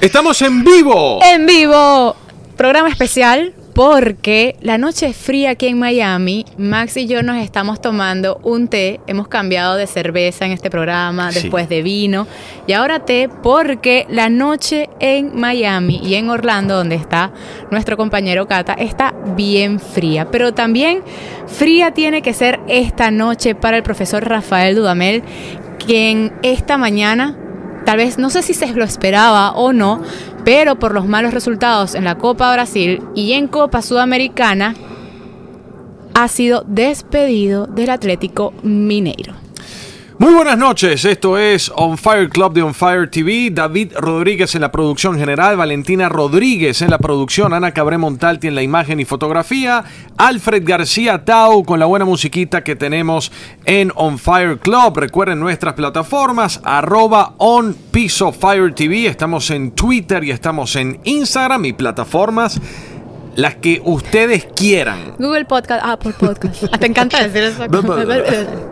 Estamos 0.00 0.40
en 0.42 0.64
vivo. 0.64 1.20
En 1.24 1.46
vivo. 1.46 2.14
Programa 2.56 2.88
especial 2.88 3.54
porque 3.74 4.56
la 4.62 4.78
noche 4.78 5.06
es 5.08 5.16
fría 5.16 5.50
aquí 5.50 5.66
en 5.66 5.78
Miami. 5.78 6.46
Max 6.56 6.96
y 6.96 7.06
yo 7.06 7.22
nos 7.22 7.36
estamos 7.36 7.80
tomando 7.82 8.40
un 8.42 8.68
té. 8.68 9.00
Hemos 9.06 9.28
cambiado 9.28 9.76
de 9.76 9.86
cerveza 9.86 10.46
en 10.46 10.52
este 10.52 10.70
programa, 10.70 11.30
Sí. 11.32 11.40
después 11.42 11.68
de 11.68 11.82
vino. 11.82 12.26
Y 12.66 12.72
ahora 12.72 13.00
té 13.04 13.28
porque 13.42 14.06
la 14.08 14.30
noche 14.30 14.88
en 15.00 15.38
Miami 15.38 16.00
y 16.02 16.14
en 16.14 16.30
Orlando, 16.30 16.76
donde 16.76 16.94
está 16.94 17.32
nuestro 17.70 17.96
compañero 17.98 18.46
Cata, 18.46 18.72
está 18.74 19.14
bien 19.36 19.78
fría. 19.78 20.30
Pero 20.30 20.54
también 20.54 21.02
fría 21.46 21.92
tiene 21.92 22.22
que 22.22 22.32
ser 22.32 22.60
esta 22.68 23.10
noche 23.10 23.54
para 23.54 23.76
el 23.76 23.82
profesor 23.82 24.26
Rafael 24.26 24.74
Dudamel, 24.76 25.22
quien 25.86 26.32
esta 26.42 26.76
mañana 26.76 27.36
Tal 27.86 27.98
vez 27.98 28.18
no 28.18 28.30
sé 28.30 28.42
si 28.42 28.52
se 28.52 28.66
lo 28.74 28.82
esperaba 28.82 29.52
o 29.52 29.72
no, 29.72 30.02
pero 30.44 30.76
por 30.76 30.92
los 30.92 31.06
malos 31.06 31.32
resultados 31.32 31.94
en 31.94 32.02
la 32.02 32.18
Copa 32.18 32.52
Brasil 32.52 33.00
y 33.14 33.34
en 33.34 33.46
Copa 33.46 33.80
Sudamericana 33.80 34.74
ha 36.12 36.26
sido 36.26 36.64
despedido 36.66 37.68
del 37.68 37.90
Atlético 37.90 38.52
Mineiro. 38.64 39.45
Muy 40.18 40.32
buenas 40.32 40.56
noches, 40.56 41.04
esto 41.04 41.36
es 41.36 41.70
On 41.76 41.98
Fire 41.98 42.30
Club 42.30 42.54
de 42.54 42.62
On 42.62 42.72
Fire 42.72 43.10
TV. 43.10 43.50
David 43.52 43.92
Rodríguez 43.98 44.54
en 44.54 44.62
la 44.62 44.72
producción 44.72 45.18
general, 45.18 45.58
Valentina 45.58 46.08
Rodríguez 46.08 46.80
en 46.80 46.88
la 46.88 46.96
producción, 46.96 47.52
Ana 47.52 47.72
Cabré 47.72 47.98
Montalti 47.98 48.46
en 48.46 48.54
la 48.54 48.62
imagen 48.62 48.98
y 48.98 49.04
fotografía, 49.04 49.84
Alfred 50.16 50.62
García 50.64 51.22
Tau 51.26 51.64
con 51.64 51.78
la 51.78 51.84
buena 51.84 52.06
musiquita 52.06 52.64
que 52.64 52.76
tenemos 52.76 53.30
en 53.66 53.92
On 53.94 54.18
Fire 54.18 54.58
Club. 54.58 54.96
Recuerden 54.96 55.38
nuestras 55.38 55.74
plataformas, 55.74 56.62
arroba 56.64 57.34
On 57.36 57.76
Fire 57.92 58.74
TV. 58.74 59.08
Estamos 59.08 59.50
en 59.50 59.72
Twitter 59.72 60.24
y 60.24 60.30
estamos 60.30 60.76
en 60.76 60.98
Instagram 61.04 61.66
y 61.66 61.74
plataformas 61.74 62.58
las 63.36 63.54
que 63.56 63.80
ustedes 63.84 64.46
quieran. 64.54 65.14
Google 65.18 65.44
Podcast, 65.44 65.84
Apple 65.84 66.14
Podcast. 66.18 66.64
Ah, 66.72 66.78
Te 66.78 66.86
encanta 66.86 67.22
decir 67.26 67.42
eso. 67.44 67.64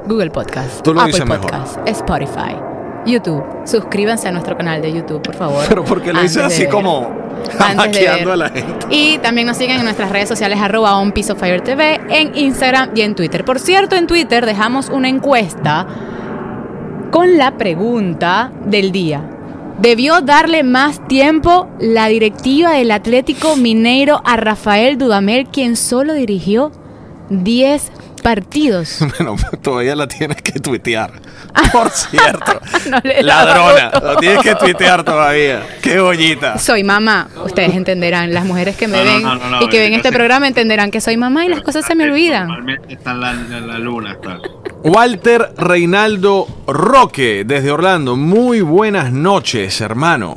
Google 0.06 0.30
Podcast, 0.30 0.82
Tú 0.82 0.92
lo 0.94 1.00
Apple 1.02 1.12
dices 1.12 1.26
mejor. 1.28 1.50
Spotify, 1.86 2.56
YouTube. 3.06 3.44
Suscríbanse 3.64 4.28
a 4.28 4.32
nuestro 4.32 4.56
canal 4.56 4.82
de 4.82 4.92
YouTube, 4.92 5.22
por 5.22 5.34
favor. 5.34 5.64
Pero 5.68 5.84
porque 5.84 6.12
lo 6.12 6.20
dices 6.20 6.42
así 6.42 6.66
como 6.66 7.10
ver. 7.58 8.28
a 8.28 8.36
la 8.36 8.48
gente. 8.50 8.86
Y 8.90 9.18
también 9.18 9.46
nos 9.46 9.56
siguen 9.56 9.76
en 9.78 9.84
nuestras 9.84 10.10
redes 10.10 10.28
sociales 10.28 10.58
arroba 10.60 10.96
on 10.98 11.12
Fire 11.12 11.60
TV, 11.60 12.00
en 12.08 12.34
Instagram 12.36 12.90
y 12.94 13.02
en 13.02 13.14
Twitter. 13.14 13.44
Por 13.44 13.58
cierto, 13.58 13.96
en 13.96 14.06
Twitter 14.06 14.46
dejamos 14.46 14.88
una 14.88 15.08
encuesta 15.08 15.86
con 17.10 17.36
la 17.36 17.56
pregunta 17.56 18.50
del 18.64 18.90
día. 18.92 19.30
¿Debió 19.84 20.22
darle 20.22 20.62
más 20.62 21.06
tiempo 21.08 21.68
la 21.78 22.08
directiva 22.08 22.70
del 22.70 22.90
Atlético 22.90 23.54
Mineiro 23.54 24.22
a 24.24 24.38
Rafael 24.38 24.96
Dudamel, 24.96 25.48
quien 25.48 25.76
solo 25.76 26.14
dirigió 26.14 26.72
10 27.28 27.92
partidos? 28.22 29.00
Bueno, 29.18 29.36
todavía 29.60 29.94
la 29.94 30.08
tienes 30.08 30.40
que 30.40 30.58
tuitear. 30.58 31.12
Por 31.70 31.90
cierto. 31.90 32.58
No 32.88 32.98
le 33.04 33.22
daba 33.22 33.44
Ladrona, 33.44 33.90
lo 34.02 34.16
tienes 34.16 34.38
que 34.40 34.54
tuitear 34.54 35.04
todavía. 35.04 35.62
Qué 35.82 36.00
bollita. 36.00 36.56
Soy 36.58 36.82
mamá, 36.82 37.28
ustedes 37.44 37.74
entenderán, 37.74 38.32
las 38.32 38.46
mujeres 38.46 38.76
que 38.78 38.88
me 38.88 38.96
No, 38.96 39.04
ven 39.04 39.22
no, 39.22 39.34
no, 39.34 39.50
no, 39.50 39.62
y 39.62 39.68
que 39.68 39.80
ven 39.80 39.92
este 39.92 40.12
programa 40.12 40.48
entenderán 40.48 40.90
que 40.90 41.02
soy 41.02 41.18
mamá 41.18 41.44
y 41.44 41.50
las 41.50 41.60
cosas 41.60 41.84
se 41.84 41.94
me 41.94 42.04
olvidan. 42.04 42.48
Normalmente 42.48 42.94
está 42.94 43.10
en 43.10 43.20
la, 43.20 43.32
en 43.32 43.68
la 43.68 43.78
luna, 43.78 44.16
claro. 44.16 44.63
Walter 44.86 45.54
Reinaldo 45.56 46.46
Roque, 46.66 47.44
desde 47.46 47.70
Orlando. 47.70 48.16
Muy 48.16 48.60
buenas 48.60 49.10
noches, 49.10 49.80
hermano. 49.80 50.36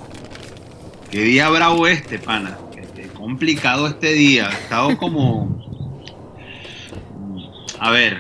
Qué 1.12 1.20
día 1.20 1.50
bravo 1.50 1.86
este, 1.86 2.18
pana. 2.18 2.58
Qué, 2.74 2.88
qué 2.96 3.10
complicado 3.10 3.88
este 3.88 4.14
día. 4.14 4.48
He 4.50 4.54
estado 4.54 4.98
como. 4.98 5.62
A 7.78 7.92
ver, 7.92 8.20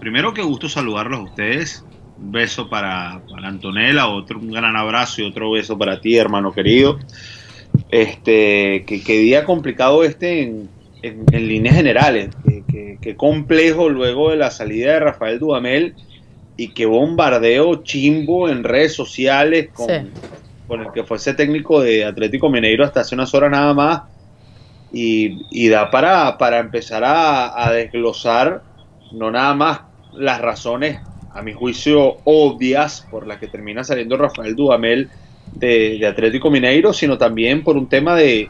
primero 0.00 0.32
que 0.32 0.40
gusto 0.40 0.70
saludarlos 0.70 1.20
a 1.20 1.24
ustedes. 1.24 1.84
Un 2.16 2.32
beso 2.32 2.70
para, 2.70 3.20
para 3.30 3.48
Antonella, 3.48 4.08
otro 4.08 4.38
un 4.38 4.50
gran 4.50 4.74
abrazo 4.74 5.20
y 5.20 5.26
otro 5.26 5.50
beso 5.50 5.76
para 5.76 6.00
ti, 6.00 6.16
hermano 6.16 6.50
querido. 6.50 6.98
Este, 7.90 8.86
que, 8.86 9.02
qué 9.04 9.18
día 9.18 9.44
complicado 9.44 10.02
este 10.02 10.44
en, 10.44 10.70
en- 11.02 11.24
en 11.32 11.48
líneas 11.48 11.76
generales. 11.76 12.30
Qué, 12.46 12.62
qué- 12.70 12.98
qué 13.00 13.16
complejo 13.16 13.88
luego 13.88 14.30
de 14.30 14.36
la 14.36 14.50
salida 14.50 14.94
de 14.94 15.00
Rafael 15.00 15.38
Dudamel 15.38 15.94
y 16.56 16.68
qué 16.68 16.86
bombardeo 16.86 17.82
chimbo 17.84 18.48
en 18.48 18.64
redes 18.64 18.94
sociales 18.94 19.68
con, 19.72 19.86
Sí. 19.88 19.94
con 20.66 20.80
el 20.82 20.92
que 20.92 21.04
fuese 21.04 21.34
técnico 21.34 21.80
de 21.80 22.04
Atlético 22.04 22.50
Mineiro 22.50 22.84
hasta 22.84 23.00
hace 23.00 23.14
unas 23.14 23.32
horas 23.34 23.50
nada 23.50 23.74
más. 23.74 24.02
Y, 24.92 25.42
y 25.50 25.68
da 25.68 25.90
para, 25.90 26.38
para 26.38 26.58
empezar 26.58 27.04
a, 27.04 27.66
a 27.66 27.72
desglosar 27.72 28.62
no 29.12 29.30
nada 29.30 29.54
más 29.54 29.80
las 30.14 30.40
razones, 30.40 30.98
a 31.34 31.42
mi 31.42 31.52
juicio, 31.52 32.16
obvias 32.24 33.06
por 33.10 33.26
las 33.26 33.38
que 33.38 33.46
termina 33.48 33.84
saliendo 33.84 34.16
Rafael 34.16 34.56
Dudamel 34.56 35.08
de, 35.52 35.98
de 35.98 36.06
Atlético 36.06 36.50
Mineiro, 36.50 36.92
sino 36.92 37.16
también 37.18 37.62
por 37.62 37.76
un 37.76 37.86
tema 37.88 38.16
de, 38.16 38.48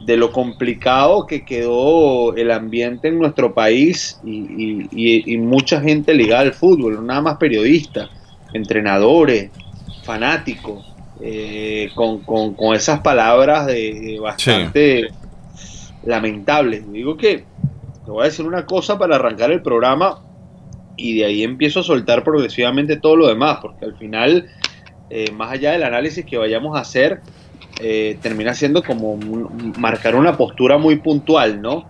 de 0.00 0.16
lo 0.16 0.32
complicado 0.32 1.26
que 1.26 1.44
quedó 1.44 2.34
el 2.34 2.50
ambiente 2.50 3.08
en 3.08 3.18
nuestro 3.18 3.52
país 3.54 4.18
y, 4.22 4.88
y- 4.90 5.34
y- 5.34 5.36
mucha 5.38 5.80
gente 5.80 6.14
ligada 6.14 6.40
al 6.40 6.54
fútbol, 6.54 7.04
nada 7.06 7.20
más 7.20 7.36
periodistas, 7.36 8.08
entrenadores, 8.54 9.50
fanáticos, 10.02 10.86
eh, 11.20 11.90
con, 11.94 12.22
con- 12.24 12.54
con 12.54 12.74
esas 12.74 13.00
palabras 13.00 13.66
de, 13.66 14.00
de 14.00 14.18
bastante 14.18 15.10
lamentables. 16.02 16.90
Digo 16.90 17.16
que 17.16 17.46
te 18.04 18.10
voy 18.10 18.22
a 18.22 18.28
decir 18.28 18.46
una 18.46 18.64
cosa 18.64 18.98
para 18.98 19.16
arrancar 19.16 19.50
el 19.50 19.62
programa 19.62 20.18
y 20.96 21.18
de 21.18 21.24
ahí 21.26 21.42
empiezo 21.42 21.80
a 21.80 21.84
soltar 21.84 22.24
progresivamente 22.24 22.96
todo 22.96 23.16
lo 23.16 23.26
demás, 23.28 23.58
porque 23.60 23.84
al 23.84 23.94
final, 23.96 24.48
eh, 25.10 25.30
más 25.32 25.52
allá 25.52 25.72
del 25.72 25.82
análisis 25.82 26.24
que 26.24 26.38
vayamos 26.38 26.76
a 26.76 26.80
hacer, 26.80 27.20
eh, 27.78 28.18
termina 28.20 28.54
siendo 28.54 28.82
como 28.82 29.16
marcar 29.78 30.14
una 30.14 30.36
postura 30.36 30.76
muy 30.76 30.96
puntual, 30.96 31.62
¿no? 31.62 31.86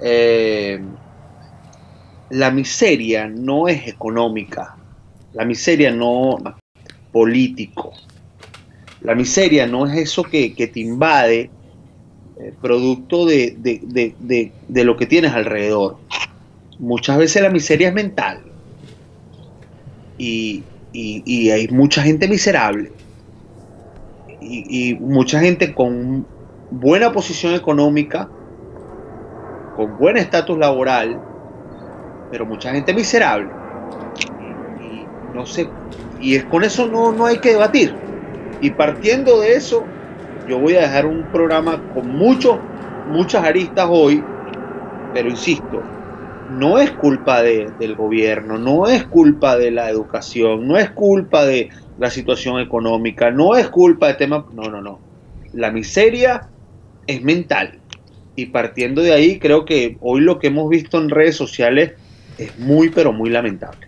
Eh, 0.00 0.82
la 2.30 2.50
miseria 2.50 3.28
no 3.28 3.68
es 3.68 3.86
económica, 3.86 4.76
la 5.34 5.44
miseria 5.44 5.92
no 5.92 6.38
es 6.38 6.94
político, 7.12 7.92
la 9.02 9.14
miseria 9.14 9.66
no 9.66 9.86
es 9.86 9.98
eso 9.98 10.22
que, 10.24 10.50
te 10.50 10.80
invade 10.80 11.50
eh, 12.40 12.52
producto 12.60 13.26
de, 13.26 13.56
lo 14.68 14.96
que 14.96 15.06
tienes 15.06 15.32
alrededor. 15.32 15.98
Muchas 16.78 17.18
veces 17.18 17.42
la 17.42 17.50
miseria 17.50 17.88
es 17.88 17.94
mental 17.94 18.42
y 20.18 20.64
hay 21.50 21.68
mucha 21.68 22.02
gente 22.02 22.26
miserable 22.26 22.90
y, 24.40 24.92
y 24.92 25.00
mucha 25.00 25.40
gente 25.40 25.74
con 25.74 26.30
buena 26.70 27.12
posición 27.12 27.54
económica, 27.54 28.34
con 29.72 29.96
buen 29.96 30.16
estatus 30.16 30.56
laboral, 30.56 31.24
pero 32.28 32.46
mucha 32.46 32.72
gente 32.72 32.94
miserable. 32.94 33.56
Y, 34.36 34.60
y 34.76 35.12
no 35.22 35.46
sé, 35.46 35.76
y 36.16 36.36
es 36.36 36.46
con 36.46 36.64
eso 36.64 36.88
no, 36.88 37.12
no 37.12 37.26
hay 37.26 37.40
que 37.40 37.50
debatir. 37.50 38.00
Y 38.60 38.72
partiendo 38.72 39.40
de 39.40 39.54
eso, 39.54 39.94
yo 40.44 40.58
voy 40.60 40.76
a 40.76 40.82
dejar 40.82 41.06
un 41.06 41.30
programa 41.30 41.86
con 41.88 42.08
muchos, 42.08 42.62
muchas 43.04 43.44
aristas 43.44 43.88
hoy, 43.90 44.30
pero 45.12 45.30
insisto, 45.30 45.90
no 46.46 46.78
es 46.78 46.92
culpa 46.92 47.42
de- 47.42 47.72
del 47.76 47.96
gobierno, 47.96 48.58
no 48.58 48.88
es 48.88 49.06
culpa 49.08 49.58
de 49.58 49.70
la 49.72 49.90
educación, 49.90 50.66
no 50.68 50.78
es 50.78 50.92
culpa 50.92 51.46
de 51.46 51.70
la 52.00 52.10
situación 52.10 52.58
económica, 52.58 53.30
no 53.30 53.56
es 53.56 53.68
culpa 53.68 54.08
de 54.08 54.14
temas, 54.14 54.44
no, 54.54 54.70
no, 54.70 54.80
no. 54.80 54.98
La 55.52 55.70
miseria 55.70 56.48
es 57.06 57.22
mental. 57.22 57.78
Y 58.36 58.46
partiendo 58.46 59.02
de 59.02 59.12
ahí, 59.12 59.38
creo 59.38 59.66
que 59.66 59.98
hoy 60.00 60.22
lo 60.22 60.38
que 60.38 60.46
hemos 60.46 60.70
visto 60.70 60.98
en 60.98 61.10
redes 61.10 61.36
sociales 61.36 61.92
es 62.38 62.58
muy, 62.58 62.88
pero 62.88 63.12
muy 63.12 63.28
lamentable. 63.28 63.86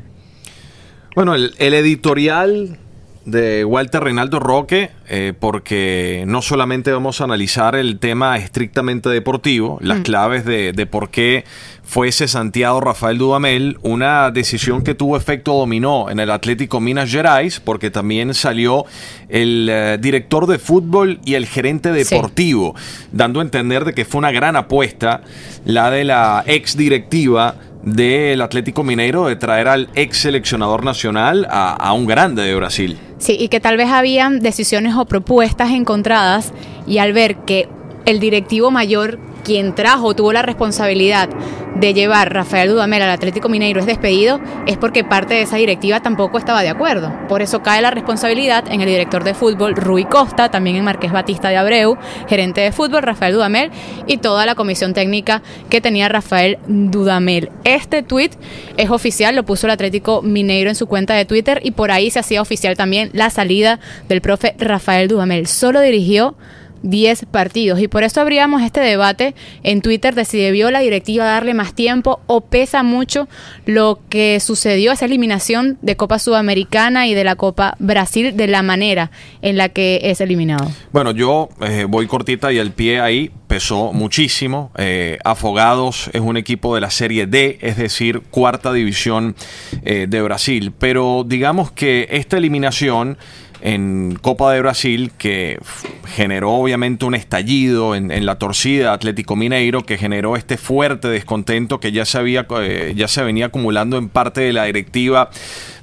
Bueno, 1.15 1.35
el, 1.35 1.55
el 1.59 1.73
editorial 1.73 2.79
de 3.25 3.65
Walter 3.65 4.03
Reinaldo 4.03 4.41
Roque, 4.41 4.91
eh, 5.09 5.33
porque 5.39 6.25
no 6.27 6.43
solamente 6.43 6.91
vamos 6.93 7.21
a 7.21 7.25
analizar 7.25 7.77
el 7.77 7.99
tema 7.99 8.37
estrictamente 8.37 9.09
deportivo, 9.09 9.79
las 9.81 10.01
claves 10.01 10.45
de, 10.45 10.73
de 10.73 10.87
por 10.87 11.11
qué 11.11 11.45
fue 11.85 12.11
cesanteado 12.11 12.81
Rafael 12.81 13.19
Dudamel, 13.19 13.77
una 13.83 14.31
decisión 14.31 14.83
que 14.83 14.95
tuvo 14.95 15.17
efecto 15.17 15.55
dominó 15.55 16.11
en 16.11 16.21
el 16.21 16.31
Atlético 16.31 16.81
Minas 16.81 17.11
Gerais, 17.11 17.61
porque 17.61 17.91
también 17.91 18.35
salió 18.35 18.87
el 19.29 19.69
eh, 19.71 19.99
director 20.01 20.47
de 20.47 20.59
fútbol 20.59 21.21
y 21.25 21.35
el 21.35 21.47
gerente 21.47 21.93
Sí. 22.05 22.15
deportivo, 22.15 22.75
dando 23.13 23.41
a 23.41 23.43
entender 23.43 23.85
de 23.85 23.95
que 23.95 24.05
fue 24.05 24.19
una 24.19 24.31
gran 24.33 24.57
apuesta 24.57 25.23
la 25.65 25.91
de 25.91 26.05
la 26.05 26.43
ex 26.47 26.77
directiva 26.77 27.55
del 27.83 28.41
Atlético 28.41 28.85
Mineiro 28.85 29.27
de 29.27 29.37
traer 29.37 29.69
al 29.69 29.89
ex 29.95 30.19
seleccionador 30.19 30.85
nacional 30.85 31.47
a, 31.51 31.93
un 31.93 32.07
grande 32.07 32.43
de 32.43 32.55
Brasil. 32.55 32.99
Sí, 33.19 33.37
y 33.39 33.49
que 33.49 33.61
tal 33.61 33.77
vez 33.77 33.89
habían 33.89 34.41
decisiones 34.41 34.95
o 34.97 35.05
propuestas 35.05 35.71
encontradas 35.71 36.53
y 36.87 36.99
al 36.99 37.13
ver 37.13 37.37
que 37.39 37.69
el 38.05 38.21
directivo 38.21 38.71
mayor 38.71 39.19
quien 39.43 39.75
trajo, 39.75 40.15
tuvo 40.15 40.33
la 40.33 40.43
responsabilidad 40.43 41.29
de 41.75 41.95
llevar 41.95 42.33
Rafael 42.33 42.69
Dudamel 42.69 43.03
al 43.03 43.11
Atlético 43.11 43.49
Mineiro 43.49 43.81
es 43.81 43.87
despedido, 43.87 44.41
es 44.67 44.77
porque 44.77 45.05
parte 45.05 45.35
de 45.35 45.43
esa 45.43 45.57
directiva 45.57 46.01
tampoco 46.01 46.39
estaba 46.39 46.63
de 46.63 46.69
acuerdo. 46.69 47.13
Por 47.29 47.43
eso 47.43 47.63
cae 47.63 47.83
la 47.83 47.91
responsabilidad 47.91 48.65
en 48.71 48.81
el 48.81 48.87
director 48.87 49.25
de 49.25 49.35
fútbol 49.35 49.75
Rui 49.75 50.05
Costa, 50.05 50.51
también 50.51 50.77
en 50.77 50.85
Marqués 50.85 51.13
Batista 51.13 51.49
de 51.49 51.57
Abreu, 51.57 51.97
gerente 52.29 52.61
de 52.61 52.73
fútbol 52.73 53.03
Rafael 53.03 53.35
Dudamel 53.35 53.71
y 54.07 54.19
toda 54.19 54.47
la 54.47 54.55
comisión 54.55 54.95
técnica 54.95 55.43
que 55.71 55.81
tenía 55.81 56.09
Rafael 56.09 56.59
Dudamel. 56.67 57.51
Este 57.65 58.03
tuit 58.03 58.35
es 58.77 58.91
oficial, 58.91 59.35
lo 59.35 59.45
puso 59.45 59.67
el 59.67 59.73
Atlético 59.73 60.23
Mineiro 60.23 60.71
en 60.71 60.77
su 60.77 60.87
cuenta 60.87 61.15
de 61.15 61.25
Twitter 61.25 61.61
y 61.65 61.73
por 61.73 61.91
ahí 61.91 62.11
se 62.11 62.19
hacía 62.19 62.43
oficial 62.43 62.77
también 62.77 63.11
la 63.13 63.31
salida 63.31 63.81
del 64.09 64.21
profe 64.21 64.55
Rafael 64.59 65.09
Dudamel. 65.09 65.47
Solo 65.47 65.81
dirigió 65.81 66.37
10 66.83 67.27
partidos. 67.31 67.81
Y 67.81 67.89
por 67.89 68.03
eso 68.03 68.21
abríamos 68.21 68.63
este 68.63 68.81
debate 68.81 69.35
en 69.63 69.83
Twitter 69.83 70.15
de 70.15 70.25
si 70.25 70.39
debió 70.39 70.71
la 70.71 70.81
directiva 70.81 71.25
darle 71.25 71.55
más 71.55 71.75
tiempo 71.75 72.21
o 72.27 72.41
pesa 72.41 72.83
mucho 72.83 73.29
lo 73.67 74.01
que 74.09 74.41
sucedió, 74.41 74.93
esa 74.93 75.05
eliminación 75.05 75.79
de 75.83 75.97
Copa 75.97 76.19
Sudamericana 76.19 77.07
y 77.07 77.15
de 77.15 77.25
la 77.25 77.37
Copa 77.37 77.77
Brasil 77.79 78.37
de 78.37 78.47
la 78.47 78.63
manera 78.63 79.11
en 79.43 79.57
la 79.57 79.69
que 79.69 80.01
es 80.05 80.21
eliminado. 80.21 80.71
Bueno, 80.93 81.13
yo 81.13 81.49
eh, 81.61 81.87
voy 81.89 82.07
cortita 82.07 82.53
y 82.53 82.59
el 82.59 82.73
pie 82.73 83.01
ahí 83.01 83.31
pesó 83.47 83.93
muchísimo. 83.93 84.71
Eh, 84.79 85.19
Afogados 85.25 86.09
es 86.13 86.21
un 86.21 86.37
equipo 86.37 86.75
de 86.75 86.81
la 86.81 86.91
Serie 86.91 87.27
D, 87.27 87.59
es 87.61 87.77
decir, 87.77 88.23
cuarta 88.31 88.73
división 88.73 89.37
eh, 89.85 90.07
de 90.09 90.23
Brasil. 90.23 90.73
Pero 90.79 91.25
digamos 91.27 91.71
que 91.71 92.09
esta 92.11 92.39
eliminación 92.39 93.19
en 93.63 94.19
Copa 94.21 94.53
de 94.53 94.61
Brasil 94.61 95.13
que 95.17 95.59
generó 96.05 96.51
obviamente 96.51 97.05
un 97.05 97.15
estallido 97.15 97.95
en, 97.95 98.27
la 98.27 98.37
torcida 98.37 98.93
Atlético 98.93 99.37
Mineiro 99.37 99.87
que 99.87 99.97
generó 99.97 100.37
este 100.37 100.57
fuerte 100.57 101.09
descontento 101.09 101.79
que 101.79 101.93
ya 101.93 102.05
se 102.05 102.19
había 102.19 102.47
eh, 102.61 102.93
ya 102.97 103.07
se 103.07 103.23
venía 103.23 103.47
acumulando 103.47 103.99
en 103.99 104.09
parte 104.09 104.41
de 104.41 104.53
la 104.53 104.65
directiva 104.65 105.31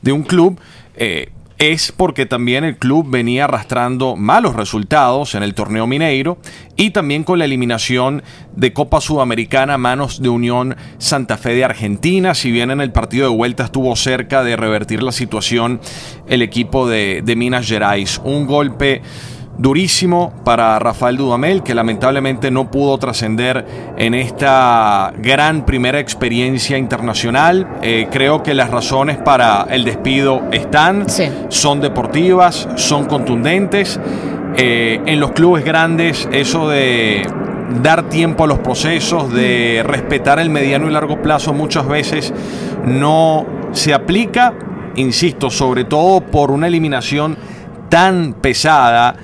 de 0.02 0.12
un 0.12 0.24
club 0.24 0.60
eh, 0.98 1.30
es 1.60 1.92
porque 1.92 2.26
también 2.26 2.64
el 2.64 2.78
club 2.78 3.06
venía 3.10 3.44
arrastrando 3.44 4.16
malos 4.16 4.56
resultados 4.56 5.36
en 5.36 5.44
el 5.44 5.54
torneo 5.54 5.88
mineiro 5.88 6.38
y 6.78 6.92
también 6.92 7.26
con 7.26 7.38
la 7.38 7.44
eliminación 7.44 8.24
de 8.56 8.72
Copa 8.72 9.02
Sudamericana 9.02 9.74
a 9.74 9.78
manos 9.78 10.22
de 10.22 10.30
Unión 10.30 10.78
Santa 11.00 11.38
Fe 11.38 11.54
de 11.54 11.66
Argentina. 11.66 12.34
Si 12.34 12.50
bien 12.50 12.72
en 12.72 12.80
el 12.80 12.94
partido 12.94 13.30
de 13.30 13.36
vuelta 13.36 13.66
estuvo 13.66 13.94
cerca 13.98 14.42
de 14.42 14.56
revertir 14.56 15.04
la 15.04 15.12
situación 15.12 15.82
el 16.28 16.42
equipo 16.42 16.88
de, 16.88 17.22
de 17.26 17.36
Minas 17.36 17.68
Gerais. 17.68 18.22
Un 18.24 18.48
golpe 18.48 19.02
durísimo 19.60 20.32
para 20.46 20.80
Rafael 20.80 21.18
Dudamel, 21.18 21.64
que 21.64 21.76
lamentablemente 21.76 22.50
no 22.50 22.72
pudo 22.72 22.98
trascender 22.98 23.94
en 23.98 24.14
esta 24.14 25.14
gran 25.18 25.66
primera 25.66 26.00
experiencia 26.00 26.78
internacional. 26.78 27.68
Eh, 27.82 28.08
creo 28.10 28.42
que 28.42 28.54
las 28.54 28.72
razones 28.72 29.18
para 29.18 29.68
el 29.70 29.84
despido 29.84 30.44
están, 30.54 31.06
son 31.50 31.82
deportivas, 31.82 32.70
son 32.76 33.06
contundentes. 33.06 34.00
Eh, 34.56 35.02
en 35.06 35.20
los 35.20 35.34
clubes 35.34 35.66
grandes, 35.66 36.30
eso 36.32 36.70
de 36.70 37.28
dar 37.84 38.08
tiempo 38.10 38.46
a 38.46 38.48
los 38.48 38.60
procesos, 38.60 39.32
de 39.34 39.84
respetar 39.86 40.40
el 40.40 40.50
mediano 40.50 40.88
y 40.88 40.92
largo 40.92 41.22
plazo 41.22 41.54
muchas 41.54 41.86
veces 41.86 42.34
no 42.86 43.46
se 43.74 43.94
aplica, 43.94 44.54
insisto, 44.96 45.50
sobre 45.50 45.84
todo 45.84 46.22
por 46.22 46.50
una 46.50 46.68
eliminación 46.68 47.38
tan 47.90 48.34
pesada 48.34 49.16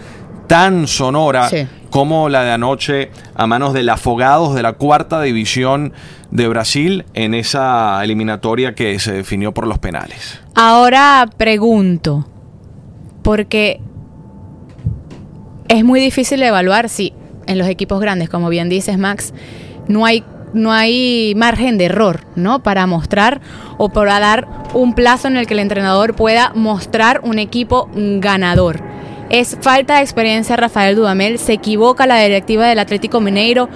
tan 0.47 0.87
sonora 0.87 1.49
como 1.89 2.29
la 2.29 2.43
de 2.43 2.51
anoche 2.51 3.11
a 3.35 3.47
manos 3.47 3.73
del 3.73 3.89
Afogados 3.89 4.55
de 4.55 4.61
la 4.61 4.73
cuarta 4.73 5.21
división 5.21 5.93
de 6.31 6.47
Brasil 6.47 7.05
en 7.13 7.33
esa 7.33 8.03
eliminatoria 8.03 8.75
que 8.75 8.99
se 8.99 9.13
definió 9.13 9.53
por 9.53 9.67
los 9.67 9.79
penales. 9.79 10.39
Ahora 10.55 11.27
pregunto, 11.37 12.27
porque 13.21 13.79
es 15.67 15.83
muy 15.83 15.99
difícil 15.99 16.43
evaluar 16.43 16.89
si 16.89 17.13
en 17.47 17.57
los 17.57 17.67
equipos 17.67 17.99
grandes, 18.01 18.29
como 18.29 18.49
bien 18.49 18.69
dices 18.69 18.97
Max, 18.97 19.33
no 19.87 20.05
hay 20.05 20.23
no 20.53 20.71
hay 20.71 21.33
margen 21.35 21.77
de 21.77 21.85
error, 21.85 22.21
¿no? 22.35 22.63
Para 22.63 22.87
mostrar 22.87 23.41
o 23.77 23.89
para 23.89 24.19
dar 24.19 24.47
un 24.73 24.93
plazo 24.93 25.27
en 25.27 25.35
el 25.35 25.47
que 25.47 25.53
el 25.53 25.59
entrenador 25.59 26.15
pueda 26.15 26.53
mostrar 26.55 27.19
un 27.23 27.39
equipo 27.39 27.89
ganador. 27.93 28.81
Es 29.29 29.57
falta 29.59 29.95
de 29.95 30.01
experiencia 30.01 30.55
Rafael 30.55 30.95
Dudamel, 30.95 31.39
se 31.39 31.53
equivoca 31.53 32.05
la 32.05 32.19
directiva 32.19 32.67
del 32.67 32.77
Atlético 32.77 33.21
Mineiro, 33.21 33.69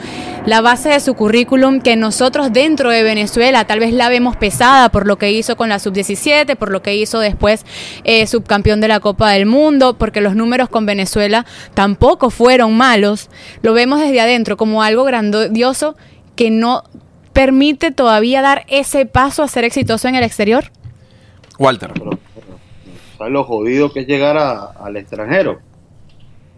la 0.46 0.62
base 0.62 0.90
de 0.90 1.00
su 1.00 1.16
currículum 1.16 1.82
que 1.82 1.96
nosotros 1.96 2.54
dentro 2.54 2.92
de 2.92 3.02
Venezuela 3.02 3.66
tal 3.66 3.80
vez 3.80 3.92
la 3.92 4.10
vemos 4.10 4.38
pesada 4.38 4.90
por 4.90 5.08
lo 5.08 5.18
que 5.18 5.32
hizo 5.32 5.58
con 5.58 5.70
la 5.70 5.80
sub-17, 5.80 6.56
por 6.56 6.72
lo 6.72 6.84
que 6.84 6.96
hizo 6.96 7.20
después 7.20 7.66
eh, 8.04 8.28
subcampeón 8.28 8.80
de 8.80 8.88
la 8.88 9.00
Copa 9.00 9.32
del 9.32 9.48
Mundo, 9.48 9.98
porque 9.98 10.22
los 10.22 10.36
números 10.36 10.70
con 10.70 10.86
Venezuela 10.86 11.46
tampoco 11.74 12.30
fueron 12.30 12.78
malos, 12.78 13.30
lo 13.64 13.74
vemos 13.74 14.00
desde 14.00 14.22
adentro 14.22 14.56
como 14.56 14.84
algo 14.84 15.04
grandioso 15.04 15.96
que 16.36 16.52
no 16.52 16.84
permite 17.34 17.92
todavía 17.92 18.42
dar 18.42 18.66
ese 18.68 19.08
paso 19.08 19.42
a 19.42 19.48
ser 19.48 19.64
exitoso 19.64 20.08
en 20.08 20.16
el 20.16 20.24
exterior. 20.24 20.66
Walter. 21.58 21.92
¿Sabes 23.20 23.34
lo 23.34 23.44
jodido 23.44 23.92
que 23.92 24.00
es 24.00 24.08
llegar 24.08 24.38
al 24.38 24.96
extranjero? 24.96 25.60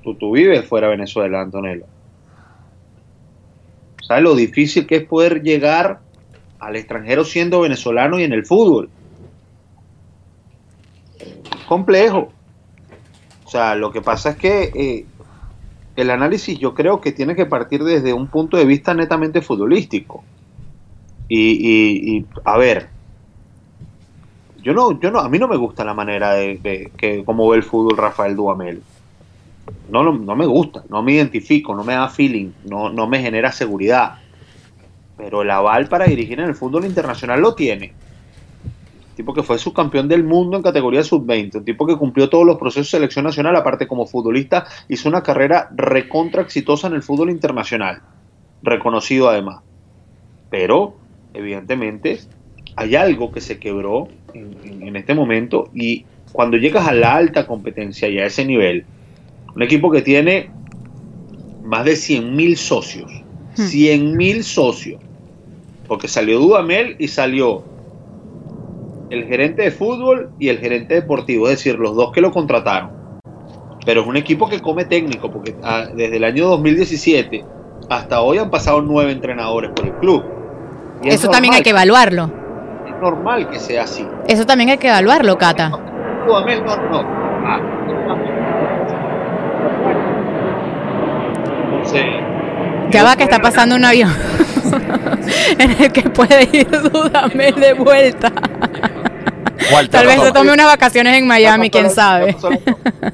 Tú, 0.04 0.14
tú 0.14 0.32
vives 0.34 0.64
fuera 0.68 0.88
de 0.88 0.92
Venezuela, 0.92 1.42
Antonella. 1.42 1.88
¿Sabes 4.04 4.24
lo 4.24 4.36
difícil 4.36 4.86
que 4.86 4.98
es 4.98 5.06
poder 5.06 5.42
llegar 5.42 6.02
al 6.60 6.76
extranjero 6.76 7.26
siendo 7.26 7.62
venezolano 7.62 8.20
y 8.20 8.24
en 8.24 8.34
el 8.34 8.46
fútbol? 8.46 8.92
complejo. 11.68 12.32
O 13.46 13.50
sea, 13.50 13.76
lo 13.76 13.92
que 13.92 14.02
pasa 14.02 14.32
es 14.32 14.36
que 14.36 14.72
eh, 14.76 15.06
el 15.96 16.10
análisis 16.12 16.60
yo 16.60 16.76
creo 16.76 17.02
que 17.02 17.12
tiene 17.12 17.34
que 17.34 17.46
partir 17.46 17.84
desde 17.84 18.14
un 18.14 18.28
punto 18.28 18.58
de 18.58 18.66
vista 18.66 18.94
netamente 18.94 19.42
futbolístico. 19.42 20.24
y 21.28 22.26
a 22.44 22.58
ver, 22.58 22.90
yo 24.64 24.74
no, 24.74 25.00
yo 25.00 25.12
no, 25.12 25.20
a 25.20 25.30
mí 25.30 25.40
no 25.40 25.48
me 25.48 25.58
gusta 25.58 25.84
la 25.84 25.94
manera 25.94 26.34
de, 26.34 26.92
que 26.96 27.24
cómo 27.26 27.50
ve 27.50 27.58
el 27.58 27.64
fútbol 27.64 27.98
Rafael 27.98 28.36
Duamel. 28.36 28.82
No, 29.90 30.04
no, 30.04 30.36
me 30.36 30.46
gusta, 30.46 30.84
no 30.90 31.02
me 31.02 31.14
identifico, 31.14 31.76
no 31.76 31.84
me 31.84 31.94
da 31.94 32.08
feeling, 32.08 32.52
no, 32.66 32.90
no 32.90 33.08
me 33.08 33.22
genera 33.22 33.52
seguridad. 33.52 34.20
Pero 35.18 35.42
el 35.42 35.52
aval 35.52 35.88
para 35.88 36.06
dirigir 36.06 36.40
en 36.40 36.48
el 36.48 36.56
fútbol 36.56 36.86
internacional 36.86 37.42
lo 37.42 37.56
tiene. 37.56 37.94
Un 39.10 39.16
tipo 39.16 39.34
que 39.34 39.44
fue 39.44 39.58
subcampeón 39.58 40.08
del 40.08 40.24
mundo 40.24 40.58
en 40.58 40.64
categoría 40.64 41.04
sub-20, 41.04 41.56
un 41.56 41.66
tipo 41.66 41.86
que 41.86 41.98
cumplió 41.98 42.30
todos 42.30 42.46
los 42.46 42.58
procesos 42.58 42.88
de 42.88 42.98
selección 42.98 43.26
nacional, 43.26 43.56
aparte 43.56 43.88
como 43.88 44.06
futbolista, 44.06 44.66
hizo 44.88 45.10
una 45.10 45.24
carrera 45.24 45.70
recontra 45.76 46.42
exitosa 46.42 46.88
en 46.88 46.94
el 46.94 47.04
fútbol 47.04 47.30
internacional, 47.30 48.02
reconocido 48.64 49.30
además. 49.30 49.62
Pero, 50.50 50.96
evidentemente, 51.34 52.22
hay 52.82 52.96
algo 52.96 53.32
que 53.32 53.42
se 53.42 53.60
quebró 53.60 54.08
en, 54.34 54.96
este 54.96 55.14
momento 55.14 55.70
y 55.74 56.06
cuando 56.32 56.58
llegas 56.58 56.88
a 56.88 56.94
la 56.94 57.16
alta 57.16 57.46
competencia 57.46 58.10
y 58.10 58.20
a 58.20 58.26
ese 58.26 58.44
nivel, 58.44 58.86
un 59.56 59.62
equipo 59.62 59.92
que 59.92 60.02
tiene 60.02 60.50
más 61.64 61.86
de 61.86 61.96
100 61.96 62.36
mil 62.36 62.58
socios, 62.58 63.10
100 63.56 64.14
hmm. 64.14 64.18
mil 64.18 64.44
socios, 64.44 65.00
porque 65.88 66.08
salió 66.08 66.40
Dudamel 66.40 66.96
y 67.00 67.08
salió 67.08 67.64
el 69.10 69.26
gerente 69.26 69.64
de 69.64 69.72
fútbol 69.72 70.32
y 70.40 70.50
el 70.50 70.58
gerente 70.58 70.96
deportivo, 70.96 71.48
es 71.48 71.58
decir, 71.58 71.78
los 71.78 71.96
dos 71.96 72.12
que 72.12 72.22
lo 72.22 72.32
contrataron. 72.32 72.92
Pero 73.86 74.02
es 74.02 74.08
un 74.08 74.18
equipo 74.18 74.50
que 74.50 74.60
come 74.60 74.86
técnico, 74.86 75.32
porque 75.32 75.56
ah, 75.64 75.88
desde 75.94 76.18
el 76.18 76.24
año 76.24 76.48
2017 76.48 77.44
hasta 77.90 78.22
hoy 78.22 78.38
han 78.38 78.50
pasado 78.50 78.82
nueve 78.82 79.12
entrenadores 79.12 79.72
por 79.76 79.86
el 79.86 79.94
club. 79.96 80.24
Eso 81.04 81.30
también 81.30 81.54
hay 81.54 81.62
que 81.62 81.72
evaluarlo 81.72 82.41
normal 83.02 83.50
que 83.50 83.60
sea 83.60 83.84
así. 83.84 84.08
Eso 84.28 84.46
también 84.46 84.70
hay 84.70 84.78
que 84.78 84.88
evaluarlo, 84.88 85.38
Cata. 85.38 85.70
No, 85.70 85.78
no, 85.78 86.38
ah, 87.48 87.60
Ya 92.92 93.04
va 93.04 93.16
que 93.16 93.24
está 93.24 93.40
pasando 93.40 93.76
un 93.76 93.84
avión 93.84 94.14
en 95.58 95.72
el 95.72 95.92
que 95.92 96.04
puede 96.04 96.48
ir 96.52 96.70
Dudamel 96.70 97.56
de 97.56 97.74
vuelta. 97.74 98.32
Tal 99.90 100.06
vez 100.06 100.22
se 100.22 100.32
tome 100.32 100.54
unas 100.54 100.68
vacaciones 100.68 101.18
en 101.18 101.28
Miami, 101.28 101.70
quién 101.70 101.90
sabe. 101.90 102.36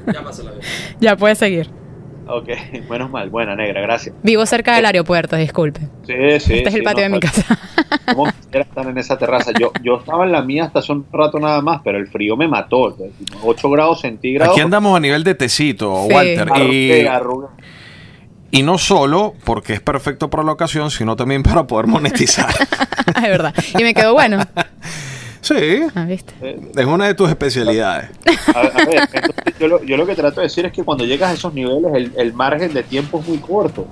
ya 1.00 1.16
puede 1.16 1.34
seguir. 1.34 1.77
Ok, 2.28 2.48
menos 2.90 3.10
mal, 3.10 3.30
buena 3.30 3.56
negra, 3.56 3.80
gracias. 3.80 4.14
Vivo 4.22 4.44
cerca 4.46 4.76
del 4.76 4.84
aeropuerto, 4.84 5.36
disculpe. 5.36 5.80
Sí, 6.06 6.14
sí. 6.40 6.54
Este 6.54 6.68
es 6.68 6.74
el 6.74 6.80
sí, 6.80 6.82
patio 6.82 7.08
no, 7.08 7.14
de 7.14 7.16
mi 7.16 7.20
casa. 7.20 7.58
¿Cómo 8.14 8.30
quisiera 8.30 8.60
estar 8.60 8.86
en 8.86 8.98
esa 8.98 9.16
terraza? 9.16 9.52
Yo, 9.58 9.72
yo 9.82 9.98
estaba 9.98 10.24
en 10.24 10.32
la 10.32 10.42
mía 10.42 10.64
hasta 10.64 10.80
hace 10.80 10.92
un 10.92 11.06
rato 11.10 11.38
nada 11.38 11.60
más, 11.62 11.80
pero 11.82 11.98
el 11.98 12.06
frío 12.06 12.36
me 12.36 12.46
mató. 12.46 12.96
8 13.42 13.70
grados 13.70 14.02
centígrados. 14.02 14.52
Aquí 14.52 14.60
andamos 14.60 14.96
a 14.96 15.00
nivel 15.00 15.24
de 15.24 15.34
tecito, 15.34 16.04
Sí. 16.06 16.14
Walter. 16.14 16.48
Y, 16.70 17.06
arrugué. 17.06 17.48
y 18.50 18.62
no 18.62 18.78
solo 18.78 19.34
porque 19.44 19.74
es 19.74 19.80
perfecto 19.80 20.28
para 20.28 20.42
la 20.42 20.52
ocasión, 20.52 20.90
sino 20.90 21.16
también 21.16 21.42
para 21.42 21.66
poder 21.66 21.86
monetizar. 21.86 22.50
es 23.16 23.22
verdad. 23.22 23.54
Y 23.78 23.82
me 23.82 23.94
quedó 23.94 24.12
bueno. 24.12 24.38
sí, 25.40 25.82
Ah, 25.94 26.04
¿viste? 26.04 26.34
es 26.76 26.86
una 26.86 27.06
de 27.06 27.14
tus 27.14 27.28
especialidades. 27.28 28.10
A, 28.54 28.60
a 28.60 28.84
ver, 28.86 29.08
entonces 29.12 29.54
yo, 29.58 29.68
lo, 29.68 29.82
yo 29.84 29.96
lo 29.96 30.06
que 30.06 30.14
trato 30.14 30.40
de 30.40 30.46
decir 30.46 30.64
es 30.66 30.72
que 30.72 30.82
cuando 30.84 31.04
llegas 31.04 31.30
a 31.30 31.34
esos 31.34 31.52
niveles, 31.54 31.92
el, 31.94 32.12
el 32.16 32.32
margen 32.32 32.72
de 32.72 32.82
tiempo 32.82 33.20
es 33.20 33.28
muy 33.28 33.38
corto. 33.38 33.86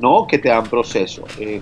No 0.00 0.26
que 0.28 0.38
te 0.38 0.48
dan 0.50 0.64
proceso. 0.64 1.24
Eh, 1.38 1.60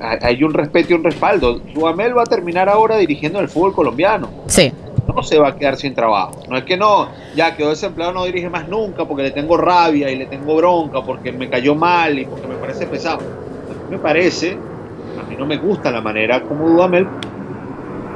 hay- 0.00 0.18
hay 0.22 0.44
un 0.44 0.54
respeto 0.54 0.92
y 0.92 0.96
un 0.96 1.04
respaldo. 1.04 1.58
Dudamel 1.74 2.16
va 2.16 2.22
a 2.22 2.26
terminar 2.26 2.68
ahora 2.68 2.96
dirigiendo 2.96 3.38
el 3.40 3.48
fútbol 3.48 3.74
colombiano. 3.74 4.28
Sí. 4.46 4.72
no 5.14 5.22
se 5.22 5.38
va 5.38 5.48
a 5.48 5.56
quedar 5.56 5.76
sin 5.76 5.94
trabajo. 5.94 6.42
No 6.48 6.56
es 6.58 6.64
que 6.64 6.76
no, 6.76 7.08
ya 7.34 7.54
quedó 7.56 7.70
desempleado, 7.70 8.12
no 8.12 8.24
dirige 8.24 8.50
más 8.50 8.68
nunca 8.68 9.04
porque 9.04 9.22
le 9.22 9.30
tengo 9.30 9.56
rabia 9.56 10.10
y 10.10 10.16
le 10.16 10.26
tengo 10.26 10.56
bronca, 10.56 11.00
porque 11.02 11.30
me 11.32 11.48
cayó 11.48 11.74
mal 11.74 12.18
y 12.18 12.24
porque 12.26 12.46
me 12.46 12.56
parece 12.56 12.86
pesado. 12.86 13.18
A 13.20 13.72
mí 13.74 13.78
me 13.90 13.98
parece, 13.98 14.52
a 14.52 15.22
mí 15.30 15.36
no 15.38 15.46
me 15.46 15.58
gusta 15.58 15.90
la 15.90 16.00
manera 16.00 16.42
como 16.42 16.68
Dudamel, 16.68 17.06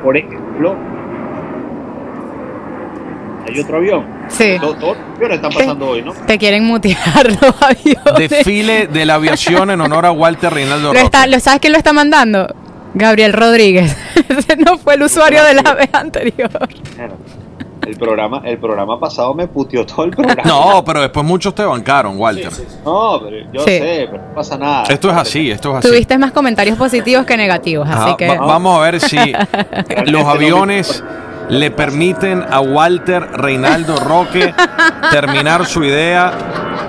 por 0.03 0.17
ejemplo, 0.17 0.77
hay 3.47 3.59
otro 3.61 3.77
avión. 3.79 4.05
Sí. 4.29 4.57
Todo- 4.61 4.75
Todos 4.77 4.97
los 4.99 5.17
aviones 5.17 5.37
están 5.37 5.53
pasando 5.53 5.89
hoy, 5.89 6.03
¿no? 6.03 6.13
Te 6.13 6.39
quieren 6.39 6.65
mutear 6.65 7.27
los 7.43 7.63
aviones. 7.63 8.29
Desfile 8.31 8.87
de 8.87 9.05
la 9.07 9.15
aviación 9.15 9.71
en 9.71 9.81
honor 9.81 10.07
a 10.07 10.13
Walter 10.13 10.53
Reinaldo 10.53 10.93
Lo 10.93 10.99
está, 11.01 11.27
¿lo 11.27 11.41
¿Sabes 11.41 11.61
quién 11.61 11.73
lo 11.73 11.79
está 11.79 11.93
mandando? 11.93 12.47
Gabriel 12.95 13.33
Rodríguez. 13.33 13.97
Ese 14.29 14.57
no 14.57 14.79
fue 14.79 14.95
el 14.95 15.03
usuario 15.03 15.43
de 15.45 15.55
la 15.55 15.75
vez 15.75 15.89
anterior. 15.95 16.51
Bueno, 16.97 17.15
El 17.91 17.97
programa, 17.99 18.43
el 18.45 18.59
programa 18.59 19.01
pasado 19.01 19.35
me 19.35 19.49
puteó 19.49 19.85
todo 19.85 20.05
el 20.05 20.11
programa. 20.13 20.43
No, 20.45 20.85
pero 20.85 21.01
después 21.01 21.27
muchos 21.27 21.55
te 21.55 21.65
bancaron, 21.65 22.17
Walter. 22.19 22.51
No, 22.85 23.21
pero 23.25 23.37
yo 23.53 23.61
Sí. 23.61 23.79
sé, 23.79 24.09
pero 24.11 24.23
no 24.29 24.35
pasa 24.35 24.57
nada. 24.57 24.85
Esto 24.89 25.11
es 25.11 25.17
así, 25.17 25.51
esto 25.51 25.71
es 25.73 25.77
así. 25.79 25.89
Tuviste 25.89 26.17
más 26.19 26.31
comentarios 26.31 26.79
positivos 26.79 27.27
que 27.27 27.37
negativos, 27.37 27.89
así 27.91 28.15
que... 28.17 28.29
va- 28.29 28.37
vamos 28.47 28.79
a 28.79 28.83
ver 28.83 29.01
si 29.01 29.17
los 30.07 30.25
aviones 30.25 31.03
le 31.49 31.71
permiten 31.73 32.45
a 32.49 32.61
Walter 32.61 33.23
Reinaldo 33.33 33.97
Roque 33.97 34.55
terminar 35.11 35.67
su 35.67 35.83
idea 35.83 36.31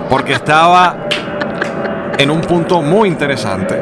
porque 0.08 0.34
estaba 0.34 1.08
en 2.20 2.30
un 2.30 2.42
punto 2.42 2.84
muy 2.84 3.10
interesante. 3.10 3.82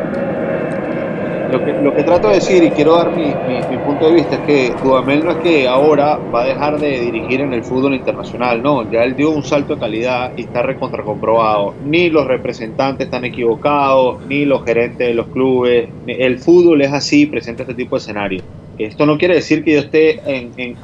Lo 1.52 1.66
que, 1.66 1.74
lo 1.74 1.96
que 1.96 2.04
trato 2.04 2.28
de 2.28 2.36
decir 2.36 2.64
y 2.64 2.70
quiero 2.70 2.96
dar 2.96 3.10
mi, 3.10 3.26
mi- 3.26 3.62
mi 3.72 3.78
punto 4.00 4.10
de 4.10 4.16
vista 4.22 4.36
es 4.36 4.42
que 4.42 4.74
Dudamel 4.84 5.26
no 5.26 5.32
es 5.32 5.38
que 5.38 5.68
ahora 5.68 6.18
va 6.34 6.44
a 6.44 6.46
dejar 6.46 6.80
de 6.80 7.00
dirigir 7.02 7.42
en 7.42 7.54
el 7.54 7.64
fútbol 7.64 7.94
internacional, 7.96 8.62
no, 8.64 8.90
ya 8.90 9.04
él 9.04 9.16
dio 9.16 9.30
un 9.32 9.44
salto 9.44 9.76
de 9.76 9.82
calidad 9.82 10.32
y 10.38 10.42
está 10.44 10.62
recontra 10.62 11.04
comprobado. 11.04 11.74
Ni 11.86 12.10
los 12.10 12.26
representantes 12.26 13.06
están 13.06 13.26
equivocados, 13.26 14.26
ni 14.28 14.46
los 14.46 14.64
gerentes 14.64 15.08
de 15.08 15.14
los 15.14 15.28
clubes. 15.28 15.90
El 16.08 16.40
fútbol 16.40 16.82
es 16.82 16.94
así, 16.94 17.26
presenta 17.26 17.64
este 17.64 17.74
tipo 17.76 17.96
de 17.98 18.02
escenario. 18.02 18.42
Esto 18.78 19.06
no 19.06 19.18
quiere 19.18 19.36
decir 19.36 19.64
que 19.66 19.74
yo 19.74 19.80
esté 19.80 20.22
en- 20.26 20.52
en, 20.56 20.78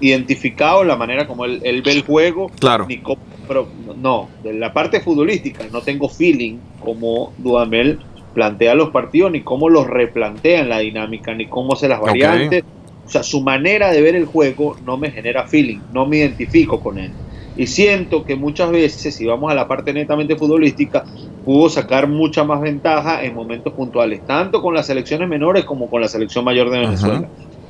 identificado 0.00 0.82
en 0.82 0.88
la 0.88 0.96
manera 0.96 1.26
como 1.26 1.44
él, 1.44 1.60
él 1.64 1.82
ve 1.82 1.92
el 1.92 2.02
juego, 2.02 2.50
Claro. 2.58 2.86
ni 2.88 2.96
cómo- 2.98 3.20
pero 3.46 3.68
no, 4.00 4.28
de 4.42 4.54
la 4.54 4.72
parte 4.72 5.00
futbolística 5.00 5.64
no 5.70 5.82
tengo 5.82 6.08
feeling 6.08 6.56
como 6.82 7.32
Dudamel 7.36 7.98
plantea 8.34 8.74
los 8.74 8.90
partidos, 8.90 9.32
ni 9.32 9.42
cómo 9.42 9.68
los 9.68 9.86
replantea 9.86 10.60
en 10.60 10.68
la 10.68 10.78
dinámica, 10.78 11.34
ni 11.34 11.46
cómo 11.46 11.76
se 11.76 11.88
las 11.88 12.00
variantes. 12.00 12.64
O 13.06 13.08
sea, 13.08 13.22
su 13.22 13.40
manera 13.42 13.90
de 13.90 14.00
ver 14.00 14.16
el 14.16 14.26
juego 14.26 14.76
no 14.84 14.96
me 14.96 15.10
genera 15.10 15.46
feeling, 15.46 15.80
no 15.92 16.06
me 16.06 16.18
identifico 16.18 16.80
con 16.80 16.98
él. 16.98 17.10
Y 17.56 17.66
siento 17.66 18.24
que 18.24 18.34
muchas 18.34 18.70
veces, 18.70 19.14
si 19.14 19.26
vamos 19.26 19.50
a 19.50 19.54
la 19.54 19.68
parte 19.68 19.92
netamente 19.92 20.36
futbolística, 20.36 21.04
pudo 21.44 21.68
sacar 21.68 22.08
mucha 22.08 22.44
más 22.44 22.60
ventaja 22.60 23.22
en 23.22 23.34
momentos 23.34 23.72
puntuales, 23.74 24.24
tanto 24.26 24.62
con 24.62 24.74
las 24.74 24.86
selecciones 24.86 25.28
menores 25.28 25.64
como 25.64 25.90
con 25.90 26.00
la 26.00 26.08
selección 26.08 26.44
mayor 26.44 26.70
de 26.70 26.78
Venezuela. 26.78 27.28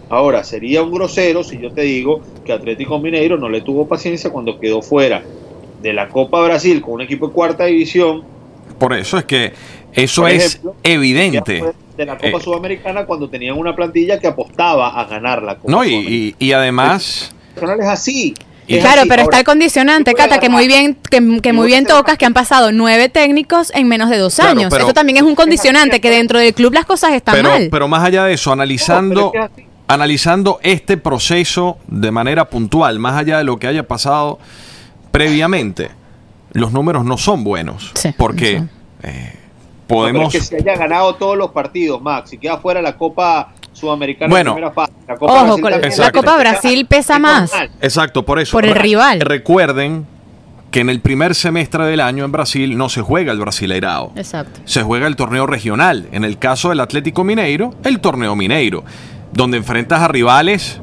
Ahora, 0.09 0.45
sería 0.45 0.83
un 0.83 0.93
grosero 0.93 1.43
si 1.43 1.59
yo 1.59 1.73
te 1.73 1.83
digo 1.83 2.21
que 2.45 2.53
Atlético 2.53 2.99
Mineiro 2.99 3.39
no 3.39 3.49
le 3.49 3.63
tuvo 3.63 3.89
paciencia 3.89 4.31
cuando 4.31 4.61
quedó 4.61 4.83
fuera 4.83 5.23
de 5.83 5.93
la 5.93 6.09
Copa 6.09 6.45
Brasil 6.45 6.81
con 6.81 6.95
un 6.95 7.01
equipo 7.01 7.29
de 7.29 7.33
cuarta 7.33 7.65
división. 7.65 8.23
Por 8.79 8.93
eso 8.93 9.19
es 9.19 9.25
que 9.25 9.53
eso 9.93 10.27
es 10.27 10.47
ejemplo, 10.57 10.77
evidente. 10.83 11.63
De 11.97 12.07
la 12.07 12.17
Copa 12.17 12.39
Eh. 12.39 12.41
Sudamericana 12.43 13.05
cuando 13.05 13.29
tenían 13.29 13.59
una 13.59 13.77
plantilla 13.77 14.19
que 14.19 14.27
apostaba 14.27 14.99
a 15.01 15.05
ganar 15.05 15.43
la 15.43 15.57
Copa 15.57 15.71
No, 15.71 15.85
y, 15.85 15.95
y- 15.95 16.35
y 16.39 16.53
además, 16.53 17.35
Nacional 17.55 17.81
es 17.81 17.87
así. 17.87 18.35
Y- 18.67 18.79
Claro, 18.79 19.01
así. 19.01 19.09
pero 19.11 19.23
está 19.25 19.41
el 19.41 19.45
condicionante, 19.45 20.15
Cata, 20.15 20.39
que 20.39 20.49
muy 20.49 20.67
bien, 20.69 20.97
que, 21.11 21.21
muy 21.21 21.67
bien 21.67 21.85
tocas 21.85 22.17
que 22.17 22.25
han 22.25 22.33
pasado 22.33 22.73
nueve 22.73 23.09
técnicos 23.11 23.71
en 23.75 23.89
menos 23.89 24.09
de 24.09 24.17
dos 24.19 24.37
Claro, 24.37 24.51
años. 24.53 24.71
pero- 24.71 24.85
Eso 24.85 24.95
también 24.95 25.19
es 25.19 25.23
un 25.25 25.35
condicionante, 25.35 26.01
que 26.01 26.09
dentro 26.11 26.39
del 26.39 26.55
club 26.55 26.73
las 26.73 26.87
cosas 26.87 27.13
están 27.13 27.35
pero, 27.35 27.51
mal. 27.51 27.69
pero 27.71 27.89
más 27.89 28.03
allá 28.05 28.25
de 28.25 28.35
eso, 28.35 28.53
analizando, 28.53 29.21
No, 29.21 29.33
pero 29.33 29.45
es 29.45 29.51
que 29.51 29.61
es 29.63 29.67
así. 29.67 29.77
analizando 29.89 30.61
este 30.63 30.97
proceso 30.97 31.77
de 31.89 32.11
manera 32.13 32.49
puntual, 32.49 32.99
más 32.99 33.17
allá 33.19 33.37
de 33.39 33.45
lo 33.45 33.59
que 33.59 33.67
haya 33.67 33.87
pasado 33.87 34.39
previamente, 35.11 35.91
los 36.53 36.73
números 36.73 37.05
no 37.05 37.19
son 37.19 37.45
buenos. 37.45 37.93
Sí, 37.95 38.11
porque 38.17 38.63
eh, 39.03 39.33
No, 39.93 40.03
pero 40.03 40.13
podemos... 40.13 40.35
es 40.35 40.41
que 40.51 40.57
se 40.63 40.63
haya 40.71 40.79
ganado 40.79 41.15
todos 41.15 41.37
los 41.37 41.51
partidos, 41.51 42.01
Max, 42.03 42.31
si 42.31 42.39
queda 42.39 42.59
fuera 42.59 42.81
la 42.83 42.97
Copa 42.97 43.53
Sudamericana 43.73 44.31
Bueno. 44.31 44.51
en 44.51 44.55
primera 44.57 44.75
fase, 44.75 44.93
la 45.09 45.17
Copa 45.17 45.33
Ojo, 45.33 45.57
Brasil 45.59 45.63
con 45.63 46.05
la- 46.05 46.13
Copa 46.13 46.37
Brasil 46.39 46.87
pesa 46.87 47.19
más. 47.19 47.53
Exacto, 47.81 48.25
por 48.25 48.39
eso. 48.39 48.53
Por 48.53 48.65
el 48.65 48.75
Re- 48.75 48.81
rival. 48.83 49.21
Recuerden 49.21 50.07
que 50.71 50.81
en 50.81 50.89
el 50.89 51.01
primer 51.01 51.35
semestre 51.35 51.85
del 51.87 52.01
año 52.01 52.25
en 52.25 52.33
Brasil 52.33 52.77
no 52.79 52.89
se 52.89 53.03
juega 53.03 53.33
el 53.33 53.39
Brasileirao. 53.39 54.13
Exacto. 54.17 54.61
se 54.65 54.83
juega 54.83 55.07
el 55.07 55.17
torneo 55.17 55.47
regional. 55.47 56.09
En 56.13 56.25
el 56.25 56.39
caso 56.39 56.71
del 56.71 56.81
Atlético 56.81 57.25
Mineiro, 57.25 57.75
el 57.85 58.01
torneo 58.01 58.35
Mineiro, 58.37 58.83
donde 59.33 59.59
enfrentas 59.59 60.01
a 60.01 60.09
rivales 60.09 60.81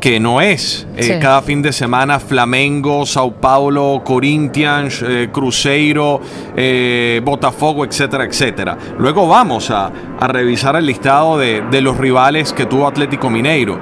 que 0.00 0.20
no 0.20 0.40
es 0.40 0.86
eh, 0.96 1.18
cada 1.20 1.42
fin 1.42 1.60
de 1.62 1.72
semana 1.72 2.20
Flamengo, 2.20 3.04
Sao 3.04 3.32
Paulo, 3.32 4.02
Corinthians, 4.04 5.02
eh, 5.06 5.28
Cruzeiro, 5.32 6.20
eh, 6.56 7.20
Botafogo, 7.24 7.84
etcétera, 7.84 8.24
etcétera. 8.24 8.78
Luego 8.98 9.26
vamos 9.26 9.70
a, 9.70 9.90
a 10.20 10.28
revisar 10.28 10.76
el 10.76 10.86
listado 10.86 11.38
de, 11.38 11.62
de 11.70 11.80
los 11.80 11.96
rivales 11.96 12.52
que 12.52 12.66
tuvo 12.66 12.86
Atlético 12.86 13.28
Mineiro. 13.28 13.80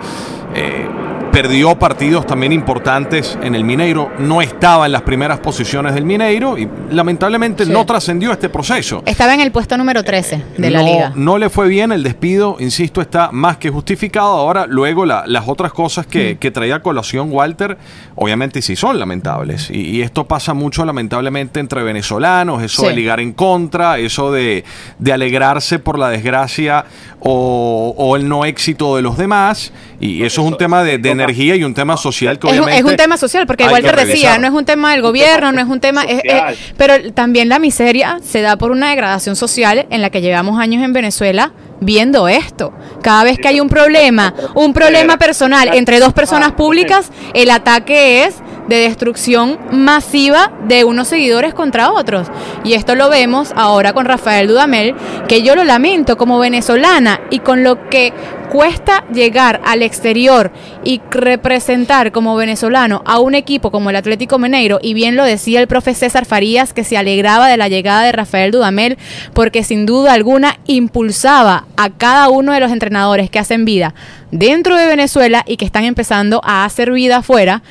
Eh, 0.55 0.87
perdió 1.33 1.79
partidos 1.79 2.25
también 2.25 2.51
importantes 2.53 3.39
en 3.43 3.55
el 3.55 3.63
Mineiro, 3.63 4.11
no 4.21 4.41
estaba 4.41 4.87
en 4.87 4.93
las 4.93 5.03
primeras 5.03 5.39
posiciones 5.39 5.93
del 5.95 6.07
Mineiro 6.07 6.57
y 6.57 6.67
lamentablemente 6.91 7.67
Sí. 7.67 7.71
no 7.73 7.85
trascendió 7.85 8.33
este 8.33 8.49
proceso. 8.49 9.03
Estaba 9.05 9.35
en 9.35 9.41
el 9.43 9.53
puesto 9.53 9.77
número 9.77 10.03
13 10.03 10.43
de 10.57 10.71
la 10.71 10.79
no, 10.81 10.87
liga. 10.87 11.13
no 11.15 11.37
le 11.37 11.51
fue 11.51 11.69
bien 11.69 11.93
el 11.93 12.03
despido, 12.03 12.57
insisto, 12.59 13.03
está 13.03 13.29
más 13.33 13.59
que 13.59 13.69
justificado. 13.69 14.29
Ahora, 14.29 14.65
luego 14.67 15.05
la- 15.05 15.25
las 15.27 15.47
otras 15.47 15.75
cosas 15.75 16.07
que, 16.07 16.35
Mm. 16.35 16.39
que 16.39 16.51
traía 16.51 16.81
colación 16.81 17.29
Walter, 17.31 17.77
obviamente 18.15 18.63
sí 18.63 18.75
son 18.75 18.99
lamentables. 18.99 19.69
Y, 19.71 19.81
y 19.91 20.01
esto 20.03 20.25
pasa 20.27 20.55
mucho 20.55 20.87
lamentablemente 20.87 21.61
entre 21.61 21.83
venezolanos, 21.83 22.63
eso 22.63 22.81
Sí. 22.83 22.89
de 22.89 22.95
ligar 22.95 23.21
en 23.21 23.35
contra, 23.35 23.99
eso 23.99 24.33
de, 24.33 24.65
de 24.99 25.13
alegrarse 25.13 25.81
por 25.81 25.99
la 25.99 26.09
desgracia 26.09 26.87
o, 27.21 27.95
o 27.99 28.17
el 28.17 28.27
no 28.27 28.47
éxito 28.47 28.97
de 28.97 29.03
los 29.03 29.19
demás. 29.19 29.71
Y 30.01 30.23
eso 30.25 30.36
es 30.43 30.49
un 30.53 30.57
tema 30.59 30.83
de, 30.83 30.99
de 30.99 31.11
energía 31.11 31.57
y 31.57 31.65
un 31.65 31.75
tema 31.75 31.97
social 31.97 32.39
que 32.39 32.47
Es 32.49 32.53
un, 32.55 32.59
obviamente... 32.61 32.79
es 32.87 32.91
un 32.93 32.97
tema 32.97 33.17
social, 33.17 33.47
porque 33.47 33.65
igual 33.65 33.83
te 33.83 33.93
decía, 34.05 34.39
no 34.39 34.47
es 34.47 34.53
un 34.53 34.65
tema 34.65 34.93
del 34.93 35.03
gobierno, 35.03 35.53
no 35.53 35.61
es 35.61 35.67
un 35.69 35.81
tema... 35.81 36.03
es- 36.05 36.21
es- 36.25 36.33
social. 36.33 36.57
pero 36.77 37.13
también 37.13 37.49
la 37.49 37.59
miseria 37.59 38.19
se 38.23 38.41
da 38.43 38.57
por 38.57 38.71
una 38.71 38.91
degradación 38.91 39.37
social 39.37 39.87
en 39.91 40.03
la 40.03 40.11
que 40.11 40.21
llevamos 40.21 40.59
años 40.61 40.83
en 40.85 40.93
Venezuela 40.93 41.53
viendo 41.81 42.27
esto. 42.29 42.73
Cada 43.03 43.25
vez 43.25 43.39
que 43.39 43.49
hay 43.49 43.61
un 43.61 43.69
problema, 43.69 44.35
un 44.55 44.73
problema 44.73 45.19
personal 45.19 45.71
entre 45.75 46.01
dos 46.01 46.13
personas 46.15 46.53
públicas, 46.53 47.11
el 47.35 47.51
ataque 47.51 48.25
es 48.25 48.35
de 48.69 48.77
destrucción 48.77 49.59
masiva 49.71 50.53
de 50.67 50.85
unos 50.85 51.09
seguidores 51.09 51.55
contra 51.55 51.93
otros. 51.93 52.29
Y 52.65 52.75
esto 52.75 52.95
lo 52.95 53.09
vemos 53.09 53.53
ahora 53.57 53.93
con 53.93 54.07
Rafael 54.07 54.49
Dudamel, 54.49 54.95
que 55.29 55.43
yo 55.43 55.55
lo 55.55 55.65
lamento 55.65 56.17
como 56.17 56.39
venezolana 56.39 57.21
y 57.31 57.41
con 57.41 57.63
lo 57.63 57.89
que 57.89 58.13
cuesta 58.47 59.05
llegar 59.13 59.61
al 59.65 59.83
exterior 59.83 60.53
y 60.85 61.01
representar 61.11 62.13
como 62.13 62.37
venezolano 62.37 63.03
a 63.05 63.19
un 63.19 63.35
equipo 63.35 63.71
como 63.71 63.91
el 63.91 63.97
Atlético 63.97 64.39
Mineiro, 64.39 64.79
y 64.83 64.95
bien 64.95 65.17
lo 65.17 65.25
decía 65.25 65.61
el 65.61 65.67
profe 65.67 65.95
César 65.95 66.25
Farías, 66.25 66.73
que 66.73 66.85
se 66.85 66.97
alegraba 66.97 67.49
de 67.49 67.57
la 67.57 67.69
llegada 67.69 68.03
de 68.03 68.13
Rafael 68.13 68.53
Dudamel, 68.53 68.99
porque 69.35 69.65
sin 69.65 69.85
duda 69.85 70.13
alguna 70.13 70.59
impulsaba 70.67 71.67
a 71.77 71.91
cada 71.91 72.29
uno 72.29 72.53
de 72.53 72.61
los 72.61 72.73
entrenadores 72.73 73.31
que 73.31 73.39
hacen 73.39 73.65
vida 73.65 73.95
dentro 74.31 74.77
de 74.77 74.87
Venezuela 74.87 75.45
y 75.47 75.57
que 75.57 75.65
están 75.65 75.85
empezando 75.85 76.41
a 76.45 76.65
hacer 76.65 76.93
vida 76.93 77.19
afuera 77.19 77.63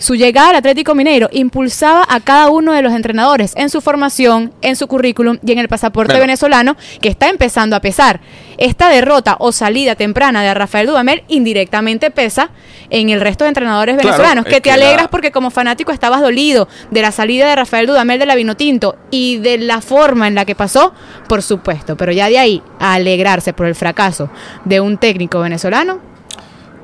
su 0.00 0.14
llegada 0.14 0.48
al 0.48 0.56
Atlético 0.56 0.94
Mineiro 0.94 1.28
impulsaba 1.30 2.06
a 2.08 2.20
cada 2.20 2.48
uno 2.48 2.72
de 2.72 2.80
los 2.80 2.94
entrenadores 2.94 3.52
en 3.54 3.68
su 3.68 3.82
formación, 3.82 4.52
en 4.62 4.74
su 4.74 4.88
currículum 4.88 5.38
y 5.44 5.52
en 5.52 5.58
el 5.58 5.68
pasaporte 5.68 6.18
venezolano 6.18 6.74
que 7.02 7.10
está 7.10 7.28
empezando 7.28 7.76
a 7.76 7.80
pesar. 7.80 8.20
Esta 8.56 8.88
derrota 8.88 9.36
o 9.38 9.52
salida 9.52 9.96
temprana 9.96 10.42
de 10.42 10.54
Rafael 10.54 10.86
Dudamel 10.86 11.22
indirectamente 11.28 12.10
pesa 12.10 12.50
en 12.88 13.10
el 13.10 13.20
resto 13.20 13.44
de 13.44 13.48
entrenadores 13.48 13.98
venezolanos, 13.98 14.46
que 14.46 14.62
te 14.62 14.70
alegras 14.70 15.08
porque 15.08 15.32
como 15.32 15.50
fanático 15.50 15.92
estabas 15.92 16.22
dolido 16.22 16.66
de 16.90 17.02
la 17.02 17.12
salida 17.12 17.46
de 17.46 17.56
Rafael 17.56 17.86
Dudamel 17.86 18.18
de 18.18 18.26
la 18.26 18.36
Vinotinto 18.36 18.96
y 19.10 19.36
de 19.36 19.58
la 19.58 19.82
forma 19.82 20.28
en 20.28 20.34
la 20.34 20.46
que 20.46 20.54
pasó, 20.54 20.94
por 21.28 21.42
supuesto, 21.42 21.98
pero 21.98 22.10
ya 22.10 22.30
de 22.30 22.38
ahí 22.38 22.62
a 22.78 22.94
alegrarse 22.94 23.52
por 23.52 23.66
el 23.66 23.74
fracaso 23.74 24.30
de 24.64 24.80
un 24.80 24.96
técnico 24.96 25.40
venezolano, 25.40 26.09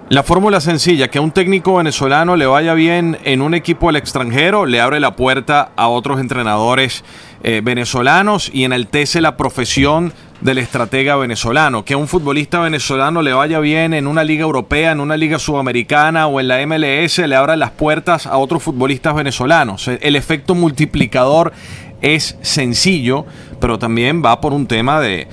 la 0.08 0.22
fórmula 0.22 0.60
sencilla, 0.60 1.08
que 1.08 1.18
a 1.18 1.20
un 1.20 1.32
técnico 1.32 1.75
venezolano 1.75 2.36
le 2.36 2.46
vaya 2.46 2.75
bien 2.75 3.18
en 3.25 3.42
un 3.42 3.54
equipo 3.54 3.88
al 3.88 3.96
extranjero, 3.96 4.64
le 4.64 4.80
abre 4.80 5.00
la 5.00 5.16
puerta 5.16 5.72
a 5.75 5.88
otros 5.88 6.20
entrenadores 6.20 7.02
eh, 7.42 7.60
venezolanos 7.62 8.48
y 8.54 8.62
enaltece 8.62 9.20
la 9.20 9.36
profesión 9.36 10.12
del 10.40 10.58
estratega 10.58 11.16
venezolano. 11.16 11.84
Que 11.84 11.94
a 11.94 11.96
un 11.96 12.06
futbolista 12.06 12.60
venezolano 12.60 13.20
le 13.20 13.32
vaya 13.32 13.58
bien 13.58 13.94
en 13.94 14.06
una 14.06 14.22
liga 14.22 14.44
europea, 14.44 14.92
en 14.92 15.00
una 15.00 15.16
liga 15.16 15.40
sudamericana 15.40 16.28
o 16.28 16.38
en 16.38 16.46
la 16.46 16.64
MLS, 16.64 17.18
le 17.18 17.34
abra 17.34 17.56
las 17.56 17.72
puertas 17.72 18.28
a 18.28 18.36
otros 18.36 18.62
futbolistas 18.62 19.12
venezolanos. 19.12 19.88
El 19.88 20.14
efecto 20.14 20.54
multiplicador 20.54 21.52
es 22.00 22.38
sencillo, 22.42 23.26
pero 23.60 23.76
también 23.76 24.22
va 24.25 24.40
por 24.40 24.52
un 24.52 24.68
tema 24.68 25.00
de 25.00 25.26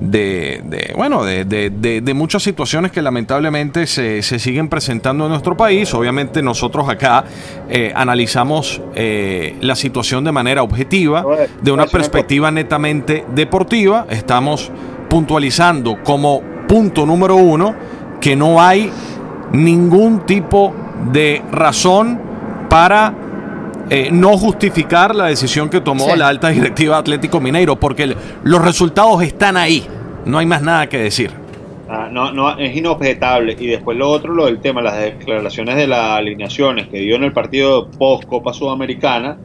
de, 0.00 0.92
bueno, 0.96 1.24
de, 1.24 1.44
de, 1.44 2.14
muchas 2.14 2.42
situaciones 2.42 2.90
que 2.90 3.02
lamentablemente 3.02 3.86
se, 3.86 4.22
se, 4.22 4.38
siguen 4.38 4.68
presentando 4.68 5.24
en 5.24 5.30
nuestro 5.30 5.56
país. 5.56 5.92
Obviamente 5.94 6.42
nosotros 6.42 6.88
acá 6.88 7.24
eh, 7.68 7.92
analizamos 7.94 8.80
eh, 8.94 9.56
la 9.60 9.76
situación 9.76 10.24
de 10.24 10.32
manera 10.32 10.62
objetiva, 10.62 11.24
de 11.60 11.72
una 11.72 11.86
perspectiva 11.86 12.50
netamente 12.50 13.24
deportiva. 13.34 14.06
Estamos 14.08 14.70
puntualizando 15.08 16.02
como 16.02 16.42
punto 16.66 17.04
número 17.04 17.36
uno 17.36 17.74
que 18.20 18.36
no 18.36 18.62
hay 18.62 18.90
ningún 19.52 20.24
tipo 20.26 20.74
de 21.12 21.42
razón 21.50 22.20
para 22.68 23.14
eh, 23.90 24.10
no 24.12 24.38
justificar 24.38 25.14
la 25.14 25.26
decisión 25.26 25.68
que 25.68 25.80
tomó 25.80 26.14
la 26.14 26.28
alta 26.28 26.48
directiva 26.48 26.96
Atlético 26.96 27.40
Mineiro, 27.40 27.74
porque 27.76 28.16
los 28.44 28.62
resultados 28.62 29.22
están 29.22 29.56
ahí, 29.56 29.84
no 30.24 30.38
hay 30.38 30.46
más 30.46 30.62
nada 30.62 30.88
que 30.88 30.98
decir. 30.98 31.30
Ah, 31.88 32.08
no, 32.10 32.30
no, 32.30 32.56
es 32.56 32.76
inobjetable. 32.76 33.56
Y 33.58 33.66
después 33.66 33.98
lo 33.98 34.08
otro, 34.08 34.32
lo 34.32 34.46
del 34.46 34.60
tema, 34.60 34.80
las 34.80 34.96
declaraciones 34.96 35.74
de 35.74 35.88
las 35.88 36.18
alineaciones 36.18 36.86
que 36.86 36.98
dio 36.98 37.16
en 37.16 37.24
el 37.24 37.32
partido 37.32 37.90
post 37.90 38.26
Copa 38.26 38.52
Sudamericana, 38.52 39.36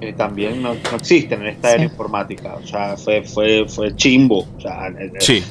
eh, 0.00 0.14
también 0.14 0.62
no, 0.62 0.72
existen 0.72 1.42
en 1.42 1.48
esta 1.48 1.74
era 1.74 1.84
informática. 1.84 2.54
O 2.54 2.66
sea, 2.66 2.96
fue, 2.96 3.22
fue, 3.24 3.66
fue 3.68 3.94
chimbo. 3.94 4.46
O 4.56 4.60
sea, 4.60 4.90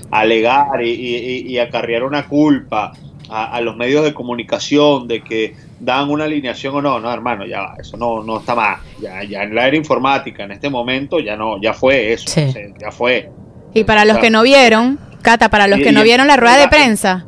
alegar 0.09 0.83
y, 0.83 1.59
acarrear 1.59 2.03
una 2.03 2.27
culpa 2.27 2.91
a, 3.29 3.59
los 3.61 3.75
medios 3.75 4.03
de 4.03 4.13
comunicación 4.13 5.07
de 5.07 5.23
que 5.23 5.55
dan 5.79 6.09
una 6.09 6.25
alineación 6.25 6.75
o 6.75 6.81
no, 6.81 6.99
no 6.99 7.11
hermano, 7.11 7.45
ya 7.45 7.73
eso 7.79 7.97
no, 7.97 8.23
no 8.23 8.39
está 8.39 8.55
más, 8.55 8.79
ya, 9.01 9.23
ya 9.23 9.43
en 9.43 9.55
la 9.55 9.67
era 9.67 9.75
informática 9.75 10.43
en 10.43 10.51
este 10.51 10.69
momento 10.69 11.19
ya 11.19 11.35
no, 11.35 11.61
ya 11.61 11.73
fue 11.73 12.13
eso, 12.13 12.25
ya 12.79 12.91
fue. 12.91 13.29
Y 13.73 13.83
para 13.83 14.05
los 14.05 14.19
que 14.19 14.29
no 14.29 14.43
vieron, 14.43 14.99
Cata, 15.21 15.49
para 15.49 15.67
los 15.67 15.79
que 15.79 15.91
no 15.91 16.03
vieron 16.03 16.27
la 16.27 16.37
rueda 16.37 16.57
de 16.57 16.67
prensa, 16.67 17.25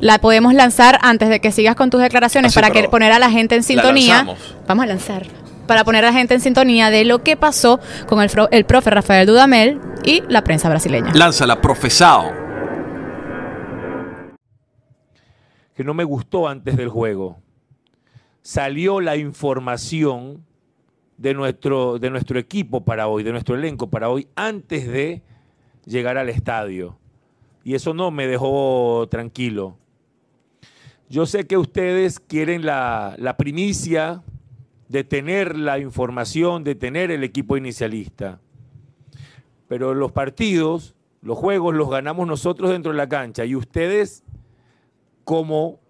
la 0.00 0.18
podemos 0.18 0.54
lanzar 0.54 0.98
antes 1.02 1.28
de 1.28 1.40
que 1.40 1.50
sigas 1.52 1.74
con 1.74 1.90
tus 1.90 2.00
declaraciones 2.00 2.54
para 2.54 2.70
que 2.70 2.88
poner 2.88 3.12
a 3.12 3.18
la 3.18 3.30
gente 3.30 3.54
en 3.54 3.62
sintonía. 3.62 4.26
Vamos 4.66 4.84
a 4.84 4.86
lanzar 4.86 5.26
para 5.66 5.84
poner 5.84 6.04
a 6.04 6.08
la 6.08 6.12
gente 6.12 6.34
en 6.34 6.40
sintonía 6.40 6.90
de 6.90 7.04
lo 7.04 7.22
que 7.22 7.36
pasó 7.36 7.80
con 8.06 8.22
el, 8.22 8.30
el 8.50 8.64
profe 8.64 8.90
Rafael 8.90 9.26
Dudamel 9.26 9.80
y 10.04 10.22
la 10.28 10.44
prensa 10.44 10.68
brasileña. 10.68 11.12
Lánzala, 11.14 11.60
profesado. 11.60 12.30
Que 15.74 15.84
no 15.84 15.94
me 15.94 16.04
gustó 16.04 16.48
antes 16.48 16.76
del 16.76 16.88
juego. 16.88 17.38
Salió 18.42 19.00
la 19.00 19.16
información 19.16 20.44
de 21.16 21.34
nuestro, 21.34 21.98
de 21.98 22.10
nuestro 22.10 22.38
equipo 22.38 22.84
para 22.84 23.08
hoy, 23.08 23.22
de 23.22 23.32
nuestro 23.32 23.54
elenco 23.54 23.88
para 23.88 24.08
hoy, 24.08 24.28
antes 24.36 24.86
de 24.86 25.22
llegar 25.84 26.18
al 26.18 26.28
estadio. 26.28 26.98
Y 27.64 27.74
eso 27.74 27.94
no 27.94 28.10
me 28.10 28.26
dejó 28.26 29.06
tranquilo. 29.10 29.78
Yo 31.08 31.26
sé 31.26 31.46
que 31.46 31.56
ustedes 31.56 32.20
quieren 32.20 32.64
la, 32.64 33.14
la 33.18 33.36
primicia 33.36 34.22
de 34.88 35.04
tener 35.04 35.56
la 35.56 35.78
información, 35.78 36.64
de 36.64 36.74
tener 36.74 37.10
el 37.10 37.24
equipo 37.24 37.56
inicialista. 37.56 38.40
Pero 39.68 39.94
los 39.94 40.12
partidos, 40.12 40.94
los 41.22 41.38
juegos 41.38 41.74
los 41.74 41.90
ganamos 41.90 42.26
nosotros 42.26 42.70
dentro 42.70 42.92
de 42.92 42.98
la 42.98 43.08
cancha 43.08 43.44
y 43.44 43.54
ustedes 43.54 44.24
como 45.24 45.80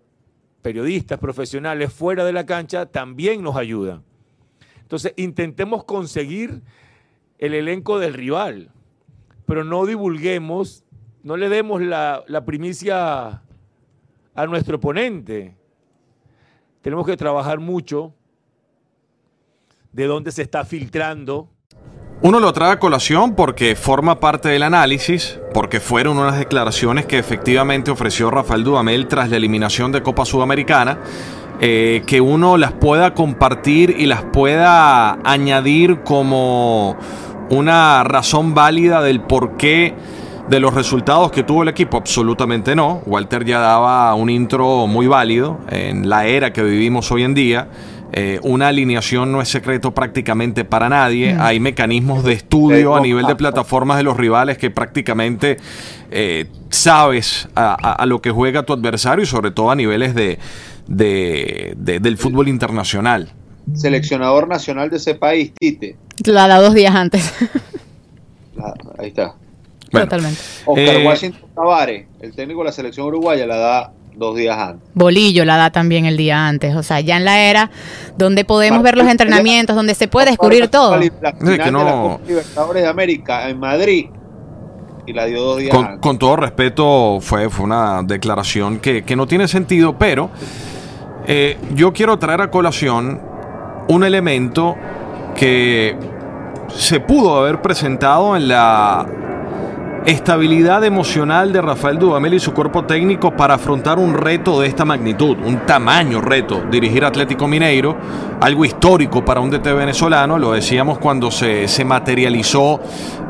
periodistas 0.63 1.19
profesionales 1.19 1.93
fuera 1.93 2.25
de 2.25 2.33
la 2.33 2.47
cancha 2.47 2.87
también 2.87 3.43
nos 3.43 3.57
ayudan. 3.57 4.03
Entonces, 4.81 5.13
intentemos 5.17 5.85
conseguir 5.85 6.63
el 7.39 7.55
elenco 7.55 7.99
del 7.99 8.15
rival, 8.15 8.71
pero 9.47 9.65
no 9.65 9.85
divulguemos, 9.87 10.85
no 11.23 11.37
le 11.37 11.49
demos 11.49 11.83
la, 11.83 12.25
primicia 12.47 13.43
a 14.35 14.47
nuestro 14.47 14.77
oponente. 14.77 15.57
Tenemos 16.81 17.07
que 17.07 17.17
trabajar 17.17 17.61
mucho 17.61 18.15
de 19.93 20.07
dónde 20.07 20.33
se 20.33 20.43
está 20.43 20.65
filtrando 20.65 21.51
uno 22.23 22.41
lo 22.41 22.53
trae 22.53 22.73
a 22.73 22.79
colación 22.79 23.35
porque 23.35 23.77
forma 23.77 24.21
parte 24.21 24.49
del 24.49 24.63
análisis, 24.63 25.39
porque 25.53 25.81
fueron 25.81 26.19
unas 26.19 26.39
declaraciones 26.39 27.07
que 27.07 27.19
efectivamente 27.19 27.91
ofreció 27.91 28.31
Rafael 28.31 28.65
Dudamel 28.65 29.09
tras 29.09 29.31
la 29.31 29.37
eliminación 29.37 29.93
de 29.93 30.03
Copa 30.03 30.25
Sudamericana, 30.25 30.99
eh, 31.61 32.03
que 32.07 32.21
uno 32.21 32.57
las 32.57 32.73
pueda 32.73 33.15
compartir 33.15 33.95
y 33.99 34.07
las 34.07 34.23
pueda 34.23 35.19
añadir 35.25 36.01
como 36.03 36.97
una 37.51 38.05
razón 38.05 38.55
válida 38.55 39.03
del 39.03 39.21
porqué 39.21 39.95
de 40.49 40.61
los 40.61 40.75
resultados 40.75 41.31
que 41.31 41.43
tuvo 41.43 41.63
el 41.63 41.69
equipo, 41.69 41.97
absolutamente 41.97 42.75
no. 42.75 43.03
Walter 43.07 43.45
ya 43.45 43.61
daba 43.61 44.15
un 44.15 44.29
intro 44.31 44.87
muy 44.87 45.07
válido 45.07 45.59
en 45.71 46.09
la 46.09 46.27
era 46.27 46.53
que 46.53 46.63
vivimos 46.63 47.11
hoy 47.13 47.23
en 47.23 47.35
día. 47.35 47.69
Eh, 48.17 48.39
una 48.43 48.69
alineación 48.69 49.33
no 49.33 49.43
es 49.43 49.49
secreto 49.49 49.93
prácticamente 49.93 50.65
para 50.65 50.89
nadie. 50.89 51.35
Mm. 51.35 51.41
Hay 51.41 51.59
mecanismos 51.59 52.23
de 52.23 52.35
estudio 52.35 52.95
a 52.95 53.01
nivel 53.01 53.27
de 53.27 53.35
plataformas 53.35 53.97
de 53.97 54.05
los 54.05 54.17
rivales 54.17 54.57
que 54.57 54.71
prácticamente 54.71 55.57
eh, 56.13 56.47
sabes 56.71 57.49
a, 57.57 58.07
lo 58.07 58.23
que 58.23 58.31
juega 58.31 58.63
tu 58.63 58.73
adversario 58.73 59.25
y 59.25 59.27
sobre 59.27 59.51
todo 59.51 59.73
a 59.73 59.75
niveles 59.75 60.15
de, 60.15 60.39
del 60.87 62.17
fútbol 62.17 62.47
internacional. 62.47 63.33
Seleccionador 63.75 64.47
nacional 64.47 64.91
de 64.91 64.99
ese 64.99 65.17
país, 65.17 65.53
Tite. 65.59 65.97
La 66.25 66.47
da 66.47 66.61
dos 66.61 66.75
días 66.75 66.95
antes. 66.95 67.35
ahí 68.97 69.09
está. 69.09 69.35
Totalmente. 69.91 70.41
Oscar 70.67 70.95
eh, 70.95 71.05
Washington 71.05 71.51
Tavares, 71.53 72.07
el 72.21 72.33
técnico 72.33 72.61
de 72.61 72.67
la 72.67 72.73
selección 72.73 73.07
uruguaya, 73.07 73.45
la 73.45 73.57
da 73.57 73.93
dos 74.17 74.37
días 74.37 74.59
antes. 74.59 74.89
Bolillo 74.95 75.45
la 75.45 75.57
da 75.57 75.71
también 75.71 76.07
el 76.07 76.17
día 76.17 76.47
antes, 76.47 76.75
o 76.77 76.83
sea, 76.83 77.01
ya 77.01 77.17
en 77.17 77.25
la 77.25 77.41
era 77.41 77.71
donde 78.17 78.45
podemos 78.45 78.83
ver 78.83 78.97
los 78.97 79.09
entrenamientos, 79.09 79.75
donde 79.77 79.95
se 79.95 80.09
puede 80.09 80.31
descubrir 80.31 80.69
todo. 80.69 80.97
La 80.97 81.35
Libertadores 82.27 82.83
de 82.83 82.89
América 82.89 83.49
en 83.49 83.59
Madrid 83.59 84.07
y 85.07 85.13
la 85.13 85.27
dio 85.27 85.43
dos 85.43 85.59
días 85.59 85.75
con, 85.75 85.85
antes. 85.85 86.01
Con 86.01 86.19
todo 86.19 86.37
respeto, 86.37 87.19
fue, 87.21 87.51
fue 87.51 87.65
una 87.65 88.03
declaración 88.03 88.79
que, 88.79 89.05
no 89.17 89.27
tiene 89.27 89.49
sentido, 89.49 89.99
pero 89.99 90.31
eh, 91.27 91.59
yo 91.75 91.93
quiero 91.93 92.19
traer 92.19 92.41
a 92.41 92.51
colación 92.51 93.21
un 93.89 94.05
elemento 94.05 94.77
que 95.35 95.97
se 96.69 97.01
pudo 97.01 97.39
haber 97.39 97.61
presentado 97.61 98.37
en 98.37 98.49
la 98.49 99.07
estabilidad 100.07 100.85
emocional 100.85 101.53
de 101.53 101.63
Rafael 101.63 101.99
Dudamel 101.99 102.35
y 102.35 102.41
su 102.41 102.53
cuerpo 102.53 102.85
técnico 102.85 103.35
para 103.35 103.55
afrontar 103.55 103.99
un 103.99 104.13
reto 104.13 104.61
de 104.61 104.69
esta 104.69 104.85
magnitud, 104.85 105.39
un 105.45 105.65
tamaño 105.65 106.21
reto, 106.21 106.63
dirigir 106.71 107.05
Atlético 107.05 107.49
Mineiro, 107.49 107.97
algo 108.41 108.65
histórico 108.67 109.25
para 109.25 109.41
un 109.41 109.51
DT 109.51 109.65
venezolano, 109.75 110.39
lo 110.39 110.53
decíamos 110.53 110.99
cuando 110.99 111.31
se, 111.31 111.67
materializó 111.85 112.81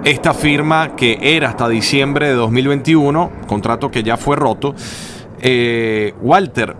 esta 0.04 0.34
firma 0.34 0.96
que 0.96 1.18
era 1.20 1.50
hasta 1.50 1.68
diciembre 1.68 2.28
de 2.28 2.34
2021, 2.34 3.30
contrato 3.46 3.90
que 3.90 4.02
ya 4.02 4.16
fue 4.16 4.34
roto. 4.34 4.74
Eh, 5.40 6.14
Walter, 6.22 6.76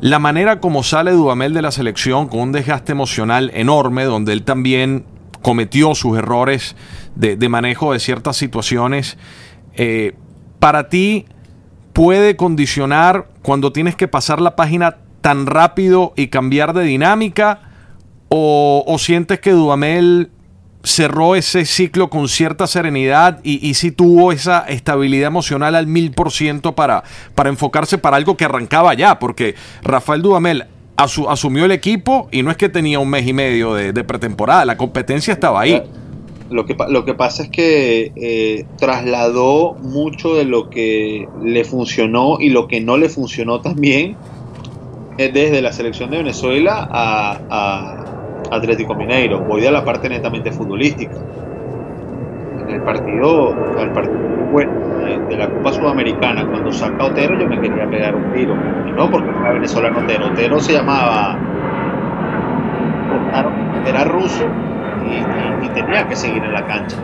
la 0.00 0.18
manera 0.18 0.60
como 0.60 0.82
sale 0.82 1.12
Dudamel 1.12 1.52
de 1.52 1.62
la 1.62 1.70
selección 1.72 2.28
con 2.28 2.40
un 2.40 2.52
desgaste 2.52 2.92
emocional 2.92 3.50
enorme, 3.54 4.04
donde 4.04 4.32
él 4.32 4.44
también 4.44 5.04
cometió 5.42 5.94
sus 5.94 6.18
errores 6.18 6.76
de, 7.14 7.48
manejo 7.48 7.92
de 7.92 8.00
ciertas 8.00 8.36
situaciones, 8.36 9.16
eh, 9.74 10.14
para 10.58 10.88
ti 10.88 11.26
puede 11.92 12.36
condicionar 12.36 13.28
cuando 13.42 13.72
tienes 13.72 13.96
que 13.96 14.08
pasar 14.08 14.40
la 14.40 14.56
página 14.56 14.98
tan 15.20 15.46
rápido 15.46 16.12
y 16.14 16.28
cambiar 16.28 16.72
de 16.72 16.84
dinámica? 16.84 17.60
¿O, 18.28 18.96
sientes 18.98 19.40
que 19.40 19.52
Dudamel 19.52 20.30
cerró 20.82 21.34
ese 21.34 21.64
ciclo 21.64 22.10
con 22.10 22.28
cierta 22.28 22.66
serenidad 22.66 23.40
y, 23.42 23.66
y 23.66 23.74
sí 23.74 23.90
tuvo 23.90 24.30
esa 24.30 24.60
estabilidad 24.68 25.28
emocional 25.28 25.74
al 25.74 25.86
mil 25.86 26.12
por 26.12 26.30
ciento 26.30 26.74
para 26.76 27.02
enfocarse 27.44 27.98
para 27.98 28.16
algo 28.16 28.36
que 28.36 28.44
arrancaba 28.44 28.94
ya? 28.94 29.18
Porque 29.18 29.54
Rafael 29.82 30.22
Dudamel 30.22 30.66
asu- 30.96 31.26
asumió 31.28 31.64
el 31.64 31.72
equipo 31.72 32.28
y 32.30 32.42
no 32.42 32.50
es 32.50 32.56
que 32.56 32.68
tenía 32.68 32.98
un 32.98 33.08
mes 33.08 33.26
y 33.26 33.32
medio 33.32 33.74
de, 33.74 33.92
pretemporada, 34.04 34.64
la 34.64 34.76
competencia 34.76 35.32
estaba 35.32 35.60
ahí. 35.60 35.82
Lo 36.48 36.64
que, 36.64 36.76
lo 36.88 37.04
que 37.04 37.14
pasa 37.14 37.42
es 37.42 37.50
que 37.50 38.12
eh, 38.14 38.66
trasladó 38.78 39.74
mucho 39.82 40.36
de 40.36 40.44
lo 40.44 40.70
que 40.70 41.26
le 41.42 41.64
funcionó 41.64 42.38
y 42.38 42.50
lo 42.50 42.68
que 42.68 42.80
no 42.80 42.96
le 42.96 43.08
funcionó 43.08 43.60
también 43.60 44.16
eh, 45.18 45.30
desde 45.32 45.60
la 45.60 45.72
selección 45.72 46.10
de 46.10 46.18
Venezuela 46.18 46.88
a, 46.90 48.04
Atlético 48.50 48.94
Mineiro. 48.94 49.40
Voy 49.40 49.66
a 49.66 49.72
la 49.72 49.84
parte 49.84 50.08
netamente 50.08 50.52
futbolística. 50.52 51.16
En 52.62 52.74
el 52.74 52.82
partido, 52.82 53.50
el 53.80 53.90
partido 53.90 54.16
bueno, 54.52 54.70
de, 55.06 55.36
la 55.36 55.48
Copa 55.48 55.72
Sudamericana, 55.72 56.46
cuando 56.46 56.72
saca 56.72 57.04
Otero, 57.04 57.38
yo 57.38 57.48
me 57.48 57.60
quería 57.60 57.88
pegar 57.88 58.14
un 58.14 58.32
tiro. 58.32 58.54
Y 58.86 58.92
no 58.92 59.10
porque 59.10 59.30
era 59.30 59.52
venezolano 59.52 60.00
Otero. 60.00 60.26
Otero 60.26 60.60
se 60.60 60.74
llamaba. 60.74 61.38
Era 63.86 64.04
ruso 64.04 64.44
y, 65.62 65.68
tenía 65.68 66.08
que 66.08 66.16
seguir 66.16 66.42
en 66.42 66.52
la 66.52 66.66
cancha. 66.66 66.96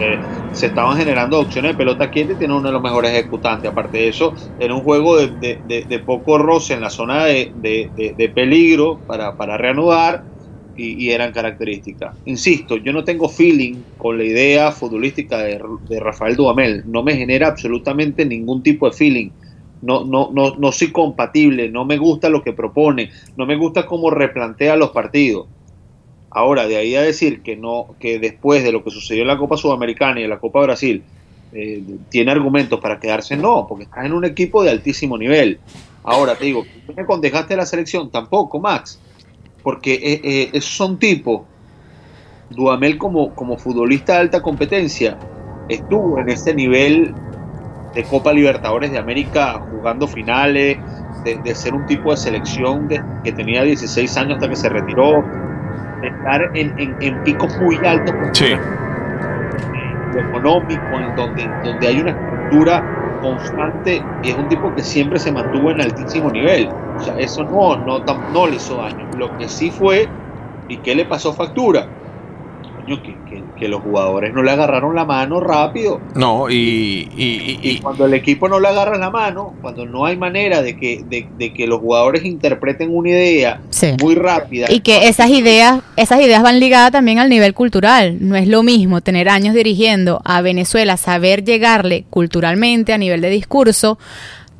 Eh, 0.00 0.18
se 0.52 0.66
estaban 0.66 0.96
generando 0.96 1.40
opciones 1.40 1.72
de 1.72 1.78
pelota 1.78 2.10
quieta 2.10 2.32
y 2.32 2.36
tiene 2.36 2.54
uno 2.54 2.66
de 2.66 2.72
los 2.72 2.82
mejores 2.82 3.12
ejecutantes. 3.12 3.70
Aparte 3.70 3.98
de 3.98 4.08
eso, 4.08 4.34
era 4.58 4.74
un 4.74 4.82
juego 4.82 5.16
de, 5.16 6.02
poco 6.04 6.38
roce 6.38 6.74
en 6.74 6.80
la 6.80 6.90
zona 6.90 7.24
de 7.24 8.32
peligro 8.34 8.98
para, 9.06 9.36
para 9.36 9.56
reanudar 9.56 10.37
y, 10.78 11.10
eran 11.10 11.32
características. 11.32 12.14
Insisto, 12.24 12.76
yo 12.76 12.92
no 12.92 13.02
tengo 13.04 13.28
feeling 13.28 13.76
con 13.96 14.16
la 14.16 14.24
idea 14.24 14.70
futbolística 14.70 15.38
de, 15.38 15.60
Rafael 16.00 16.36
Dudamel. 16.36 16.84
No 16.86 17.02
me 17.02 17.16
genera 17.16 17.48
absolutamente 17.48 18.24
ningún 18.24 18.62
tipo 18.62 18.88
de 18.88 18.96
feeling. 18.96 19.30
No, 19.82 20.04
no, 20.04 20.30
no, 20.32 20.56
no 20.56 20.72
soy 20.72 20.90
compatible, 20.90 21.68
no 21.68 21.84
me 21.84 21.98
gusta 21.98 22.28
lo 22.28 22.42
que 22.42 22.52
propone, 22.52 23.10
no 23.36 23.46
me 23.46 23.56
gusta 23.56 23.86
cómo 23.86 24.10
replantea 24.10 24.76
los 24.76 24.90
partidos. 24.90 25.46
Ahora, 26.30 26.66
de 26.66 26.76
ahí 26.76 26.94
a 26.94 27.02
decir 27.02 27.42
que 27.42 27.56
no, 27.56 27.94
que 28.00 28.18
después 28.18 28.62
de 28.62 28.72
lo 28.72 28.82
que 28.84 28.90
sucedió 28.90 29.22
en 29.22 29.28
la 29.28 29.38
Copa 29.38 29.56
Sudamericana 29.56 30.20
y 30.20 30.24
en 30.24 30.30
la 30.30 30.38
Copa 30.38 30.60
Brasil, 30.62 31.02
eh, 31.52 31.82
tiene 32.10 32.30
argumentos 32.30 32.78
para 32.80 33.00
quedarse, 33.00 33.36
no, 33.36 33.66
porque 33.68 33.84
estás 33.84 34.04
en 34.04 34.12
un 34.12 34.24
equipo 34.24 34.62
de 34.62 34.70
altísimo 34.70 35.16
nivel. 35.16 35.58
Ahora 36.04 36.34
te 36.34 36.44
digo, 36.44 36.64
¿tú 36.86 36.92
me 36.94 37.06
contestaste 37.06 37.56
la 37.56 37.66
selección? 37.66 38.10
Tampoco, 38.10 38.58
Max, 38.58 39.00
porque 39.68 39.92
eh, 39.96 40.20
eh, 40.24 40.50
esos 40.54 40.74
son 40.74 40.98
tipos. 40.98 41.42
Duamel 42.48 42.96
como, 42.96 43.34
como 43.34 43.58
futbolista 43.58 44.14
de 44.14 44.20
alta 44.20 44.40
competencia 44.40 45.18
estuvo 45.68 46.18
en 46.18 46.30
ese 46.30 46.54
nivel 46.54 47.12
de 47.94 48.02
Copa 48.04 48.32
Libertadores 48.32 48.90
de 48.90 48.96
América 48.96 49.60
jugando 49.70 50.08
finales, 50.08 50.78
de, 51.22 51.36
de 51.44 51.54
ser 51.54 51.74
un 51.74 51.84
tipo 51.84 52.10
de 52.12 52.16
selección 52.16 52.88
de, 52.88 53.02
que 53.22 53.32
tenía 53.32 53.62
16 53.62 54.16
años 54.16 54.36
hasta 54.36 54.48
que 54.48 54.56
se 54.56 54.70
retiró, 54.70 55.22
de 56.00 56.08
estar 56.08 56.40
en, 56.54 56.72
en- 56.78 56.96
en 57.02 57.22
picos 57.24 57.54
muy 57.60 57.76
altos 57.84 58.14
Sí. 58.32 58.46
lo 60.14 60.20
económico, 60.30 60.82
en 60.98 61.14
donde, 61.14 61.46
donde 61.62 61.86
hay 61.88 62.00
una 62.00 62.12
estructura 62.12 63.18
constante 63.20 64.02
y 64.22 64.30
es 64.30 64.38
un 64.38 64.48
tipo 64.48 64.74
que 64.74 64.82
siempre 64.82 65.18
se 65.18 65.30
mantuvo 65.30 65.70
en 65.72 65.82
altísimo 65.82 66.30
nivel. 66.30 66.70
O 66.98 67.04
sea, 67.04 67.18
eso 67.18 67.44
no, 67.44 67.76
no, 67.76 68.04
tam- 68.04 68.28
no 68.32 68.46
le 68.46 68.56
hizo 68.56 68.76
daño. 68.76 69.08
Lo 69.16 69.36
que 69.38 69.48
sí 69.48 69.70
fue, 69.70 70.08
¿y 70.68 70.78
qué 70.78 70.94
le 70.94 71.04
pasó 71.04 71.32
factura? 71.32 71.86
Coño, 72.84 73.02
que, 73.02 73.14
que- 73.28 73.44
que 73.58 73.68
los 73.68 73.82
jugadores 73.82 74.32
no 74.32 74.42
le 74.42 74.52
agarraron 74.52 74.94
la 74.94 75.04
mano 75.04 75.40
rápido. 75.40 76.00
No, 76.14 76.48
y, 76.48 76.54
y- 76.54 77.08
y- 77.16 77.58
Y 77.62 77.70
y- 77.70 77.78
cuando 77.80 78.06
el 78.06 78.14
equipo 78.14 78.48
no 78.48 78.60
le 78.60 78.68
agarra 78.68 78.96
la 78.98 79.10
mano, 79.10 79.54
cuando 79.60 79.84
no 79.84 80.06
hay 80.06 80.16
manera 80.16 80.62
de 80.62 80.76
que, 80.76 81.02
de, 81.08 81.26
de 81.36 81.52
que 81.52 81.66
los 81.66 81.80
jugadores 81.80 82.24
interpreten 82.24 82.94
una 82.96 83.10
idea 83.10 83.60
Sí. 83.70 83.88
muy 84.00 84.14
rápida. 84.14 84.66
Y 84.70 84.80
que 84.80 85.08
esas 85.08 85.28
ideas, 85.30 85.80
esas 85.96 86.20
ideas 86.20 86.40
van 86.42 86.60
ligadas 86.60 86.92
también 86.92 87.18
al 87.18 87.28
nivel 87.28 87.52
cultural. 87.52 88.16
No 88.20 88.36
es 88.36 88.46
lo 88.46 88.62
mismo 88.62 89.00
tener 89.00 89.28
años 89.28 89.54
dirigiendo 89.54 90.20
a 90.24 90.40
Venezuela, 90.40 90.96
saber 90.96 91.44
llegarle 91.44 92.04
culturalmente 92.10 92.92
a 92.92 92.98
nivel 92.98 93.20
de 93.20 93.30
discurso, 93.30 93.98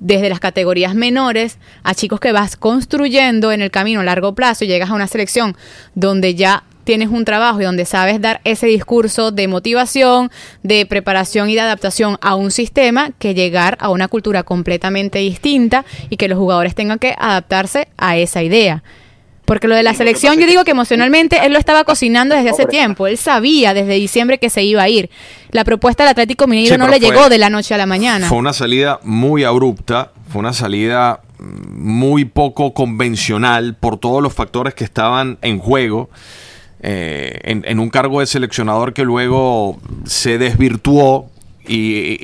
desde 0.01 0.29
las 0.29 0.41
categorías 0.41 0.95
menores 0.95 1.59
a 1.83 1.95
chicos 1.95 2.21
que 2.21 2.33
vas 2.33 2.57
construyendo 2.57 3.53
en 3.53 3.63
el 3.63 3.71
camino 3.71 4.01
a 4.01 4.05
largo 4.05 4.35
plazo 4.35 4.65
y 4.65 4.69
llegas 4.69 4.91
a 4.91 4.95
una 4.95 5.07
selección 5.07 5.57
donde 5.95 6.35
ya 6.35 6.65
tienes 6.89 7.11
un 7.11 7.27
trabajo 7.27 7.61
y 7.61 7.65
donde 7.65 7.85
sabes 7.85 8.19
dar 8.19 8.41
ese 8.45 8.67
discurso 8.67 9.31
de 9.31 9.47
motivación, 9.47 10.31
de 10.63 10.87
preparación 10.87 11.51
y 11.51 11.55
de 11.55 11.61
adaptación 11.61 12.17
a 12.23 12.35
un 12.35 12.51
sistema 12.51 13.11
que 13.19 13.35
llegar 13.35 13.77
a 13.79 13.91
una 13.91 14.09
cultura 14.09 14.43
completamente 14.43 15.19
distinta 15.19 15.85
y 16.09 16.17
que 16.17 16.29
los 16.29 16.39
jugadores 16.39 16.75
tengan 16.75 16.99
que 16.99 17.15
adaptarse 17.19 17.89
a 17.99 18.17
esa 18.17 18.43
idea. 18.43 18.83
Porque 19.49 19.67
lo 19.67 19.75
de 19.75 19.83
la 19.83 19.91
Sí, 19.93 19.97
selección, 19.99 20.39
yo 20.39 20.47
digo 20.47 20.63
que- 20.65 20.71
emocionalmente 20.71 21.45
él 21.45 21.53
lo 21.55 21.59
estaba 21.59 21.83
cocinando 21.83 22.37
desde 22.37 22.51
hace 22.51 22.67
tiempo. 22.67 23.09
Él 23.09 23.19
sabía 23.19 23.75
desde 23.75 23.95
diciembre 23.95 24.39
que 24.39 24.51
se 24.51 24.63
iba 24.63 24.83
a 24.83 24.89
ir. 24.89 25.11
La 25.51 25.65
propuesta 25.65 26.05
del 26.05 26.11
Atlético 26.13 26.47
Mineiro 26.47 26.75
Sí, 26.75 26.79
no 26.79 26.87
le 26.87 26.99
fue- 26.99 27.09
llegó 27.11 27.29
de 27.29 27.39
la 27.39 27.51
noche 27.51 27.75
a 27.75 27.79
la 27.79 27.87
mañana. 27.87 28.29
Fue 28.29 28.39
una 28.39 28.53
salida 28.53 29.01
muy 29.03 29.43
abrupta, 29.43 30.13
fue 30.31 30.39
una 30.41 30.53
salida 30.53 31.23
muy 31.41 32.25
poco 32.27 32.75
convencional 32.75 33.75
por 33.75 33.97
todos 33.99 34.23
los 34.23 34.33
factores 34.35 34.75
que 34.75 34.85
estaban 34.85 35.39
en 35.43 35.59
juego. 35.59 36.11
eh, 36.81 37.41
en, 37.43 37.65
en 37.67 37.81
un 37.81 37.91
cargo 37.91 38.21
de 38.21 38.27
seleccionador 38.27 38.93
que 38.93 39.03
luego 39.03 39.81
se 40.05 40.39
desvirtuó 40.39 41.29
y, 41.67 41.75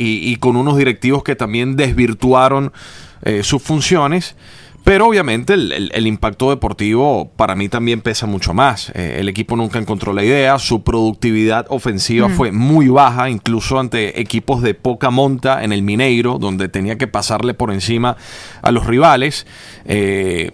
y- 0.00 0.30
y 0.30 0.36
con 0.36 0.54
unos 0.56 0.76
directivos 0.78 1.24
que 1.24 1.34
también 1.34 1.74
desvirtuaron 1.74 2.72
eh, 3.24 3.42
sus 3.42 3.60
funciones. 3.62 4.36
Pero 4.84 5.06
obviamente 5.08 5.54
el, 5.54 5.72
el- 5.72 5.90
el 5.94 6.06
impacto 6.06 6.50
deportivo 6.50 7.30
para 7.36 7.54
mí 7.56 7.68
también 7.70 8.02
pesa 8.02 8.26
mucho 8.26 8.52
más. 8.52 8.90
Eh, 8.94 9.16
el 9.20 9.28
equipo 9.30 9.56
nunca 9.56 9.78
encontró 9.78 10.12
la 10.12 10.22
idea, 10.22 10.58
su 10.58 10.82
productividad 10.82 11.64
ofensiva 11.70 12.28
fue 12.28 12.52
muy 12.52 12.88
baja, 12.88 13.30
incluso 13.30 13.78
ante 13.80 14.20
equipos 14.20 14.60
de 14.62 14.74
poca 14.74 15.08
monta 15.10 15.64
en 15.64 15.72
el 15.72 15.82
Mineiro, 15.82 16.38
donde 16.38 16.68
tenía 16.68 16.98
que 16.98 17.06
pasarle 17.06 17.54
por 17.54 17.72
encima 17.72 18.16
a 18.60 18.70
los 18.72 18.86
rivales. 18.86 19.46
Eh, 19.86 20.50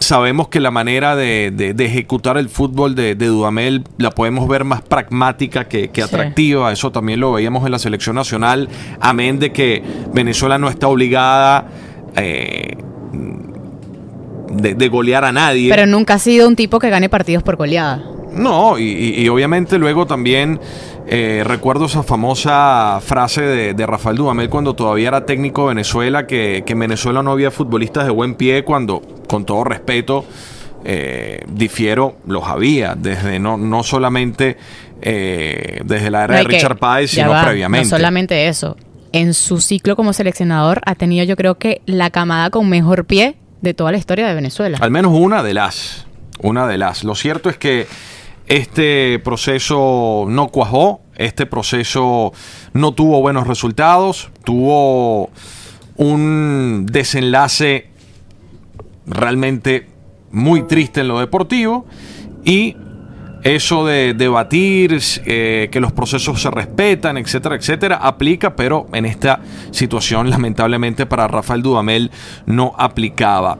sabemos 0.00 0.48
que 0.48 0.58
la 0.58 0.72
manera 0.72 1.14
de, 1.14 1.52
de- 1.54 1.72
de 1.72 1.84
ejecutar 1.84 2.36
el 2.36 2.48
fútbol 2.48 2.96
de, 2.96 3.14
de 3.14 3.26
Dudamel 3.26 3.84
la 3.96 4.10
podemos 4.10 4.48
ver 4.48 4.64
más 4.64 4.82
pragmática 4.82 5.68
que, 5.68 5.90
que 5.90 6.02
Sí. 6.02 6.06
atractiva. 6.08 6.72
Eso 6.72 6.90
también 6.90 7.20
lo 7.20 7.30
veíamos 7.32 7.64
en 7.64 7.70
la 7.70 7.78
selección 7.78 8.16
nacional. 8.16 8.68
Amén 9.00 9.38
de 9.38 9.52
que 9.52 9.84
Venezuela 10.12 10.58
no 10.58 10.68
está 10.68 10.88
obligada 10.88 11.68
eh, 12.16 12.76
de, 14.50 14.74
de 14.74 14.88
golear 14.88 15.24
a 15.24 15.32
nadie. 15.32 15.70
Pero 15.70 15.86
nunca 15.86 16.14
ha 16.14 16.18
sido 16.18 16.48
un 16.48 16.56
tipo 16.56 16.78
que 16.78 16.90
gane 16.90 17.08
partidos 17.08 17.42
por 17.42 17.56
goleada. 17.56 18.02
No, 18.32 18.78
y, 18.78 19.26
obviamente 19.28 19.78
luego 19.78 20.06
también 20.06 20.60
eh, 21.06 21.42
recuerdo 21.44 21.86
esa 21.86 22.02
famosa 22.02 23.00
frase 23.02 23.40
de, 23.42 23.74
de 23.74 23.86
Rafael 23.86 24.16
Dudamel 24.16 24.48
cuando 24.50 24.74
todavía 24.74 25.08
era 25.08 25.24
técnico 25.26 25.62
de 25.62 25.68
Venezuela, 25.74 26.26
que, 26.26 26.62
que 26.66 26.74
en 26.74 26.78
Venezuela 26.78 27.22
no 27.22 27.32
había 27.32 27.50
futbolistas 27.50 28.04
de 28.04 28.10
buen 28.10 28.34
pie, 28.34 28.64
cuando, 28.64 29.00
con 29.26 29.44
todo 29.46 29.64
respeto, 29.64 30.24
eh, 30.84 31.40
difiero, 31.50 32.16
los 32.26 32.44
había, 32.44 32.94
desde 32.94 33.40
no, 33.40 33.56
no 33.56 33.82
solamente 33.82 34.56
eh, 35.00 35.80
desde 35.84 36.10
la 36.10 36.24
era 36.24 36.34
No, 36.34 36.40
de 36.40 36.46
que- 36.46 36.54
Richard 36.56 36.76
Páez, 36.78 37.10
sino 37.12 37.30
va, 37.30 37.44
previamente. 37.44 37.88
No 37.88 37.96
solamente 37.96 38.46
eso. 38.48 38.76
En 39.12 39.32
su 39.32 39.60
ciclo 39.60 39.96
como 39.96 40.12
seleccionador 40.12 40.82
ha 40.84 40.94
tenido 40.94 41.24
yo 41.24 41.34
creo 41.34 41.56
que 41.56 41.80
la 41.86 42.10
camada 42.10 42.50
con 42.50 42.68
mejor 42.68 43.06
pie 43.06 43.36
de 43.60 43.74
toda 43.74 43.92
la 43.92 43.98
historia 43.98 44.26
de 44.26 44.34
Venezuela. 44.34 44.78
Al 44.80 44.90
menos 44.90 45.12
una 45.14 45.42
de 45.42 45.54
las. 45.54 46.06
Una 46.40 46.66
de 46.66 46.78
las. 46.78 47.04
Lo 47.04 47.14
cierto 47.14 47.50
es 47.50 47.58
que 47.58 47.86
este 48.46 49.18
proceso 49.18 50.24
no 50.28 50.48
cuajó, 50.48 51.00
este 51.16 51.46
proceso 51.46 52.32
no 52.72 52.92
tuvo 52.92 53.20
buenos 53.20 53.46
resultados, 53.46 54.30
tuvo 54.44 55.30
un 55.96 56.86
desenlace 56.86 57.90
realmente 59.06 59.88
muy 60.30 60.62
triste 60.66 61.00
en 61.00 61.08
lo 61.08 61.18
deportivo 61.18 61.86
y 62.44 62.76
eso 63.42 63.86
de 63.86 64.14
debatir 64.14 64.98
eh, 65.26 65.68
que 65.70 65.80
los 65.80 65.92
procesos 65.92 66.40
se 66.40 66.50
respetan, 66.50 67.16
etcétera, 67.18 67.56
etcétera, 67.56 67.96
aplica, 67.96 68.54
pero 68.56 68.86
en 68.92 69.06
esta 69.06 69.40
situación 69.70 70.30
lamentablemente 70.30 71.06
para 71.06 71.28
Rafael 71.28 71.62
Dudamel 71.62 72.10
no 72.46 72.74
aplicaba. 72.76 73.58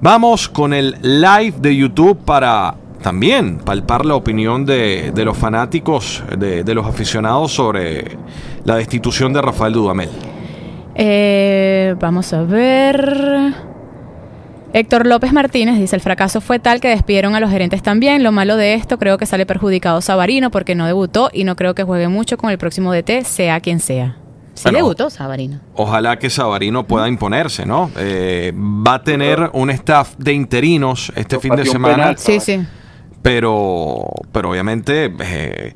Vamos 0.00 0.48
con 0.48 0.74
el 0.74 0.96
live 1.02 1.54
de 1.58 1.76
YouTube 1.76 2.18
para 2.24 2.74
también 3.02 3.58
palpar 3.58 4.04
la 4.04 4.14
opinión 4.14 4.64
de, 4.64 5.12
de 5.14 5.24
los 5.24 5.36
fanáticos, 5.36 6.22
de, 6.38 6.64
de 6.64 6.74
los 6.74 6.86
aficionados 6.86 7.52
sobre 7.52 8.16
la 8.64 8.76
destitución 8.76 9.32
de 9.32 9.42
Rafael 9.42 9.72
Dudamel. 9.72 10.08
Eh, 10.94 11.94
vamos 11.98 12.32
a 12.32 12.42
ver. 12.42 13.73
Héctor 14.74 15.06
López 15.06 15.32
Martínez 15.32 15.78
dice, 15.78 15.94
el 15.94 16.02
fracaso 16.02 16.40
fue 16.40 16.58
tal 16.58 16.80
que 16.80 16.88
despidieron 16.88 17.36
a 17.36 17.40
los 17.40 17.48
gerentes 17.48 17.80
también. 17.80 18.24
Lo 18.24 18.32
malo 18.32 18.56
de 18.56 18.74
esto 18.74 18.98
creo 18.98 19.18
que 19.18 19.24
sale 19.24 19.46
perjudicado 19.46 20.00
Sabarino 20.00 20.50
porque 20.50 20.74
no 20.74 20.84
debutó 20.84 21.30
y 21.32 21.44
no 21.44 21.54
creo 21.54 21.76
que 21.76 21.84
juegue 21.84 22.08
mucho 22.08 22.36
con 22.36 22.50
el 22.50 22.58
próximo 22.58 22.92
DT, 22.92 23.22
sea 23.22 23.60
quien 23.60 23.78
sea. 23.78 24.16
Sí 24.54 24.64
Bueno, 24.64 24.78
debutó 24.78 25.10
Sabarino. 25.10 25.60
Ojalá 25.74 26.18
que 26.18 26.28
Sabarino 26.28 26.88
pueda 26.88 27.06
imponerse, 27.06 27.64
¿no? 27.64 27.88
Eh, 27.96 28.52
va 28.56 28.94
a 28.94 29.04
tener 29.04 29.48
un 29.52 29.70
staff 29.70 30.16
de 30.18 30.32
interinos 30.32 31.12
este 31.14 31.38
fin 31.38 31.54
de 31.54 31.66
semana, 31.66 31.94
penal. 31.94 32.18
Sí, 32.18 32.40
sí. 32.40 32.60
pero, 33.22 34.08
pero 34.32 34.50
obviamente, 34.50 35.14
eh, 35.20 35.72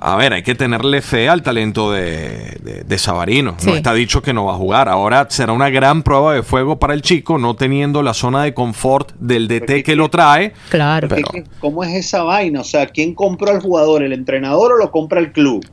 a 0.00 0.12
a 0.12 0.16
ver, 0.16 0.32
hay 0.32 0.42
que 0.42 0.54
tenerle 0.54 1.00
fe 1.02 1.28
al 1.28 1.42
talento 1.42 1.92
de, 1.92 2.56
de, 2.62 2.84
de 2.84 2.98
Sabarino. 2.98 3.54
Sí. 3.58 3.66
No 3.68 3.76
está 3.76 3.92
dicho 3.94 4.22
que 4.22 4.32
no 4.32 4.44
va 4.46 4.54
a 4.54 4.56
jugar. 4.56 4.88
Ahora 4.88 5.26
será 5.30 5.52
una 5.52 5.70
gran 5.70 6.02
prueba 6.02 6.34
de 6.34 6.42
fuego 6.42 6.78
para 6.78 6.94
el 6.94 7.02
chico, 7.02 7.38
no 7.38 7.54
teniendo 7.56 8.02
la 8.02 8.14
zona 8.14 8.42
de 8.44 8.54
confort 8.54 9.12
del 9.18 9.48
DT 9.48 9.82
que 9.84 9.94
lo 9.96 10.08
trae. 10.10 10.52
Claro. 10.70 11.08
Pero- 11.08 11.28
que, 11.28 11.44
¿Cómo 11.60 11.84
es 11.84 11.94
esa 11.94 12.22
vaina? 12.22 12.60
O 12.60 12.64
sea, 12.64 12.86
¿quién 12.86 13.14
compró 13.14 13.50
al 13.50 13.60
jugador? 13.60 14.02
¿El 14.02 14.12
entrenador 14.12 14.72
o 14.72 14.76
lo 14.78 14.90
compra 14.90 15.20
el 15.20 15.32
club? 15.32 15.64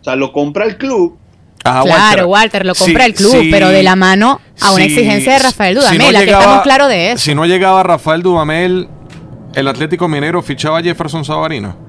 O 0.00 0.04
sea, 0.04 0.16
lo 0.16 0.32
compra 0.32 0.64
el 0.64 0.76
club. 0.78 1.18
Ah, 1.64 1.82
claro, 1.84 2.28
Walter, 2.28 2.64
lo 2.64 2.74
compra 2.74 3.04
Sí, 3.04 3.10
el 3.10 3.14
club, 3.16 3.32
sí, 3.32 3.48
pero 3.50 3.68
de 3.68 3.82
la 3.82 3.96
mano 3.96 4.40
a 4.60 4.70
una 4.72 4.84
sí, 4.84 4.92
exigencia 4.92 5.32
de 5.34 5.38
Rafael 5.40 5.74
si 5.76 5.80
Dudamel, 5.80 5.98
no 6.00 6.06
aquí 6.06 6.18
llegaba- 6.26 6.42
estamos 6.44 6.62
claros 6.62 6.88
de 6.88 7.10
eso. 7.12 7.18
Si 7.18 7.34
no 7.34 7.44
llegaba 7.46 7.82
Rafael 7.82 8.22
Dudamel, 8.22 8.88
el 9.54 9.68
Atlético 9.68 10.08
Minero 10.08 10.40
fichaba 10.40 10.78
a 10.78 10.82
Jefferson 10.82 11.24
Sabarino. 11.24 11.87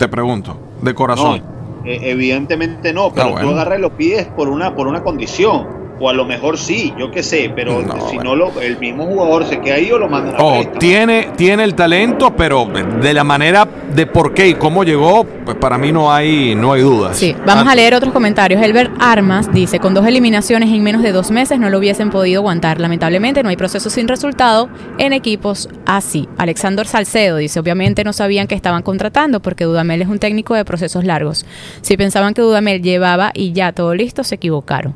Te 0.00 0.08
pregunto, 0.08 0.56
de 0.80 0.94
corazón. 0.94 1.42
eh, 1.84 1.98
evidentemente 2.04 2.90
no, 2.94 3.10
pero 3.12 3.26
Ah, 3.26 3.30
bueno. 3.32 3.48
tú 3.48 3.54
agarras 3.54 3.78
y 3.78 3.82
lo 3.82 3.94
pides 3.98 4.26
por 4.28 4.48
una, 4.48 4.74
por 4.74 4.86
una 4.86 5.02
condición. 5.02 5.66
O 6.02 6.08
a 6.08 6.14
lo 6.14 6.24
mejor 6.24 6.56
sí, 6.56 6.94
yo 6.98 7.10
qué 7.10 7.22
sé, 7.22 7.52
pero 7.54 7.82
No, 7.82 7.92
si 8.08 8.16
bueno. 8.16 8.30
no, 8.30 8.36
lo, 8.36 8.60
el 8.62 8.78
mismo 8.78 9.04
jugador 9.04 9.44
se 9.44 9.60
queda 9.60 9.74
ahí 9.74 9.92
o 9.92 9.98
lo 9.98 10.08
mandan 10.08 10.34
a 10.34 10.38
Oh, 10.42 10.64
tiene, 10.78 11.28
tiene 11.36 11.62
el 11.62 11.74
talento, 11.74 12.34
pero 12.34 12.66
de 13.02 13.12
la 13.12 13.22
manera 13.22 13.68
de 13.94 14.06
por 14.06 14.32
qué 14.32 14.48
y 14.48 14.54
cómo 14.54 14.82
llegó, 14.82 15.24
pues 15.24 15.58
para 15.58 15.76
mí 15.76 15.92
no 15.92 16.10
hay, 16.10 16.54
no 16.54 16.72
hay 16.72 16.80
dudas. 16.82 17.18
Sí, 17.18 17.36
vamos 17.46 17.66
Ah, 17.68 17.72
a 17.72 17.74
leer 17.74 17.94
otros 17.94 18.12
comentarios. 18.14 18.62
Elbert 18.62 18.92
Armas 18.98 19.52
dice, 19.52 19.78
con 19.78 19.92
dos 19.92 20.06
eliminaciones 20.06 20.70
en 20.70 20.82
menos 20.82 21.02
de 21.02 21.12
dos 21.12 21.30
meses 21.30 21.58
no 21.60 21.68
lo 21.68 21.76
hubiesen 21.78 22.08
podido 22.08 22.40
aguantar. 22.40 22.80
Lamentablemente 22.80 23.42
no 23.42 23.50
hay 23.50 23.56
proceso 23.56 23.90
sin 23.90 24.08
resultado 24.08 24.70
en 24.96 25.12
equipos 25.12 25.68
así. 25.84 26.28
Alexander 26.38 26.86
Salcedo 26.86 27.36
dice, 27.36 27.60
obviamente 27.60 28.04
no 28.04 28.14
sabían 28.14 28.46
que 28.46 28.54
estaban 28.54 28.82
contratando 28.82 29.40
porque 29.40 29.64
Dudamel 29.64 30.00
es 30.00 30.08
un 30.08 30.18
técnico 30.18 30.54
de 30.54 30.64
procesos 30.64 31.04
largos. 31.04 31.44
Si 31.82 31.98
pensaban 31.98 32.32
que 32.32 32.40
Dudamel 32.40 32.80
llevaba 32.80 33.32
y 33.34 33.52
ya 33.52 33.72
todo 33.72 33.94
listo, 33.94 34.24
se 34.24 34.36
equivocaron. 34.36 34.94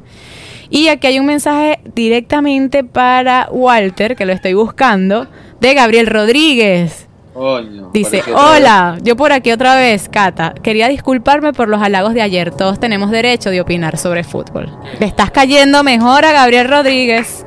Y 0.71 0.89
aquí 0.89 1.07
hay 1.07 1.19
un 1.19 1.27
mensaje 1.27 1.81
directamente 1.95 2.85
para 2.85 3.49
Walter, 3.51 4.17
que 4.17 4.27
lo 4.27 4.33
estoy 4.33 4.55
buscando, 4.55 5.27
de 5.61 5.75
Gabriel 5.75 6.07
Rodríguez. 6.07 7.09
Dice, 7.93 8.23
hola, 8.33 8.97
yo 9.03 9.17
por 9.17 9.33
aquí 9.33 9.51
otra 9.51 9.75
vez, 9.75 10.09
Cata. 10.09 10.55
Quería 10.63 10.89
disculparme 10.89 11.53
por 11.53 11.69
los 11.69 11.83
halagos 11.83 12.15
de 12.15 12.23
ayer. 12.23 12.53
Todos 12.53 12.79
tenemos 12.79 13.11
derecho 13.11 13.51
de 13.51 13.61
opinar 13.61 13.99
sobre 13.99 14.23
fútbol. 14.23 14.71
Le 15.01 15.07
estás 15.07 15.33
cayendo 15.33 15.83
mejor 15.83 16.25
a 16.25 16.33
Gabriel 16.33 16.69
Rodríguez. 16.69 17.45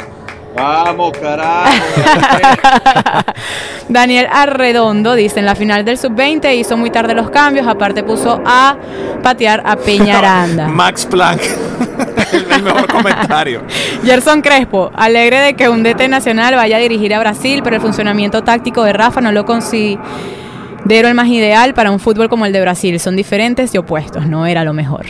Vamos, 0.57 1.11
carajo. 1.11 1.71
Daniel 3.89 4.27
Arredondo 4.31 5.13
dice, 5.13 5.39
en 5.39 5.45
la 5.45 5.55
final 5.55 5.85
del 5.85 5.97
sub-20 5.97 6.57
hizo 6.57 6.75
muy 6.77 6.89
tarde 6.89 7.13
los 7.13 7.29
cambios, 7.29 7.67
aparte 7.67 8.03
puso 8.03 8.41
a 8.43 8.75
patear 9.21 9.61
a 9.65 9.75
Peñaranda. 9.75 10.67
Max 10.67 11.05
Planck, 11.05 11.41
el, 12.33 12.51
el 12.51 12.63
mejor 12.63 12.87
comentario. 12.87 13.63
Gerson 14.03 14.41
Crespo, 14.41 14.91
alegre 14.95 15.39
de 15.39 15.53
que 15.53 15.69
un 15.69 15.83
DT 15.83 16.09
nacional 16.09 16.55
vaya 16.55 16.77
a 16.77 16.79
dirigir 16.79 17.13
a 17.13 17.19
Brasil, 17.19 17.61
pero 17.63 17.75
el 17.75 17.81
funcionamiento 17.81 18.43
táctico 18.43 18.83
de 18.83 18.93
Rafa 18.93 19.21
no 19.21 19.31
lo 19.31 19.45
considero 19.45 19.99
el 21.07 21.13
más 21.13 21.27
ideal 21.27 21.75
para 21.75 21.91
un 21.91 21.99
fútbol 21.99 22.29
como 22.29 22.45
el 22.45 22.53
de 22.53 22.61
Brasil. 22.61 22.99
Son 22.99 23.15
diferentes 23.15 23.75
y 23.75 23.77
opuestos, 23.77 24.25
no 24.25 24.47
era 24.47 24.63
lo 24.63 24.73
mejor. 24.73 25.05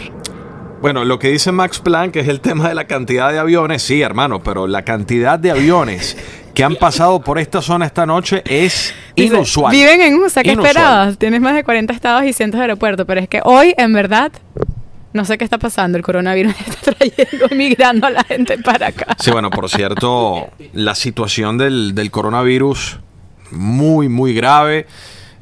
Bueno, 0.81 1.03
lo 1.05 1.17
que 1.17 1.29
dice 1.29 1.51
Max 1.51 1.79
Planck 1.79 2.15
es 2.17 2.27
el 2.27 2.39
tema 2.39 2.69
de 2.69 2.75
la 2.75 2.85
cantidad 2.85 3.31
de 3.31 3.39
aviones, 3.39 3.81
sí, 3.81 4.01
hermano, 4.01 4.43
pero 4.43 4.67
la 4.67 4.83
cantidad 4.83 5.39
de 5.39 5.51
aviones 5.51 6.15
que 6.53 6.63
han 6.63 6.75
pasado 6.75 7.19
por 7.21 7.39
esta 7.39 7.61
zona 7.61 7.85
esta 7.87 8.05
noche 8.05 8.43
es 8.45 8.93
inusual. 9.15 9.71
Viven 9.71 10.01
en 10.01 10.15
USA, 10.15 10.43
¿qué 10.43 10.51
Inusual. 10.51 10.67
esperabas? 10.69 11.17
Tienes 11.17 11.41
más 11.41 11.55
de 11.55 11.63
40 11.63 11.93
estados 11.93 12.23
y 12.25 12.33
cientos 12.33 12.59
de 12.59 12.63
aeropuertos, 12.63 13.05
pero 13.07 13.19
es 13.19 13.27
que 13.27 13.41
hoy, 13.43 13.73
en 13.77 13.91
verdad, 13.91 14.31
no 15.13 15.25
sé 15.25 15.37
qué 15.39 15.43
está 15.43 15.57
pasando. 15.57 15.97
El 15.97 16.03
coronavirus 16.03 16.53
está 16.67 16.93
trayendo, 16.93 17.47
migrando 17.55 18.07
a 18.07 18.11
la 18.11 18.23
gente 18.23 18.57
para 18.59 18.87
acá. 18.87 19.15
Sí, 19.19 19.31
bueno, 19.31 19.49
por 19.49 19.69
cierto, 19.69 20.49
la 20.73 20.93
situación 20.93 21.57
del, 21.57 21.95
del 21.95 22.11
coronavirus 22.11 22.99
muy, 23.51 24.09
muy 24.09 24.33
grave. 24.33 24.85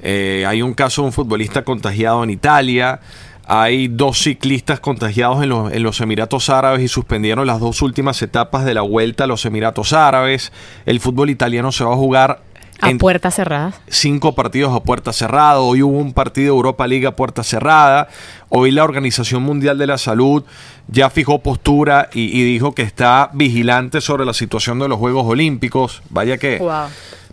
Eh, 0.02 0.46
hay 0.48 0.62
un 0.62 0.74
caso 0.74 1.02
de 1.02 1.08
un 1.08 1.14
futbolista 1.14 1.64
contagiado 1.64 2.24
en 2.24 2.30
Italia. 2.30 3.00
Hay 3.48 3.88
dos 3.88 4.18
ciclistas 4.20 4.80
contagiados 4.80 5.44
en 5.44 5.50
los, 5.50 5.72
en 5.72 5.84
los 5.84 6.02
Emiratos 6.02 6.50
Árabes 6.50 6.82
y 6.82 6.88
suspendieron 6.88 7.46
las 7.46 7.60
dos 7.60 7.82
últimas 7.82 8.22
etapas 8.22 8.66
de 8.66 8.74
la 8.74 8.82
vuelta 8.82 9.26
a 9.26 9.28
los 9.28 9.46
Emiratos 9.46 9.94
Árabes. 9.94 10.52
El 10.86 11.00
fútbol 11.00 11.30
italiano 11.30 11.72
se 11.72 11.84
va 11.84 11.94
a 11.94 11.98
jugar 11.98 12.40
A 12.82 12.90
en 12.90 12.98
puertas 12.98 13.36
cerradas. 13.36 13.76
cinco 13.88 14.34
partidos 14.34 14.74
a 14.76 14.82
puerta 14.84 15.14
cerrada. 15.14 15.60
Hoy 15.60 15.84
hubo 15.84 15.98
un 15.98 16.14
partido 16.14 16.54
de 16.54 16.58
Europa 16.58 16.88
Liga 16.88 17.10
a 17.10 17.16
puerta 17.16 17.44
cerrada. 17.44 18.08
Hoy 18.50 18.72
la 18.72 18.84
Organización 18.84 19.44
Mundial 19.44 19.78
de 19.78 19.88
la 19.88 19.98
Salud 20.00 20.44
ya 20.88 21.10
fijó 21.12 21.40
postura 21.44 22.10
y, 22.14 22.22
y 22.38 22.44
dijo 22.44 22.74
que 22.74 22.82
está 22.82 23.30
vigilante 23.34 24.02
sobre 24.02 24.26
la 24.26 24.34
situación 24.34 24.80
de 24.80 24.88
los 24.88 24.98
Juegos 24.98 25.26
Olímpicos. 25.28 26.02
Vaya 26.10 26.38
que 26.38 26.58
Wow. 26.58 26.88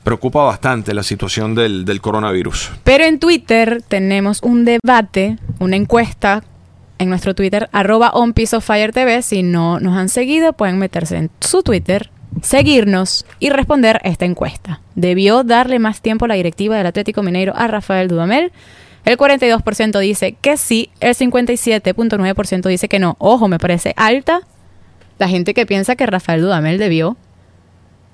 preocupa 0.05 0.43
bastante 0.43 0.95
la 0.95 1.03
situación 1.05 1.55
del, 1.55 1.85
del 1.85 2.01
coronavirus. 2.01 2.71
Pero 2.85 3.05
en 3.05 3.19
Twitter 3.21 3.83
tenemos 3.87 4.43
un 4.43 4.65
debate, 4.65 5.39
una 5.63 5.77
encuesta 5.77 6.43
en 6.99 7.09
nuestro 7.09 7.35
Twitter, 7.35 7.69
arroba 7.73 8.11
on 8.11 8.33
Piece 8.33 8.61
Fire 8.61 8.93
TV. 8.93 9.23
Si 9.23 9.43
no 9.43 9.81
nos 9.81 9.97
han 9.97 10.09
seguido, 10.09 10.53
pueden 10.53 10.79
meterse 10.79 11.17
en 11.17 11.31
su 11.41 11.63
Twitter, 11.63 12.11
seguirnos 12.43 13.25
y 13.39 13.51
responder 13.51 14.01
esta 14.05 14.25
encuesta. 14.25 14.81
¿Debió 14.95 15.43
darle 15.45 15.79
más 15.79 16.01
tiempo 16.01 16.27
la 16.27 16.35
directiva 16.35 16.77
del 16.77 16.87
Atlético 16.87 17.23
Mineiro 17.23 17.55
a 17.57 17.67
Rafael 17.67 18.09
Dudamel? 18.09 18.53
El 19.05 19.17
42% 19.17 19.99
dice 19.99 20.37
que 20.41 20.57
sí, 20.57 20.91
el 21.01 21.15
57.9% 21.15 22.69
dice 22.69 22.89
que 22.89 23.01
no. 23.01 23.17
Ojo, 23.19 23.49
me 23.49 23.59
parece 23.59 23.95
alta 23.97 24.43
la 25.19 25.29
gente 25.29 25.55
que 25.55 25.67
piensa 25.67 25.97
que 25.97 26.07
Rafael 26.07 26.41
Dudamel 26.41 26.79
debió 26.79 27.17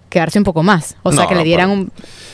quedarse 0.09 0.39
un 0.39 0.45
poco 0.45 0.63
más. 0.63 0.97
O 1.03 1.13
sea, 1.13 1.23
No, 1.25 1.29
que 1.29 1.35
le 1.35 1.45
dieran 1.45 1.71
un... 1.71 1.93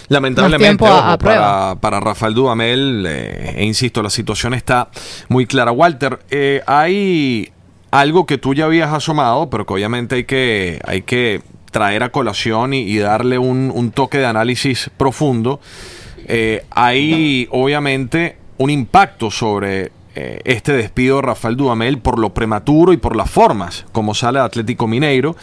Lamentablemente, 0.09 0.65
tiempo 0.65 0.87
a- 0.87 0.99
ojo, 0.99 1.09
a 1.11 1.19
prueba. 1.19 1.41
para, 1.41 1.81
para 1.81 2.01
Rafael 2.01 2.35
Dudamel, 2.35 3.05
eh, 3.09 3.55
e 3.57 3.65
insisto, 3.65 4.03
la 4.03 4.11
situación 4.11 4.55
está 4.55 4.89
muy 5.29 5.47
clara. 5.47 5.73
Walter, 5.73 6.21
eh, 6.31 6.63
hay 6.67 7.51
algo 7.91 8.27
que 8.27 8.39
tú 8.39 8.55
ya 8.55 8.67
habías 8.67 8.93
asomado, 8.93 9.49
pero 9.51 9.65
que 9.67 9.73
obviamente 9.75 10.17
hay 10.17 10.25
que, 10.25 10.81
hay 10.87 11.03
que 11.03 11.41
traer 11.71 12.03
a 12.03 12.11
colación 12.11 12.75
y, 12.75 12.81
y 12.83 12.99
darle 12.99 13.39
un, 13.39 13.73
un 13.75 13.91
toque 13.93 14.19
de 14.19 14.27
análisis 14.27 14.91
profundo. 14.97 15.61
Eh, 16.27 16.65
hay 16.71 17.49
obviamente 17.51 18.37
un 18.59 18.71
impacto 18.71 19.31
sobre 19.31 19.91
eh, 20.15 20.41
este 20.45 20.73
despido 20.73 21.17
de 21.17 21.23
Rafael 21.23 21.57
Dudamel 21.57 21.99
por 21.99 22.19
lo 22.19 22.33
prematuro 22.33 22.93
y 22.93 22.97
por 22.99 23.17
las 23.17 23.31
formas 23.31 23.85
como 23.93 24.15
sale 24.15 24.39
de 24.39 24.45
Atlético 24.45 24.87
Mineiro. 24.87 25.35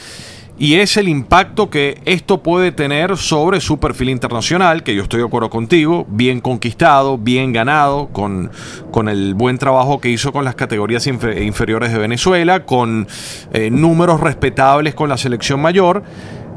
Y 0.58 0.76
es 0.76 0.96
el 0.98 1.08
impacto 1.08 1.72
que 1.72 2.00
esto 2.06 2.44
puede 2.44 2.72
tener 2.72 3.18
sobre 3.18 3.60
su 3.62 3.80
perfil 3.80 4.10
internacional, 4.10 4.84
que 4.84 4.94
yo 4.94 5.02
estoy 5.02 5.22
de 5.22 5.26
acuerdo 5.26 5.50
contigo, 5.50 6.06
bien 6.08 6.40
conquistado, 6.40 7.18
bien 7.18 7.52
ganado, 7.52 8.10
con, 8.10 8.52
con 8.92 9.10
el 9.10 9.34
buen 9.34 9.58
trabajo 9.58 10.00
que 10.00 10.10
hizo 10.10 10.32
con 10.32 10.46
las 10.46 10.54
categorías 10.54 11.08
infe- 11.08 11.44
inferiores 11.44 11.92
de 11.92 11.98
Venezuela, 11.98 12.64
con 12.64 13.08
eh, 13.54 13.72
números 13.72 14.20
respetables 14.22 14.94
con 14.94 15.10
la 15.10 15.18
selección 15.18 15.60
mayor. 15.60 16.04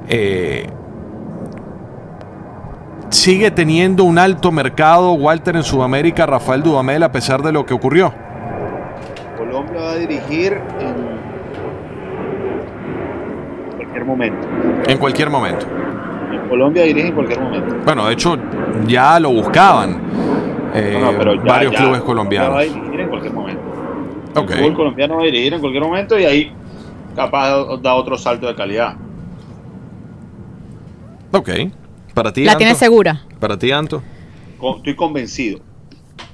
Eh, 0.09 0.67
sigue 3.09 3.51
teniendo 3.51 4.05
un 4.05 4.19
alto 4.19 4.53
mercado 4.53 5.15
Walter 5.15 5.57
en 5.57 5.63
Sudamérica, 5.63 6.27
Rafael 6.27 6.63
Dudamel, 6.63 7.05
a 7.05 7.11
pesar 7.13 7.43
de 7.43 7.53
lo 7.53 7.65
que 7.65 7.73
ocurrió. 7.73 8.13
Colombia 9.39 9.81
va 9.81 9.93
a 9.93 9.97
dirigir 9.97 10.61
en 10.79 11.24
cualquier 13.95 14.05
momento. 14.05 14.49
En 14.91 14.99
cualquier 14.99 15.31
momento. 15.31 15.67
En 16.33 16.49
Colombia 16.49 16.83
dirige 16.83 17.09
en 17.09 17.15
cualquier 17.15 17.41
momento. 17.41 17.77
Bueno, 17.85 18.07
de 18.07 18.13
hecho, 18.15 18.37
ya 18.87 19.19
lo 19.21 19.31
buscaban 19.31 20.01
eh, 20.75 20.99
No, 21.01 21.13
no, 21.13 21.19
pero 21.19 21.35
ya- 21.37 21.43
varios 21.43 21.73
ya, 21.73 21.79
clubes 21.79 22.01
Colombia 22.03 22.43
Va 22.43 22.47
a 22.47 22.51
colombianos. 22.51 22.83
dirigir 22.83 23.01
en 23.01 23.09
cualquier 23.09 23.33
momento. 23.33 23.61
El 24.35 24.49
fútbol 24.49 24.75
colombiano 24.75 25.17
va 25.17 25.23
a 25.23 25.25
dirigir 25.27 25.55
en 25.55 25.61
cualquier 25.61 25.85
momento 25.85 26.19
y 26.19 26.25
ahí 26.25 26.53
capaz 27.15 27.79
da 27.81 27.95
otro 27.95 28.19
salto 28.19 28.49
de 28.49 28.55
calidad. 28.57 28.97
Ok. 31.33 31.51
Para 32.15 32.33
ti, 32.33 32.45
La 32.45 32.53
Anto? 32.53 32.59
tiene 32.59 32.75
segura. 32.75 33.23
Para 33.41 33.57
ti, 33.59 33.71
Anto. 33.73 34.03
Con- 34.59 34.77
Estoy 34.79 34.97
convencido. 34.97 35.61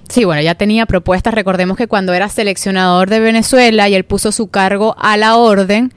Sí, 0.08 0.24
bueno, 0.24 0.42
ya 0.42 0.54
tenía 0.54 0.86
propuestas. 0.86 1.34
Recordemos 1.34 1.76
que 1.76 1.86
cuando 1.86 2.12
era 2.14 2.28
seleccionador 2.28 3.08
de 3.10 3.20
Venezuela 3.20 3.88
y 3.88 3.94
él 3.94 4.04
puso 4.04 4.32
su 4.32 4.48
cargo 4.48 4.94
a 4.98 5.16
la 5.16 5.36
orden, 5.36 5.92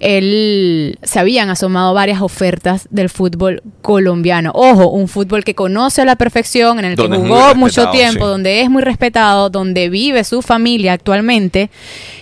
él 0.00 0.98
se 1.02 1.18
habían 1.18 1.48
asomado 1.48 1.94
varias 1.94 2.20
ofertas 2.20 2.86
del 2.90 3.08
fútbol 3.08 3.62
colombiano. 3.82 4.52
Ojo, 4.54 4.88
un 4.88 5.08
fútbol 5.08 5.44
que 5.44 5.54
conoce 5.54 6.02
a 6.02 6.04
la 6.04 6.16
perfección, 6.16 6.78
en 6.78 6.84
el 6.84 6.96
que 6.96 7.02
Donde 7.02 7.18
jugó 7.18 7.54
mucho 7.54 7.90
tiempo, 7.90 8.24
sí. 8.24 8.30
donde 8.30 8.60
es 8.60 8.70
muy 8.70 8.82
respetado, 8.82 9.50
donde 9.50 9.88
vive 9.88 10.24
su 10.24 10.42
familia 10.42 10.92
actualmente 10.92 11.70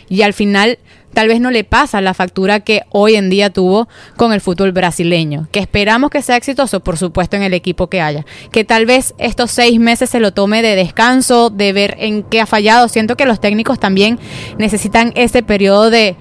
y 0.09 0.23
al 0.23 0.35
final 0.35 0.79
tal 1.15 1.29
vez 1.29 1.41
no 1.41 1.51
le 1.51 1.65
pasa 1.65 2.01
la 2.01 2.13
factura 2.13 2.61
que 2.61 2.83
hoy 2.91 3.15
en 3.15 3.31
día 3.31 3.51
tuvo 3.51 3.89
con 4.17 4.33
el 4.33 4.41
fútbol 4.41 4.73
brasileño, 4.73 5.49
que 5.51 5.61
esperamos 5.61 6.11
que 6.11 6.21
sea 6.21 6.37
exitoso, 6.37 6.81
por 6.81 6.99
supuesto, 6.99 7.37
en 7.37 7.43
el 7.43 7.55
equipo 7.55 7.89
que 7.89 8.01
haya, 8.01 8.27
que 8.51 8.65
tal 8.65 8.85
vez 8.85 9.15
estos 9.19 9.53
seis 9.53 9.79
meses 9.79 10.11
se 10.11 10.21
lo 10.21 10.33
tome 10.33 10.61
de 10.61 10.75
descanso, 10.75 11.51
de 11.51 11.73
ver 11.73 11.97
en 11.99 12.25
qué 12.25 12.41
ha 12.41 12.47
fallado. 12.47 12.89
Siento 12.89 13.17
que 13.17 13.27
los 13.27 13.41
técnicos 13.41 13.79
también 13.79 14.19
necesitan 14.59 15.13
ese 15.15 15.43
periodo 15.43 15.89
de, 15.89 16.17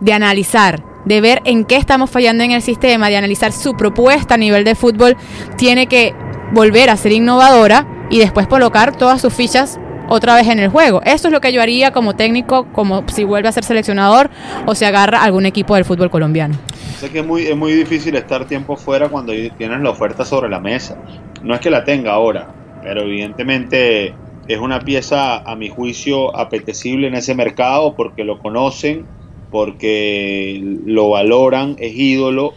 de 0.00 0.12
analizar, 0.12 0.82
de 1.04 1.20
ver 1.20 1.40
en 1.44 1.64
qué 1.64 1.76
estamos 1.76 2.10
fallando 2.10 2.44
en 2.44 2.52
el 2.52 2.62
sistema, 2.62 3.08
de 3.08 3.16
analizar 3.16 3.52
su 3.52 3.76
propuesta 3.76 4.34
a 4.34 4.38
nivel 4.38 4.64
de 4.64 4.74
fútbol, 4.74 5.16
tiene 5.56 5.86
que 5.86 6.14
volver 6.52 6.90
a 6.90 6.96
ser 6.96 7.12
innovadora 7.12 7.86
y 8.10 8.18
después 8.18 8.46
colocar 8.46 8.96
todas 8.96 9.20
sus 9.20 9.32
fichas 9.32 9.78
otra 10.08 10.34
vez 10.34 10.48
en 10.48 10.58
el 10.58 10.68
juego. 10.68 11.02
Eso 11.04 11.28
es 11.28 11.32
lo 11.32 11.40
que 11.40 11.52
yo 11.52 11.60
haría 11.60 11.92
como 11.92 12.16
técnico, 12.16 12.66
como 12.72 13.04
si 13.08 13.24
vuelve 13.24 13.48
a 13.48 13.52
ser 13.52 13.64
seleccionador 13.64 14.30
o 14.66 14.74
se 14.74 14.86
agarra 14.86 15.22
algún 15.22 15.46
equipo 15.46 15.74
del 15.74 15.84
fútbol 15.84 16.10
colombiano. 16.10 16.54
Sé 16.98 17.10
que 17.10 17.20
es 17.20 17.26
muy, 17.26 17.42
es 17.46 17.56
muy 17.56 17.72
difícil 17.72 18.16
estar 18.16 18.46
tiempo 18.46 18.76
fuera 18.76 19.08
cuando 19.08 19.32
tienes 19.56 19.80
la 19.80 19.90
oferta 19.90 20.24
sobre 20.24 20.48
la 20.48 20.58
mesa. 20.58 20.96
No 21.42 21.54
es 21.54 21.60
que 21.60 21.70
la 21.70 21.84
tenga 21.84 22.12
ahora, 22.12 22.48
pero 22.82 23.02
evidentemente 23.02 24.14
es 24.48 24.58
una 24.58 24.80
pieza, 24.80 25.38
a 25.38 25.54
mi 25.54 25.68
juicio, 25.68 26.34
apetecible 26.36 27.06
en 27.06 27.14
ese 27.14 27.34
mercado 27.34 27.94
porque 27.94 28.24
lo 28.24 28.38
conocen, 28.38 29.06
porque 29.50 30.60
lo 30.84 31.10
valoran, 31.10 31.76
es 31.78 31.94
ídolo, 31.94 32.54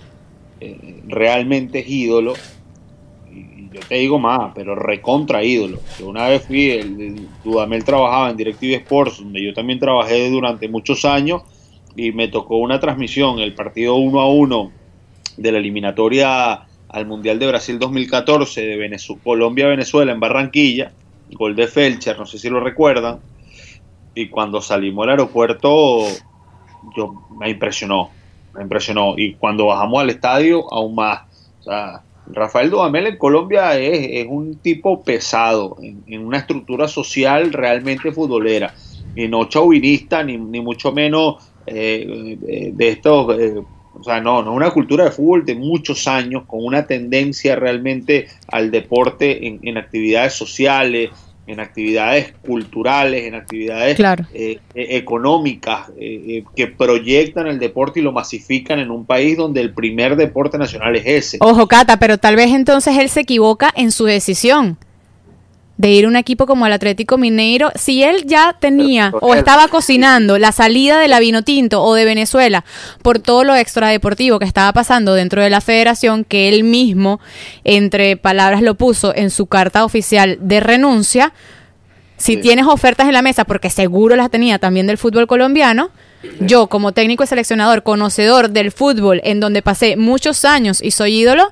eh, 0.59 1.01
realmente 1.07 1.79
es 1.79 1.87
ídolo. 1.89 2.33
Y 3.33 3.69
yo 3.73 3.79
te 3.87 3.95
digo 3.95 4.19
más, 4.19 4.51
pero 4.53 4.75
recontra 4.75 5.43
ídolo. 5.43 5.79
Una 6.03 6.27
vez 6.27 6.45
fui, 6.45 6.71
el, 6.71 7.01
el- 7.01 7.27
Dudamel 7.43 7.83
trabajaba 7.83 8.29
en 8.29 8.37
DirecTV 8.37 8.73
Sports, 8.81 9.19
donde 9.19 9.43
yo 9.43 9.53
también 9.53 9.79
trabajé 9.79 10.29
durante 10.29 10.67
muchos 10.67 11.05
años, 11.05 11.41
y 11.95 12.11
me 12.11 12.27
tocó 12.27 12.57
una 12.57 12.79
transmisión, 12.79 13.39
el 13.39 13.53
partido 13.53 13.95
1 13.95 14.19
a 14.19 14.29
1 14.29 14.71
de 15.37 15.51
la 15.51 15.57
eliminatoria 15.59 16.61
al 16.89 17.05
Mundial 17.05 17.39
de 17.39 17.47
Brasil 17.47 17.79
2014 17.79 18.61
de 18.65 18.77
Venezu- 18.77 19.19
Colombia-Venezuela 19.23 20.11
en 20.11 20.19
Barranquilla, 20.19 20.91
gol 21.31 21.55
de 21.55 21.67
Felcher, 21.67 22.17
no 22.19 22.25
sé 22.25 22.37
si 22.37 22.49
lo 22.49 22.59
recuerdan, 22.59 23.19
y 24.13 24.27
cuando 24.27 24.61
salimos 24.61 25.03
al 25.03 25.11
aeropuerto 25.11 26.05
yo 26.95 27.23
me 27.39 27.49
impresionó, 27.49 28.09
me 28.53 28.63
impresionó, 28.63 29.15
y 29.17 29.33
cuando 29.33 29.67
bajamos 29.67 30.01
al 30.01 30.09
estadio 30.09 30.71
aún 30.73 30.95
más, 30.95 31.21
o 31.61 31.63
sea, 31.63 32.01
Rafael 32.27 32.69
Dudamel 32.69 33.07
en 33.07 33.17
Colombia 33.17 33.77
es, 33.77 34.25
un 34.29 34.55
tipo 34.57 35.03
pesado, 35.03 35.77
en, 35.81 36.25
una 36.25 36.37
estructura 36.37 36.87
social 36.87 37.51
realmente 37.51 38.11
futbolera, 38.11 38.73
y 39.15 39.27
no 39.27 39.45
chauvinista, 39.45 40.23
ni, 40.23 40.37
ni 40.37 40.61
mucho 40.61 40.91
menos 40.91 41.51
eh, 41.65 42.37
eh, 42.47 42.71
de 42.73 42.89
estos, 42.89 43.39
eh, 43.39 43.61
o 43.93 44.03
sea, 44.03 44.21
no, 44.21 44.41
no 44.41 44.53
una 44.53 44.71
cultura 44.71 45.05
de 45.05 45.11
fútbol 45.11 45.45
de 45.45 45.55
muchos 45.55 46.07
años, 46.07 46.43
con 46.47 46.63
una 46.63 46.87
tendencia 46.87 47.55
realmente 47.55 48.27
al 48.47 48.71
deporte 48.71 49.45
en 49.45 49.77
actividades 49.77 50.33
sociales, 50.33 51.11
en 51.47 51.59
actividades 51.59 52.33
culturales, 52.45 53.23
en 53.25 53.35
actividades 53.35 53.95
Claro. 53.95 54.25
eh, 54.33 54.59
eh, 54.75 54.87
económicas 54.97 55.89
eh, 55.99 56.21
eh, 56.27 56.43
que 56.55 56.67
proyectan 56.67 57.47
el 57.47 57.59
deporte 57.59 57.99
y 57.99 58.03
lo 58.03 58.11
masifican 58.11 58.79
en 58.79 58.91
un 58.91 59.05
país 59.05 59.37
donde 59.37 59.61
el 59.61 59.73
primer 59.73 60.15
deporte 60.15 60.57
nacional 60.57 60.95
es 60.95 61.03
ese. 61.05 61.37
Ojo, 61.41 61.67
Cata, 61.67 61.97
pero 61.97 62.17
tal 62.17 62.35
vez 62.35 62.51
entonces 62.51 62.97
él 62.97 63.09
se 63.09 63.21
equivoca 63.21 63.71
en 63.75 63.91
su 63.91 64.05
decisión 64.05 64.77
de 65.81 65.89
ir 65.89 66.05
a 66.05 66.07
un 66.07 66.15
equipo 66.15 66.45
como 66.45 66.67
el 66.67 66.73
Atlético 66.73 67.17
Mineiro. 67.17 67.71
Si 67.75 68.03
él 68.03 68.23
ya 68.27 68.55
tenía 68.59 69.11
o 69.19 69.33
él- 69.33 69.39
estaba 69.39 69.67
cocinando 69.67 70.37
la 70.37 70.51
salida 70.51 70.99
de 70.99 71.07
la 71.07 71.19
Vinotinto 71.19 71.81
o 71.83 71.95
de 71.95 72.05
Venezuela 72.05 72.63
por 73.01 73.17
todo 73.17 73.43
lo 73.43 73.55
extradeportivo 73.55 74.37
que 74.37 74.45
estaba 74.45 74.71
pasando 74.73 75.15
dentro 75.15 75.41
de 75.41 75.49
la 75.49 75.59
federación, 75.59 76.23
que 76.23 76.49
él 76.49 76.63
mismo, 76.63 77.19
entre 77.63 78.15
palabras, 78.15 78.61
lo 78.61 78.75
puso 78.75 79.15
en 79.15 79.31
su 79.31 79.47
carta 79.47 79.83
oficial 79.83 80.37
de 80.39 80.59
renuncia. 80.59 81.33
Si 82.17 82.35
Sí. 82.35 82.41
tienes 82.41 82.67
ofertas 82.67 83.07
en 83.07 83.13
la 83.13 83.23
mesa, 83.23 83.45
porque 83.45 83.71
seguro 83.71 84.15
las 84.15 84.29
tenía 84.29 84.59
también 84.59 84.85
del 84.85 84.99
fútbol 84.99 85.25
colombiano, 85.25 85.89
yo 86.39 86.67
como 86.67 86.91
técnico 86.91 87.23
y 87.23 87.27
seleccionador, 87.27 87.81
conocedor 87.81 88.51
del 88.51 88.71
fútbol, 88.71 89.19
en 89.23 89.39
donde 89.39 89.63
pasé 89.63 89.97
muchos 89.97 90.45
años 90.45 90.79
y 90.83 90.91
soy 90.91 91.17
ídolo, 91.21 91.51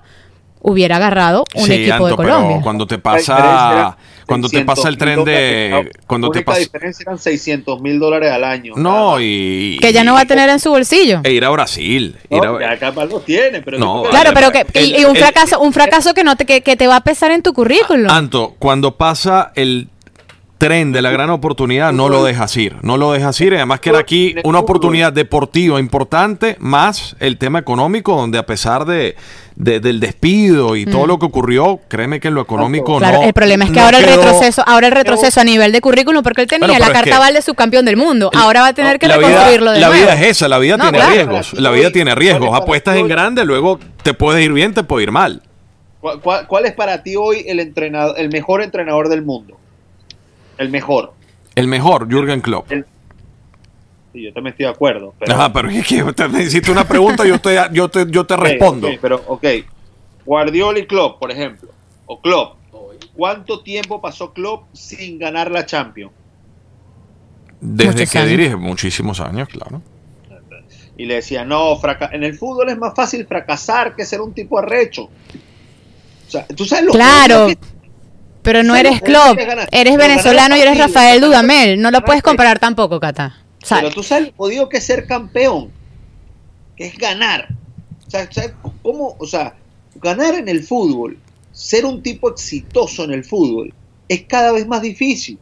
hubiera 0.62 0.98
agarrado 0.98 1.46
un 1.56 1.65
Sí, 1.65 1.72
equipo 1.74 2.06
de 2.06 2.12
Anto, 2.12 2.18
pero 2.18 2.34
Colombia. 2.36 2.62
cuando 2.62 2.86
te 2.86 2.98
pasa 3.00 3.98
cuando 4.30 4.48
te 4.50 4.63
pasa 4.63 4.88
el 4.89 4.98
600.000 4.98 5.00
tren 5.00 5.24
de 5.26 5.92
cuando 6.08 6.28
La 6.28 6.34
te 6.34 6.42
pasa 6.44 6.60
diferencia 6.60 7.04
eran 7.04 7.18
600 7.20 7.82
mil 7.82 8.00
dólares 8.00 8.32
al 8.32 8.44
año. 8.44 8.74
no 8.78 9.20
y 9.20 9.78
que 9.82 9.92
ya 9.92 10.04
no 10.04 10.13
va 10.13 10.22
a 10.22 10.26
tener 10.26 10.50
en 10.50 10.60
su 10.60 10.70
bolsillo. 10.70 11.22
e 11.24 11.32
ir 11.34 11.44
a 11.44 11.50
Brasil 11.50 12.15
ir 12.30 12.42
No, 12.42 12.58
a- 12.58 12.62
ya 12.62 12.78
capaz 12.80 13.06
lo 13.06 13.20
tiene, 13.20 13.62
pero 13.62 13.78
No, 13.80 14.04
Claro, 14.10 14.32
pero 14.34 14.52
que 14.52 14.65
y, 14.80 15.02
y 15.02 15.06
un 15.06 15.15
el- 15.15 15.22
fracaso, 15.24 15.60
un 15.60 15.74
fracaso 15.74 16.13
que 16.13 16.24
no 16.24 16.36
te 16.38 16.46
que, 16.46 16.62
que 16.62 16.76
te 16.76 16.88
va 16.88 16.98
a 16.98 17.04
pesar 17.04 17.32
en 17.32 17.42
tu 17.42 17.54
currículum. 17.54 18.10
Anto, 18.10 18.56
cuando 18.60 18.96
pasa 18.96 19.52
el 19.56 19.88
tren 20.60 20.91
de 20.91 21.02
la 21.02 21.10
gran 21.10 21.30
oportunidad, 21.32 21.91
no 21.93 22.10
lo 22.10 22.24
dejas 22.24 22.56
ir. 22.58 22.76
No 22.84 22.98
lo 22.98 23.12
dejas 23.13 23.39
ir. 23.41 23.56
Además 23.56 23.80
que 23.80 23.89
era 23.89 24.00
aquí 24.00 24.36
una 24.43 24.60
oportunidad 24.60 25.12
deportiva 25.13 25.80
importante, 25.80 26.58
más 26.60 27.15
el 27.19 27.38
tema 27.38 27.60
económico, 27.60 28.13
donde 28.15 28.38
a 28.38 28.45
pesar 28.45 28.84
de, 28.86 29.15
de- 29.56 29.80
del 29.80 30.00
despido 30.02 30.76
y 30.76 30.86
todo 30.86 31.08
lo 31.08 31.17
que 31.17 31.26
ocurrió, 31.26 31.80
créeme 31.88 32.19
que 32.19 32.28
en 32.28 32.34
lo 32.36 32.41
económico. 32.41 32.98
Claro, 32.98 33.19
no. 33.19 33.24
el 33.24 33.34
problema 33.34 33.63
es 33.63 33.72
que 33.72 33.80
no 33.80 33.86
ahora 33.86 34.00
el 34.00 34.06
quedó- 34.06 34.17
retroceso, 34.17 34.62
ahora 34.67 34.88
el 34.88 34.93
retroceso 34.93 35.39
a 35.39 35.43
nivel 35.45 35.72
de 35.72 35.80
currículum, 35.82 36.22
porque 36.22 36.41
él 36.41 36.48
tenía 36.48 36.67
Bueno, 36.67 36.86
la 36.86 36.91
carta 36.91 37.17
val 37.19 37.34
de 37.34 37.41
subcampeón 37.41 37.86
del 37.86 37.95
mundo, 37.95 38.30
ahora 38.36 38.60
va 38.62 38.67
a 38.67 38.74
tener 38.74 39.00
que 39.00 39.08
la 39.08 39.17
vida, 39.17 39.28
reconstruirlo 39.30 39.72
de 39.72 39.80
la 39.80 39.88
nuevo. 39.88 40.04
vida 40.04 40.13
es 40.15 40.22
esa, 40.28 40.50
la 40.50 40.60
vida 40.60 40.76
No, 40.76 40.84
tiene 40.84 40.98
claro. 40.98 41.13
riesgos. 41.13 41.54
La 41.54 41.72
vida 41.72 41.89
tiene 41.91 42.13
riesgos. 42.15 42.54
Apuestas 42.54 42.98
en 42.98 43.08
grande, 43.08 43.45
luego 43.45 43.80
te 44.04 44.13
puedes 44.13 44.43
ir 44.43 44.52
bien, 44.52 44.74
te 44.74 44.84
puede 44.84 45.04
ir 45.04 45.12
mal. 45.12 45.41
¿Cuál, 46.02 46.19
cuál- 46.19 46.48
cuál 46.48 46.65
es 46.65 46.74
para 46.74 47.02
ti 47.02 47.15
hoy 47.15 47.45
el 47.48 47.62
entrenador, 47.62 48.15
el 48.19 48.30
mejor 48.30 48.62
entrenador 48.62 49.08
del 49.08 49.22
mundo? 49.24 49.58
El 50.60 50.69
mejor. 50.69 51.13
El 51.56 51.67
mejor, 51.67 52.08
Jürgen 52.08 52.41
Klopp. 52.41 52.69
Sí, 54.13 54.24
yo 54.24 54.34
también 54.34 54.52
estoy 54.54 54.65
de 54.65 54.72
acuerdo. 54.72 55.13
Pero, 55.19 55.34
Ajá, 55.34 55.52
pero 55.54 55.69
es 55.69 55.88
que 55.88 56.04
te 56.13 56.30
necesito 56.30 56.72
una 56.72 56.88
pregunta, 56.88 57.26
yo 57.26 57.39
te, 57.39 57.58
yo 57.74 57.89
te, 57.89 58.06
yo 58.10 58.26
te 58.26 58.38
respondo. 58.38 58.88
ok, 58.88 58.93
pero, 59.02 59.24
ok. 59.28 59.45
Guardiola 60.26 60.80
y 60.80 60.86
Klopp, 60.86 61.19
por 61.19 61.32
ejemplo. 61.32 61.69
O 62.06 62.19
Klopp. 62.22 62.58
¿Cuánto 63.15 63.62
tiempo 63.62 64.00
pasó 64.02 64.34
Klopp 64.34 64.63
sin 64.74 65.17
ganar 65.19 65.50
la 65.52 65.65
Champions? 65.65 66.12
Desde 67.62 67.91
Muchos 67.91 68.12
que 68.12 68.17
años. 68.19 68.30
dirige, 68.30 68.56
muchísimos 68.56 69.19
años, 69.19 69.48
claro. 69.50 69.82
Y 70.98 71.06
le 71.06 71.15
decía, 71.15 71.45
no, 71.45 71.76
fraca- 71.78 72.10
en 72.13 72.24
el 72.24 72.38
fútbol 72.38 72.69
es 72.69 72.78
más 72.78 72.93
fácil 72.95 73.26
fracasar 73.26 73.95
que 73.95 74.06
ser 74.06 74.22
un 74.22 74.34
tipo 74.34 74.58
arrecho. 74.60 75.04
O 75.04 76.30
sea, 76.32 76.45
tú 76.48 76.65
sabes 76.65 76.86
lo 76.86 76.91
Claro. 76.93 77.48
que- 77.48 77.58
Pero 78.41 78.63
no 78.63 78.75
eres 78.75 79.02
Klopp, 79.02 79.38
eres 79.71 79.97
venezolano 79.97 80.56
y 80.56 80.62
eres 80.62 80.78
Rafael 80.78 81.21
Dudamel, 81.21 81.82
no 81.82 81.91
lo 81.91 82.02
puedes 82.02 82.23
comparar 82.23 82.60
tampoco, 82.60 82.99
Cata. 82.99 83.38
Pero 83.69 83.91
tú 83.91 84.04
sabes 84.04 84.28
lo 84.28 84.34
jodido 84.38 84.69
que 84.69 84.78
es 84.78 84.86
ser 84.86 85.06
campeón, 85.06 85.71
que 86.75 86.88
es 86.88 86.97
ganar. 86.97 87.49
O 88.08 88.10
sea, 88.10 88.32
¿sabes 88.32 88.54
cómo? 88.82 89.15
O 89.19 89.28
sea, 89.28 89.56
ganar 89.95 90.36
en 90.36 90.47
el 90.47 90.63
fútbol, 90.63 91.17
ser 91.52 91.86
un 91.86 92.02
tipo 92.02 92.30
exitoso 92.30 93.04
en 93.04 93.12
el 93.12 93.25
fútbol, 93.25 93.73
es 94.08 94.23
cada 94.23 94.52
vez 94.52 94.65
más 94.67 94.82
difícil. 94.82 95.38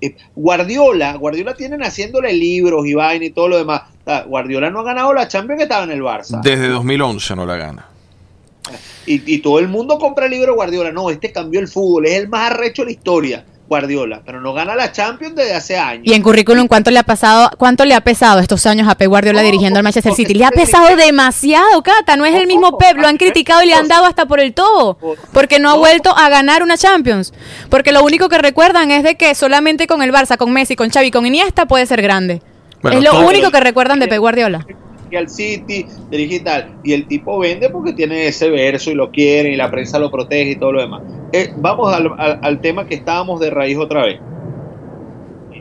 Eh, 0.00 0.16
Guardiola, 0.34 1.14
Guardiola 1.16 1.54
tienen 1.54 1.82
haciéndole 1.82 2.32
libros 2.32 2.86
y 2.86 2.94
vaina 2.94 3.24
y 3.24 3.30
todo 3.30 3.48
lo 3.48 3.58
demás. 3.58 3.82
O 4.02 4.10
sea, 4.10 4.22
Guardiola 4.24 4.70
no 4.70 4.80
ha 4.80 4.84
ganado 4.84 5.14
la 5.14 5.28
Champions 5.28 5.58
que 5.58 5.62
estaba 5.62 5.84
en 5.84 5.92
el 5.92 6.02
Barça. 6.02 6.40
Desde 6.42 6.68
2011 6.68 7.36
no 7.36 7.46
la 7.46 7.56
gana. 7.56 7.93
Y, 9.06 9.34
y 9.34 9.38
todo 9.38 9.58
el 9.58 9.68
mundo 9.68 9.98
compra 9.98 10.26
el 10.26 10.32
libro 10.32 10.52
de 10.52 10.56
Guardiola. 10.56 10.92
No, 10.92 11.10
este 11.10 11.32
cambió 11.32 11.60
el 11.60 11.68
fútbol, 11.68 12.06
es 12.06 12.14
el 12.14 12.28
más 12.28 12.50
arrecho 12.50 12.82
de 12.82 12.86
la 12.86 12.92
historia. 12.92 13.44
Guardiola, 13.66 14.22
pero 14.24 14.40
no 14.40 14.52
gana 14.52 14.74
la 14.74 14.92
Champions 14.92 15.34
desde 15.34 15.54
hace 15.54 15.78
años. 15.78 16.02
Y 16.04 16.12
en 16.12 16.22
currículum, 16.22 16.68
¿cuánto 16.68 16.90
le 16.90 16.98
ha 16.98 17.02
pasado, 17.02 17.50
cuánto 17.56 17.84
le 17.84 17.94
ha 17.94 18.02
pesado 18.02 18.40
estos 18.40 18.66
años 18.66 18.86
a 18.88 18.94
Pep 18.96 19.08
Guardiola 19.08 19.40
No, 19.40 19.46
dirigiendo 19.46 19.78
al 19.78 19.84
Manchester 19.84 20.12
City? 20.12 20.34
Le 20.34 20.44
ha 20.44 20.50
pesado 20.50 20.94
demasiado, 20.96 21.82
Cata. 21.82 22.16
No 22.16 22.26
es 22.26 22.34
el 22.34 22.46
mismo 22.46 22.72
No, 22.72 22.78
Pep, 22.78 22.98
lo 22.98 23.06
han 23.06 23.16
criticado 23.16 23.62
y 23.62 23.66
le 23.66 23.74
han 23.74 23.88
dado 23.88 24.04
hasta 24.04 24.26
por 24.26 24.38
el 24.38 24.52
todo. 24.52 24.98
Porque 25.32 25.58
no 25.58 25.70
ha 25.70 25.76
vuelto 25.76 26.14
a 26.14 26.28
ganar 26.28 26.62
una 26.62 26.76
Champions. 26.76 27.32
Porque 27.70 27.92
lo 27.92 28.04
único 28.04 28.28
que 28.28 28.38
recuerdan 28.38 28.90
es 28.90 29.02
de 29.02 29.16
que 29.16 29.34
solamente 29.34 29.86
con 29.86 30.02
el 30.02 30.12
Barça, 30.12 30.36
con 30.36 30.52
Messi, 30.52 30.76
con 30.76 30.90
Xavi, 30.90 31.10
con 31.10 31.24
Iniesta 31.24 31.66
puede 31.66 31.86
ser 31.86 32.02
grande. 32.02 32.42
Bueno, 32.82 32.98
es 32.98 33.04
lo 33.04 33.26
único 33.26 33.50
que 33.50 33.60
recuerdan 33.60 33.98
de 33.98 34.08
Pep 34.08 34.18
Guardiola. 34.18 34.66
Que 35.14 35.18
al 35.18 35.30
City, 35.30 35.86
dirige 36.10 36.34
y 36.36 36.40
tal. 36.40 36.74
Y 36.84 36.92
el 36.92 37.06
tipo 37.06 37.38
vende 37.38 37.70
porque 37.70 37.92
tiene 37.92 38.26
ese 38.26 38.50
verso 38.50 38.90
y 38.90 38.94
lo 38.94 39.10
quiere 39.10 39.50
y 39.52 39.56
la 39.56 39.70
prensa 39.70 39.98
lo 39.98 40.10
protege 40.10 40.50
y 40.52 40.56
todo 40.56 40.72
lo 40.72 40.80
demás. 40.80 41.02
Eh, 41.32 41.52
vamos 41.56 41.94
al, 41.94 42.12
al- 42.18 42.40
al 42.42 42.60
tema 42.60 42.86
que 42.86 42.96
estábamos 42.96 43.40
de 43.40 43.50
raíz 43.50 43.78
otra 43.78 44.04
vez. 44.04 44.20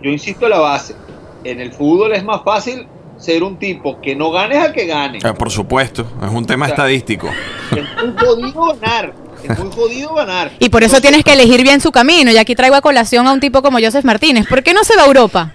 Yo 0.01 0.09
insisto 0.09 0.45
en 0.45 0.51
la 0.51 0.59
base. 0.59 0.95
En 1.43 1.59
el 1.59 1.71
fútbol 1.71 2.13
es 2.13 2.23
más 2.23 2.41
fácil 2.43 2.87
ser 3.17 3.43
un 3.43 3.57
tipo 3.57 4.01
que 4.01 4.15
no 4.15 4.31
gane 4.31 4.57
a 4.57 4.73
que 4.73 4.85
gane. 4.85 5.19
Ah, 5.23 5.33
por 5.33 5.51
supuesto, 5.51 6.05
es 6.21 6.29
un 6.31 6.45
tema 6.45 6.67
estadístico. 6.67 7.29
Es 7.71 7.83
muy 8.03 8.13
jodido 8.17 8.75
ganar. 8.79 9.13
Es 9.43 9.59
muy 9.59 9.71
jodido 9.73 10.13
ganar. 10.13 10.51
Y 10.59 10.69
por 10.69 10.83
eso 10.83 10.99
tienes 11.01 11.23
que 11.23 11.33
elegir 11.33 11.61
bien 11.63 11.79
su 11.81 11.91
camino. 11.91 12.31
Y 12.31 12.37
aquí 12.37 12.55
traigo 12.55 12.75
a 12.75 12.81
colación 12.81 13.27
a 13.27 13.33
un 13.33 13.39
tipo 13.39 13.61
como 13.61 13.77
Joseph 13.79 14.05
Martínez. 14.05 14.47
¿Por 14.47 14.63
qué 14.63 14.73
no 14.73 14.83
se 14.83 14.95
va 14.95 15.03
a 15.03 15.07
Europa? 15.07 15.53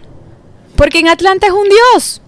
Porque 0.77 0.99
en 1.01 1.09
Atlanta 1.09 1.47
es 1.47 1.53
un 1.53 1.69
dios. 1.69 2.23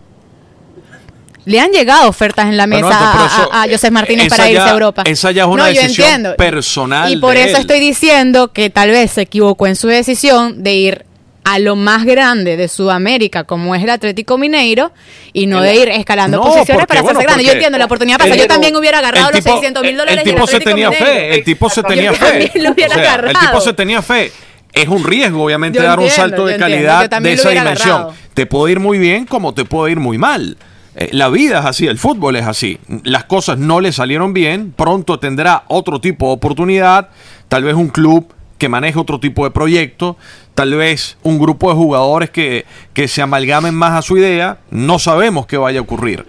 Le 1.46 1.58
han 1.58 1.70
llegado 1.72 2.08
ofertas 2.08 2.46
en 2.46 2.56
la 2.56 2.66
mesa 2.66 2.82
Bueno, 2.86 2.98
a, 3.00 3.26
eso- 3.26 3.52
a- 3.52 3.62
a 3.62 3.68
Joseph 3.68 3.90
Martínez 3.92 4.28
para 4.28 4.44
ya- 4.46 4.50
irse 4.52 4.68
a 4.68 4.72
Europa. 4.72 5.02
esa 5.06 5.30
ya 5.30 5.42
es 5.44 5.48
una 5.48 5.62
No, 5.64 5.68
decisión 5.68 6.06
entiendo. 6.08 6.36
personal 6.36 7.10
Y 7.12 7.16
por 7.16 7.34
de 7.34 7.44
eso 7.44 7.56
él. 7.56 7.60
estoy 7.62 7.80
diciendo 7.80 8.52
que 8.52 8.68
tal 8.70 8.90
vez 8.90 9.12
se 9.12 9.22
equivocó 9.22 9.66
en 9.66 9.76
su 9.76 9.88
decisión 9.88 10.62
de 10.62 10.74
ir 10.74 11.04
a 11.42 11.58
lo 11.58 11.74
más 11.74 12.04
grande 12.04 12.58
de 12.58 12.68
Sudamérica, 12.68 13.44
como 13.44 13.74
es 13.74 13.82
el 13.82 13.88
Atlético 13.90 14.36
Mineiro, 14.36 14.92
y 15.32 15.46
no 15.46 15.62
de 15.62 15.74
ir 15.74 15.88
escalando 15.88 16.36
No, 16.36 16.42
posiciones 16.44 16.74
porque, 16.74 16.86
para 16.86 17.00
hacerse 17.00 17.14
bueno, 17.14 17.26
grande. 17.28 17.44
Yo 17.44 17.52
entiendo, 17.52 17.78
la 17.78 17.86
oportunidad 17.86 18.18
pasa. 18.18 18.36
Yo 18.36 18.46
también 18.46 18.76
hubiera 18.76 18.98
agarrado 18.98 19.30
los 19.30 19.40
tipo- 19.42 19.52
600 19.52 19.82
mil 19.82 19.96
dólares 19.96 20.22
El 20.24 20.32
tipo 20.34 20.46
se 20.46 20.60
tenía 20.60 20.90
Mineiro. 20.90 21.06
fe, 21.06 21.34
el 21.34 21.44
tipo 21.44 21.70
se 21.70 21.80
Yo 21.82 21.88
tenía 21.88 22.12
fe. 22.12 22.26
también 22.26 22.50
lo 22.62 22.70
hubiera 22.72 22.94
O 22.94 22.98
sea, 23.00 23.14
el 23.16 23.38
tipo 23.38 23.60
se 23.62 23.72
tenía 23.72 24.02
fe. 24.02 24.30
Es 24.72 24.86
un 24.88 25.02
riesgo, 25.02 25.42
obviamente, 25.46 25.78
Yo 25.78 25.84
dar 25.84 25.98
un 25.98 26.10
salto 26.10 26.44
de 26.46 26.56
calidad 26.58 27.08
de 27.08 27.32
esa 27.32 27.48
dimensión. 27.48 27.92
agarrado. 27.96 28.14
Te 28.34 28.44
puede 28.46 28.72
ir 28.72 28.78
muy 28.80 28.98
bien 28.98 29.24
como 29.24 29.54
te 29.54 29.64
puede 29.64 29.92
ir 29.92 29.98
muy 29.98 30.18
mal. 30.18 30.56
Eh, 30.96 31.10
La 31.12 31.28
vida 31.28 31.60
es 31.60 31.66
así, 31.66 31.86
el 31.86 31.98
fútbol 31.98 32.36
es 32.36 32.46
así. 32.46 32.78
Las 33.04 33.24
cosas 33.24 33.58
no 33.58 33.80
le 33.80 33.92
salieron 33.92 34.32
bien, 34.32 34.72
pronto 34.76 35.18
tendrá 35.18 35.64
otro 35.68 36.00
tipo 36.00 36.26
de 36.28 36.32
oportunidad, 36.34 37.08
tal 37.48 37.62
vez 37.64 37.74
un 37.74 37.88
club 37.88 38.32
que 38.58 38.68
maneje 38.68 38.98
otro 38.98 39.18
tipo 39.20 39.44
de 39.44 39.50
proyecto, 39.50 40.16
tal 40.54 40.74
vez 40.74 41.16
un 41.22 41.38
grupo 41.38 41.70
de 41.70 41.76
jugadores 41.76 42.28
que, 42.30 42.66
que 42.92 43.08
se 43.08 43.22
amalgamen 43.22 43.74
más 43.74 43.92
a 43.92 44.02
su 44.02 44.18
idea, 44.18 44.58
no 44.70 44.98
sabemos 44.98 45.46
qué 45.46 45.56
vaya 45.56 45.78
a 45.78 45.82
ocurrir. 45.82 46.26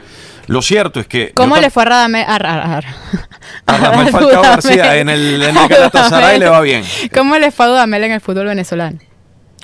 Lo 0.48 0.62
cierto 0.62 1.00
es 1.00 1.08
que... 1.08 1.32
¿Cómo 1.34 1.58
le 1.58 1.70
fue 1.70 1.84
a 1.84 1.86
Radamel? 1.88 2.24
A, 2.28 2.36
a- 2.36 2.78
a- 2.78 2.82
A 3.66 3.78
Radamel 3.78 4.08
a 4.10 4.12
Falcao. 4.12 4.42
García 4.44 4.98
en 4.98 5.10
el- 5.10 5.42
en 5.44 5.58
el 5.58 5.68
Galatasaray 5.68 6.40
le 6.40 6.50
va 6.50 6.62
bien. 6.62 6.84
¿Cómo 7.14 7.38
le 7.38 7.52
fue 7.52 7.66
a 7.66 7.70
Dudamel 7.70 8.04
en 8.06 8.12
el 8.14 8.22
fútbol 8.22 8.46
venezolano? 8.48 8.98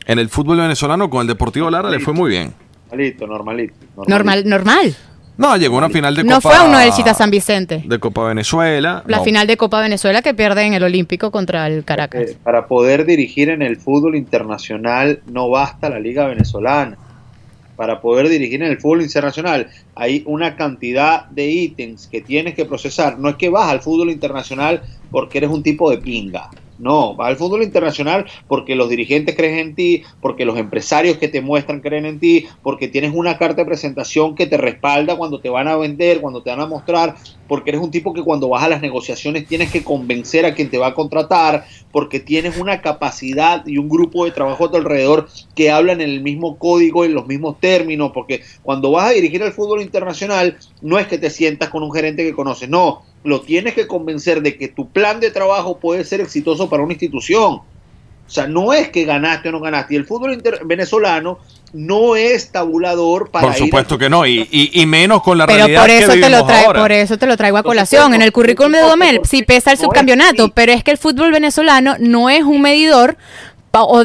En 0.05 0.19
el 0.19 0.29
fútbol 0.29 0.57
venezolano 0.57 1.09
con 1.09 1.21
el 1.21 1.27
Deportivo 1.27 1.69
Lara 1.69 1.89
le 1.89 1.99
fue 1.99 2.13
muy 2.13 2.29
bien. 2.29 2.53
Normalito, 2.89 3.27
normalito. 3.27 3.73
Normal, 4.07 4.43
normal. 4.47 4.95
No, 5.37 5.55
llegó 5.55 5.75
a 5.75 5.77
una 5.79 5.89
final 5.89 6.15
de 6.15 6.23
No 6.23 6.35
Copa... 6.35 6.49
fue 6.49 6.57
a 6.57 6.63
uno 6.63 6.79
del 6.79 6.91
Chita 6.91 7.13
San 7.13 7.29
Vicente. 7.29 7.83
De 7.85 7.99
Copa 7.99 8.27
Venezuela. 8.27 9.03
La 9.05 9.17
no. 9.17 9.23
final 9.23 9.45
de 9.45 9.55
Copa 9.55 9.81
Venezuela 9.81 10.21
que 10.21 10.33
pierde 10.33 10.63
en 10.63 10.73
el 10.73 10.83
Olímpico 10.83 11.29
contra 11.29 11.67
el 11.67 11.83
Caracas. 11.83 12.31
Eh, 12.31 12.37
para 12.41 12.67
poder 12.67 13.05
dirigir 13.05 13.49
en 13.49 13.61
el 13.61 13.77
fútbol 13.77 14.15
internacional 14.15 15.21
no 15.27 15.49
basta 15.49 15.89
la 15.89 15.99
liga 15.99 16.25
venezolana. 16.25 16.97
Para 17.75 18.01
poder 18.01 18.29
dirigir 18.29 18.63
en 18.63 18.71
el 18.71 18.79
fútbol 18.79 19.03
internacional 19.03 19.67
hay 19.93 20.23
una 20.25 20.55
cantidad 20.55 21.25
de 21.25 21.47
ítems 21.47 22.07
que 22.07 22.21
tienes 22.21 22.55
que 22.55 22.65
procesar. 22.65 23.19
No 23.19 23.29
es 23.29 23.35
que 23.35 23.49
vas 23.49 23.69
al 23.69 23.81
fútbol 23.81 24.09
internacional 24.09 24.81
porque 25.11 25.37
eres 25.37 25.51
un 25.51 25.61
tipo 25.61 25.91
de 25.91 25.99
pinga. 25.99 26.49
No, 26.79 27.15
vas 27.15 27.29
al 27.29 27.37
fútbol 27.37 27.63
internacional 27.63 28.25
porque 28.47 28.75
los 28.75 28.89
dirigentes 28.89 29.35
creen 29.35 29.59
en 29.59 29.75
ti, 29.75 30.03
porque 30.21 30.45
los 30.45 30.57
empresarios 30.57 31.17
que 31.17 31.27
te 31.27 31.41
muestran 31.41 31.81
creen 31.81 32.05
en 32.05 32.19
ti, 32.19 32.45
porque 32.61 32.87
tienes 32.87 33.13
una 33.13 33.37
carta 33.37 33.61
de 33.61 33.65
presentación 33.65 34.35
que 34.35 34.45
te 34.45 34.57
respalda 34.57 35.17
cuando 35.17 35.39
te 35.39 35.49
van 35.49 35.67
a 35.67 35.75
vender, 35.75 36.21
cuando 36.21 36.43
te 36.43 36.49
van 36.49 36.61
a 36.61 36.67
mostrar, 36.67 37.15
porque 37.47 37.71
eres 37.71 37.81
un 37.81 37.91
tipo 37.91 38.13
que 38.13 38.23
cuando 38.23 38.49
vas 38.49 38.63
a 38.63 38.69
las 38.69 38.81
negociaciones 38.81 39.47
tienes 39.47 39.71
que 39.71 39.83
convencer 39.83 40.45
a 40.45 40.53
quien 40.53 40.69
te 40.69 40.77
va 40.77 40.87
a 40.87 40.93
contratar, 40.93 41.65
porque 41.91 42.19
tienes 42.19 42.57
una 42.57 42.81
capacidad 42.81 43.65
y 43.65 43.77
un 43.77 43.89
grupo 43.89 44.25
de 44.25 44.31
trabajo 44.31 44.65
a 44.65 44.71
tu 44.71 44.77
alrededor 44.77 45.27
que 45.55 45.71
hablan 45.71 46.01
en 46.01 46.09
el 46.09 46.21
mismo 46.21 46.57
código, 46.57 47.05
en 47.05 47.13
los 47.13 47.27
mismos 47.27 47.59
términos, 47.59 48.11
porque 48.13 48.41
cuando 48.61 48.91
vas 48.91 49.07
a 49.07 49.13
dirigir 49.13 49.41
el 49.41 49.51
fútbol 49.51 49.81
internacional 49.81 50.57
no 50.81 50.99
es 50.99 51.07
que 51.07 51.17
te 51.17 51.29
sientas 51.29 51.69
con 51.69 51.83
un 51.83 51.91
gerente 51.91 52.23
que 52.23 52.33
conoces, 52.33 52.69
no, 52.69 53.03
lo 53.23 53.41
tienes 53.41 53.73
que 53.73 53.87
convencer 53.87 54.41
de 54.41 54.57
que 54.57 54.67
tu 54.67 54.89
plan 54.89 55.19
de 55.19 55.31
trabajo 55.31 55.77
puede 55.79 56.03
ser 56.03 56.21
exitoso 56.21 56.69
para 56.69 56.83
una 56.83 56.93
institución. 56.93 57.53
O 57.55 58.29
sea, 58.29 58.45
no 58.45 58.73
es 58.73 58.89
que 58.89 59.05
ganaste 59.05 59.47
o 59.47 59.51
no 59.53 59.61
ganaste. 59.61 59.93
Y 59.93 59.97
el 59.97 60.05
fútbol 60.05 60.33
inter- 60.33 60.59
venezolano 60.65 61.39
no 61.71 62.17
es 62.17 62.51
tabulador 62.51 63.29
para 63.31 63.47
Por 63.47 63.55
ir 63.57 63.63
supuesto 63.63 63.97
que 63.97 64.09
no, 64.09 64.25
y, 64.25 64.47
y, 64.51 64.81
y 64.81 64.85
menos 64.85 65.23
con 65.23 65.37
la 65.37 65.45
Pero 65.45 65.59
realidad 65.59 65.81
por 65.81 65.89
eso 65.89 66.11
que 66.11 66.19
te 66.19 66.19
lo 66.19 66.27
vivimos 66.27 66.47
traigo, 66.47 66.67
ahora. 66.67 66.81
por 66.81 66.91
eso 66.91 67.17
te 67.17 67.25
lo 67.25 67.37
traigo 67.37 67.57
a 67.57 67.63
colación. 67.63 68.13
En 68.13 68.21
el 68.21 68.33
currículum 68.33 68.73
de 68.73 68.79
Domel 68.81 69.21
sí 69.23 69.43
pesa 69.43 69.71
el 69.71 69.77
no 69.77 69.81
es 69.83 69.85
subcampeonato, 69.87 70.49
pero 70.49 70.73
es 70.73 70.83
que 70.83 70.91
el 70.91 70.97
fútbol 70.97 71.31
venezolano 71.31 71.95
no 71.99 72.29
es 72.29 72.43
un 72.43 72.61
medidor 72.61 73.15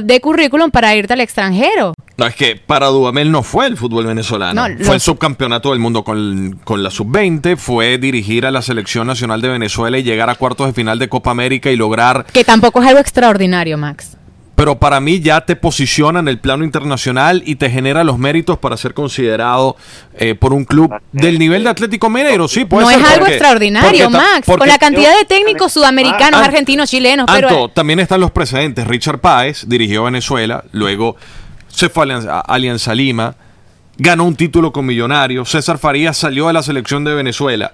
de 0.02 0.20
currículum 0.20 0.70
para 0.70 0.94
irte 0.94 1.14
al 1.14 1.20
extranjero. 1.20 1.94
No, 2.22 2.28
es 2.28 2.34
que 2.36 2.56
para 2.56 2.86
Dudamel 2.86 3.30
no 3.30 3.42
fue 3.42 3.66
el 3.66 3.76
fútbol 3.76 4.06
venezolano. 4.06 4.68
No, 4.68 4.84
fue 4.84 4.94
el 4.94 5.00
subcampeonato 5.00 5.70
del 5.70 5.78
mundo 5.78 6.04
con, 6.04 6.60
con 6.64 6.82
la 6.82 6.90
sub-20, 6.90 7.56
fue 7.56 7.98
dirigir 7.98 8.46
a 8.46 8.50
la 8.50 8.62
selección 8.62 9.06
nacional 9.06 9.40
de 9.40 9.48
Venezuela 9.48 9.98
y 9.98 10.02
llegar 10.02 10.30
a 10.30 10.34
cuartos 10.34 10.66
de 10.66 10.72
final 10.72 10.98
de 10.98 11.08
Copa 11.08 11.30
América 11.30 11.70
y 11.70 11.76
lograr 11.76 12.24
Que 12.32 12.44
tampoco 12.44 12.82
es 12.82 12.88
algo 12.88 13.00
extraordinario, 13.00 13.76
Max. 13.78 14.16
pero 14.54 14.78
para 14.78 15.00
mí 15.00 15.18
ya 15.20 15.40
te 15.40 15.56
posiciona 15.56 16.20
en 16.20 16.28
el 16.28 16.38
plano 16.38 16.62
internacional 16.64 17.42
y 17.44 17.56
te 17.56 17.68
genera 17.70 18.04
los 18.04 18.18
méritos 18.18 18.58
para 18.58 18.76
ser 18.76 18.94
considerado 18.94 19.76
eh, 20.18 20.34
por 20.36 20.52
un 20.52 20.64
club 20.64 20.92
del 21.10 21.38
nivel 21.38 21.64
de 21.64 21.70
Atlético 21.70 22.08
Mineiro, 22.10 22.46
sí, 22.46 22.64
puede 22.64 22.84
no 22.84 22.90
ser 22.92 23.00
es 23.00 23.06
algo 23.06 23.18
porque- 23.20 23.32
extraordinario, 23.34 24.04
porque 24.04 24.16
Max. 24.16 24.42
porque- 24.46 24.58
Con 24.60 24.68
la 24.68 24.78
cantidad 24.78 25.18
de 25.18 25.24
técnicos 25.24 25.72
sudamericanos, 25.72 26.40
Ah, 26.40 26.44
argentinos, 26.44 26.88
chilenos, 26.90 27.26
pero 27.32 27.48
Anto, 27.48 27.68
también 27.70 27.98
están 27.98 28.20
los 28.20 28.30
precedentes. 28.30 28.86
Richard 28.86 29.18
Páez 29.18 29.64
dirigió 29.66 30.04
Venezuela, 30.04 30.62
luego 30.72 31.16
se 31.72 31.88
fue 31.88 32.06
a 32.12 32.40
Alianza, 32.40 32.94
Lima, 32.94 33.34
ganó 33.96 34.24
un 34.24 34.36
título 34.36 34.72
con 34.72 34.86
Millonarios. 34.86 35.50
César 35.50 35.78
Farías 35.78 36.16
salió 36.16 36.46
de 36.46 36.52
la 36.52 36.62
selección 36.62 37.02
de 37.04 37.14
Venezuela, 37.14 37.72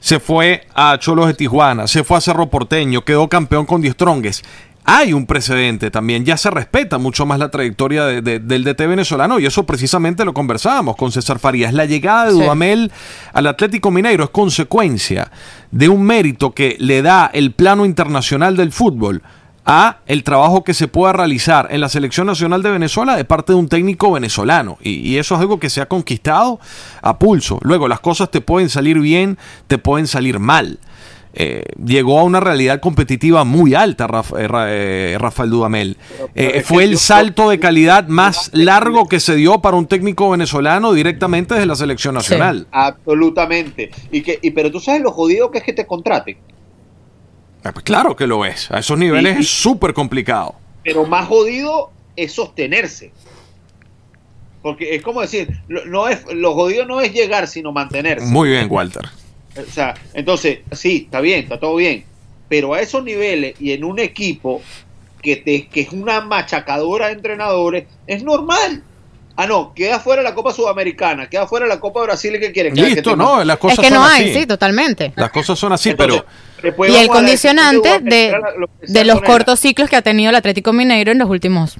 se 0.00 0.20
fue 0.20 0.66
a 0.74 0.96
Cholos 0.98 1.26
de 1.26 1.34
Tijuana, 1.34 1.86
se 1.86 2.04
fue 2.04 2.18
a 2.18 2.20
Cerro 2.20 2.48
Porteño, 2.50 3.04
quedó 3.04 3.28
campeón 3.28 3.66
con 3.66 3.80
Die 3.80 3.90
Strongest. 3.92 4.44
Hay 4.90 5.12
un 5.12 5.26
precedente 5.26 5.90
también, 5.90 6.24
ya 6.24 6.38
se 6.38 6.50
respeta 6.50 6.96
mucho 6.96 7.26
más 7.26 7.38
la 7.38 7.50
trayectoria 7.50 8.04
de- 8.06 8.22
de- 8.22 8.38
del 8.38 8.64
DT 8.64 8.86
venezolano 8.86 9.38
y 9.38 9.44
eso 9.44 9.66
precisamente 9.66 10.24
lo 10.24 10.32
conversábamos 10.32 10.96
con 10.96 11.12
César 11.12 11.38
Farías. 11.38 11.74
La 11.74 11.84
llegada 11.84 12.24
de 12.26 12.32
Sí. 12.32 12.40
Dudamel 12.40 12.90
al 13.34 13.46
Atlético 13.48 13.90
Mineiro 13.90 14.24
es 14.24 14.30
consecuencia 14.30 15.30
de 15.70 15.90
un 15.90 16.04
mérito 16.04 16.52
que 16.54 16.76
le 16.80 17.02
da 17.02 17.28
el 17.34 17.52
plano 17.52 17.84
internacional 17.84 18.56
del 18.56 18.72
fútbol 18.72 19.22
a 19.70 19.98
el 20.06 20.24
trabajo 20.24 20.64
que 20.64 20.72
se 20.72 20.88
pueda 20.88 21.12
realizar 21.12 21.68
en 21.70 21.82
la 21.82 21.90
selección 21.90 22.26
nacional 22.26 22.62
de 22.62 22.70
Venezuela 22.70 23.16
de 23.16 23.26
parte 23.26 23.52
de 23.52 23.58
un 23.58 23.68
técnico 23.68 24.10
venezolano 24.10 24.78
y, 24.82 24.92
y 25.06 25.18
eso 25.18 25.34
es 25.34 25.42
algo 25.42 25.60
que 25.60 25.68
se 25.68 25.82
ha 25.82 25.86
conquistado 25.86 26.58
a 27.02 27.18
pulso. 27.18 27.58
Luego 27.60 27.86
las 27.86 28.00
cosas 28.00 28.30
te 28.30 28.40
pueden 28.40 28.70
salir 28.70 28.98
bien, 28.98 29.36
te 29.66 29.76
pueden 29.76 30.06
salir 30.06 30.38
mal. 30.38 30.78
Eh, 31.34 31.62
llegó 31.84 32.18
a 32.18 32.24
una 32.24 32.40
realidad 32.40 32.80
competitiva 32.80 33.44
muy 33.44 33.74
alta 33.74 34.08
Raf- 34.08 34.34
eh, 34.38 34.48
eh, 35.12 35.18
Rafael 35.20 35.50
Dudamel. 35.50 35.98
Eh, 36.34 36.62
fue 36.64 36.84
el 36.84 36.96
salto 36.96 37.50
de 37.50 37.60
calidad 37.60 38.08
más 38.08 38.50
largo 38.54 39.06
que 39.06 39.20
se 39.20 39.36
dio 39.36 39.60
para 39.60 39.76
un 39.76 39.86
técnico 39.86 40.30
venezolano 40.30 40.92
directamente 40.94 41.52
desde 41.54 41.66
la 41.66 41.76
selección 41.76 42.14
nacional. 42.14 42.66
Absolutamente. 42.72 43.90
Y 44.10 44.22
que, 44.22 44.38
y, 44.40 44.50
pero 44.52 44.70
tú 44.72 44.80
sabes 44.80 45.02
lo 45.02 45.12
jodido 45.12 45.50
que 45.50 45.58
es 45.58 45.64
que 45.64 45.74
te 45.74 45.86
contraten. 45.86 46.38
Ah, 47.64 47.72
pues 47.72 47.84
claro 47.84 48.14
que 48.16 48.26
lo 48.26 48.44
es. 48.44 48.70
A 48.70 48.78
esos 48.78 48.98
niveles 48.98 49.34
Sí. 49.34 49.40
es 49.40 49.48
súper 49.48 49.92
complicado. 49.94 50.54
Pero 50.84 51.04
más 51.06 51.26
jodido 51.28 51.90
es 52.16 52.32
sostenerse. 52.32 53.12
Porque 54.62 54.94
es 54.94 55.02
como 55.02 55.20
decir, 55.20 55.60
lo, 55.68 55.84
no 55.86 56.08
es, 56.08 56.24
lo 56.32 56.54
jodido 56.54 56.84
no 56.84 57.00
es 57.00 57.12
llegar, 57.12 57.46
sino 57.46 57.72
mantenerse. 57.72 58.26
Muy 58.26 58.50
bien, 58.50 58.66
Walter. 58.70 59.04
O 59.56 59.70
sea, 59.72 59.94
entonces, 60.14 60.60
sí, 60.72 61.02
está 61.04 61.20
bien, 61.20 61.40
está 61.40 61.58
todo 61.58 61.76
bien. 61.76 62.04
Pero 62.48 62.74
a 62.74 62.80
esos 62.80 63.02
niveles 63.04 63.60
y 63.60 63.72
en 63.72 63.84
un 63.84 63.98
equipo 63.98 64.62
que, 65.22 65.36
te, 65.36 65.66
que 65.66 65.82
es 65.82 65.92
una 65.92 66.20
machacadora 66.20 67.06
de 67.08 67.14
entrenadores, 67.14 67.86
es 68.06 68.22
normal. 68.22 68.82
Ah, 69.40 69.46
no, 69.46 69.72
queda 69.72 70.00
fuera 70.00 70.20
la 70.20 70.34
Copa 70.34 70.52
Sudamericana, 70.52 71.28
queda 71.30 71.46
fuera 71.46 71.64
la 71.68 71.78
Copa 71.78 72.02
Brasil 72.02 72.34
y 72.34 72.40
que 72.40 72.50
quiere 72.50 72.72
que 72.72 72.82
Listo, 72.82 73.10
que 73.12 73.16
no, 73.16 73.44
las 73.44 73.56
cosas 73.58 73.78
es 73.78 73.84
que 73.84 73.88
son 73.90 73.98
no 73.98 74.04
así. 74.04 74.22
hay, 74.24 74.34
sí, 74.34 74.46
totalmente. 74.46 75.12
Las 75.14 75.30
cosas 75.30 75.56
son 75.56 75.72
así, 75.72 75.90
Entonces, 75.90 76.24
pero 76.60 76.66
Y 76.92 76.96
el 76.96 77.06
decisión 77.06 77.08
condicionante 77.08 78.00
de, 78.00 78.32
lo 78.58 78.68
de 78.82 79.04
los 79.04 79.22
cortos 79.22 79.60
ciclos 79.60 79.88
que 79.88 79.94
ha 79.94 80.02
tenido 80.02 80.30
el 80.30 80.34
Atlético 80.34 80.72
Mineiro 80.72 81.12
en 81.12 81.18
los 81.18 81.30
últimos. 81.30 81.76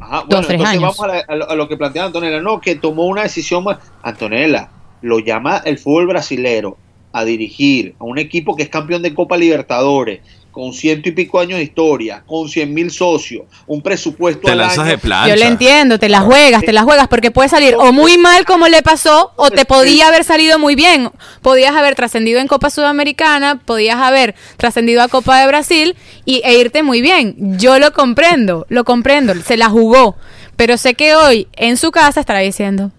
Ajá, 0.00 0.24
dos, 0.28 0.28
bueno, 0.28 0.46
tres 0.46 0.60
entonces 0.60 0.66
años. 0.66 0.96
vamos 0.96 1.00
a, 1.00 1.06
la- 1.08 1.24
a 1.28 1.36
lo, 1.36 1.50
a 1.50 1.54
lo 1.56 1.68
que 1.68 1.76
plantea 1.76 2.04
Antonella, 2.04 2.40
no, 2.40 2.58
que 2.58 2.76
tomó 2.76 3.04
una 3.04 3.24
decisión 3.24 3.64
más. 3.64 3.76
Antonella, 4.02 4.70
lo 5.02 5.18
llama 5.18 5.60
el 5.62 5.78
fútbol 5.78 6.06
brasilero 6.06 6.78
a 7.12 7.22
dirigir 7.26 7.94
a 8.00 8.04
un 8.04 8.18
equipo 8.18 8.56
que 8.56 8.62
es 8.62 8.70
campeón 8.70 9.02
de 9.02 9.12
Copa 9.12 9.36
Libertadores, 9.36 10.20
con 10.54 10.72
ciento 10.72 11.08
y 11.08 11.12
pico 11.12 11.40
años 11.40 11.58
de 11.58 11.64
historia, 11.64 12.22
con 12.24 12.48
cien 12.48 12.72
mil 12.72 12.92
socios, 12.92 13.42
un 13.66 13.82
presupuesto 13.82 14.42
te 14.42 14.52
al 14.52 14.58
lanzas 14.58 14.78
año. 14.78 14.90
de 14.90 14.98
plancha. 14.98 15.28
Yo 15.28 15.36
le 15.36 15.46
entiendo, 15.46 15.98
te 15.98 16.08
la 16.08 16.20
juegas, 16.20 16.62
te 16.62 16.72
la 16.72 16.84
juegas, 16.84 17.08
porque 17.08 17.32
puede 17.32 17.48
salir 17.48 17.74
o 17.74 17.92
muy 17.92 18.18
mal 18.18 18.44
como 18.44 18.68
le 18.68 18.80
pasó, 18.80 19.32
o 19.34 19.50
te 19.50 19.64
podía 19.64 20.06
haber 20.06 20.22
salido 20.22 20.60
muy 20.60 20.76
bien. 20.76 21.10
Podías 21.42 21.74
haber 21.74 21.96
trascendido 21.96 22.38
en 22.38 22.46
Copa 22.46 22.70
Sudamericana, 22.70 23.60
podías 23.64 23.96
haber 23.96 24.36
trascendido 24.56 25.02
a 25.02 25.08
Copa 25.08 25.40
de 25.40 25.48
Brasil 25.48 25.96
y, 26.24 26.40
e 26.44 26.56
irte 26.56 26.84
muy 26.84 27.02
bien. 27.02 27.58
Yo 27.58 27.80
lo 27.80 27.92
comprendo, 27.92 28.64
lo 28.68 28.84
comprendo, 28.84 29.34
se 29.34 29.56
la 29.56 29.68
jugó. 29.68 30.16
Pero 30.56 30.76
sé 30.76 30.94
que 30.94 31.16
hoy 31.16 31.48
en 31.56 31.76
su 31.76 31.90
casa 31.90 32.20
estará 32.20 32.38
diciendo, 32.38 32.92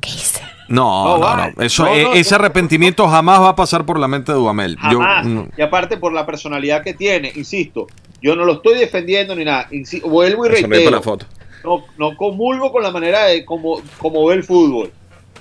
¿qué 0.00 0.10
hice? 0.10 0.55
No, 0.68 1.18
no, 1.18 1.36
no. 1.36 1.62
Eso, 1.62 1.86
e, 1.86 2.18
ese 2.18 2.34
arrepentimiento 2.34 3.06
jamás 3.08 3.40
va 3.40 3.50
a 3.50 3.56
pasar 3.56 3.84
por 3.86 3.98
la 3.98 4.08
mente 4.08 4.32
de 4.32 4.38
Dudamel. 4.38 4.76
Jamás. 4.78 5.26
Y 5.56 5.62
aparte 5.62 5.96
por 5.96 6.12
la 6.12 6.26
personalidad 6.26 6.82
que 6.82 6.94
tiene, 6.94 7.32
insisto, 7.34 7.86
yo 8.20 8.34
no 8.34 8.44
lo 8.44 8.54
estoy 8.54 8.78
defendiendo 8.78 9.34
ni 9.34 9.44
nada. 9.44 9.68
vuelvo 10.04 10.46
y 10.46 10.48
reitero. 10.48 10.90
La 10.90 11.02
foto. 11.02 11.26
No, 11.64 11.84
no 11.98 12.16
comulgo 12.16 12.72
con 12.72 12.82
la 12.82 12.90
manera 12.90 13.24
de 13.26 13.44
cómo, 13.44 13.80
como 13.98 14.26
ve 14.26 14.34
el 14.34 14.44
fútbol. 14.44 14.92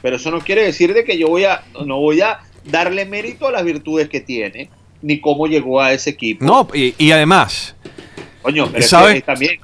Pero 0.02 0.18
eso 0.18 0.32
no 0.32 0.40
quiere 0.40 0.64
decir 0.64 0.94
de 0.94 1.04
que 1.04 1.18
yo 1.18 1.30
voy 1.30 1.46
a, 1.46 1.64
no 1.86 2.00
voy 2.00 2.22
a 2.22 2.40
darle 2.64 3.06
mérito 3.06 3.48
a 3.48 3.52
las 3.52 3.64
virtudes 3.64 4.10
que 4.10 4.22
tiene, 4.22 4.70
ni 5.02 5.20
cómo 5.20 5.48
llegó 5.48 5.82
a 5.82 5.94
ese 5.94 6.12
equipo. 6.12 6.46
No, 6.46 6.68
y, 6.74 7.12
además. 7.12 7.76
Coño, 8.42 8.70
pero 8.72 8.86
¿sabes? 8.86 9.24
también. 9.24 9.60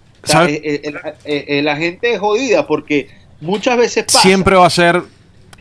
la 1.64 1.76
gente 1.76 2.14
es 2.14 2.20
jodida 2.20 2.66
porque 2.66 3.09
muchas 3.39 3.78
veces 3.78 4.05
pasa. 4.05 4.22
Siempre 4.22 4.55
va 4.55 4.66
a 4.66 4.72
ser 4.72 5.03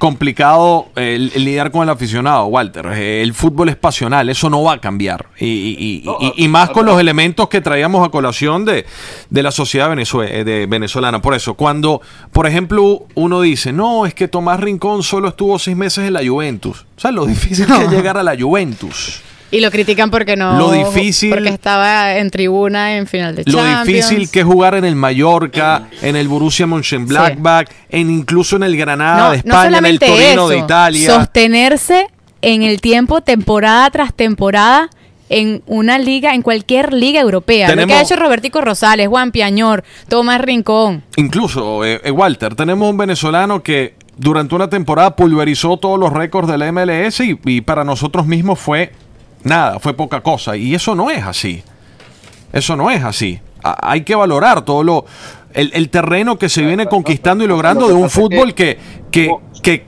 complicado 0.00 0.88
el, 0.96 1.30
lidiar 1.36 1.70
con 1.70 1.82
el 1.82 1.90
aficionado, 1.90 2.46
Walter. 2.46 2.86
El 2.86 3.34
fútbol 3.34 3.68
es 3.68 3.76
pasional, 3.76 4.30
eso 4.30 4.48
no 4.48 4.62
va 4.62 4.72
a 4.72 4.80
cambiar. 4.80 5.26
Y, 5.38 6.02
más 6.48 6.70
con 6.70 6.86
los 6.86 6.98
elementos 6.98 7.48
que 7.48 7.60
traíamos 7.60 8.04
a 8.04 8.10
colación 8.10 8.64
de, 8.64 8.86
la 9.30 9.52
sociedad 9.52 9.94
de 9.94 10.66
venezolana. 10.68 11.20
Por 11.20 11.34
eso, 11.34 11.54
cuando, 11.54 12.00
por 12.32 12.46
ejemplo, 12.46 13.06
uno 13.14 13.42
dice, 13.42 13.72
no, 13.72 14.06
es 14.06 14.14
que 14.14 14.26
Tomás 14.26 14.58
Rincón 14.58 15.02
solo 15.02 15.28
estuvo 15.28 15.58
seis 15.58 15.76
meses 15.76 16.06
en 16.06 16.14
la 16.14 16.26
Juventus. 16.26 16.86
O 16.96 17.00
sea, 17.00 17.12
lo 17.12 17.26
difícil 17.26 17.66
que 17.66 17.84
es 17.84 17.90
llegar 17.90 18.16
a 18.16 18.22
la 18.22 18.34
Juventus. 18.38 19.22
Y 19.52 19.60
lo 19.60 19.70
critican 19.70 20.10
porque 20.10 20.36
no. 20.36 20.56
Lo 20.56 20.72
difícil. 20.72 21.30
Porque 21.30 21.48
estaba 21.48 22.16
en 22.16 22.30
tribuna 22.30 22.96
en 22.96 23.06
final 23.06 23.34
de 23.34 23.44
Champions. 23.44 23.68
Lo 23.68 23.84
difícil 23.84 24.30
que 24.30 24.40
es 24.40 24.46
jugar 24.46 24.74
en 24.74 24.84
el 24.84 24.94
Mallorca, 24.94 25.88
en 26.02 26.16
el 26.16 26.28
Borussia 26.28 26.66
Mönchengladbach, 26.66 27.68
en 27.88 28.10
incluso 28.10 28.56
en 28.56 28.62
el 28.62 28.76
Granada 28.76 29.32
de 29.32 29.36
España, 29.38 29.78
en 29.78 29.86
el 29.86 29.98
Torino 29.98 30.48
de 30.48 30.58
Italia. 30.58 31.14
Sostenerse 31.14 32.06
en 32.42 32.62
el 32.62 32.80
tiempo, 32.80 33.22
temporada 33.22 33.90
tras 33.90 34.14
temporada, 34.14 34.88
en 35.28 35.62
una 35.66 35.98
liga, 35.98 36.34
en 36.34 36.42
cualquier 36.42 36.92
liga 36.92 37.20
europea. 37.20 37.74
lo 37.74 37.86
que 37.86 37.94
ha 37.94 38.02
hecho 38.02 38.16
Robertico 38.16 38.60
Rosales, 38.60 39.08
Juan 39.08 39.32
Piañor, 39.32 39.84
Tomás 40.08 40.40
Rincón. 40.40 41.02
Incluso, 41.16 41.84
eh, 41.84 42.00
eh, 42.04 42.10
Walter, 42.10 42.54
tenemos 42.54 42.88
un 42.88 42.96
venezolano 42.96 43.62
que 43.62 43.94
durante 44.16 44.54
una 44.54 44.68
temporada 44.68 45.16
pulverizó 45.16 45.76
todos 45.76 45.98
los 45.98 46.12
récords 46.12 46.48
del 46.48 46.72
MLS 46.72 47.20
y 47.20 47.60
para 47.62 47.84
nosotros 47.84 48.26
mismos 48.26 48.58
fue 48.58 48.92
nada, 49.44 49.78
fue 49.78 49.94
poca 49.94 50.20
cosa. 50.20 50.56
Y 50.56 50.74
eso 50.74 50.94
no 50.94 51.10
es 51.10 51.24
así. 51.24 51.62
Eso 52.52 52.76
no 52.76 52.90
es 52.90 53.02
así. 53.04 53.40
hay 53.62 54.02
que 54.02 54.14
valorar 54.14 54.64
todo 54.64 54.82
lo. 54.82 55.04
El, 55.52 55.88
terreno 55.90 56.38
que 56.38 56.48
se 56.48 56.62
viene 56.62 56.86
conquistando 56.86 57.42
y 57.42 57.48
logrando 57.48 57.88
de 57.88 57.94
un 57.94 58.08
fútbol 58.08 58.54
que, 58.54 58.78
que, 59.10 59.34
que 59.62 59.84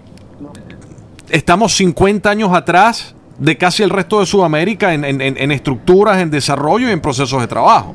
estamos 1.30 1.72
50 1.74 2.28
años 2.28 2.52
atrás 2.52 3.14
de 3.38 3.56
casi 3.56 3.82
el 3.82 3.90
resto 3.90 4.20
de 4.20 4.26
Sudamérica 4.26 4.92
en, 4.92 5.04
en, 5.04 5.52
estructuras, 5.52 6.18
en 6.18 6.30
desarrollo 6.30 6.88
y 6.88 6.92
en 6.92 7.00
procesos 7.00 7.40
de 7.40 7.46
trabajo. 7.46 7.94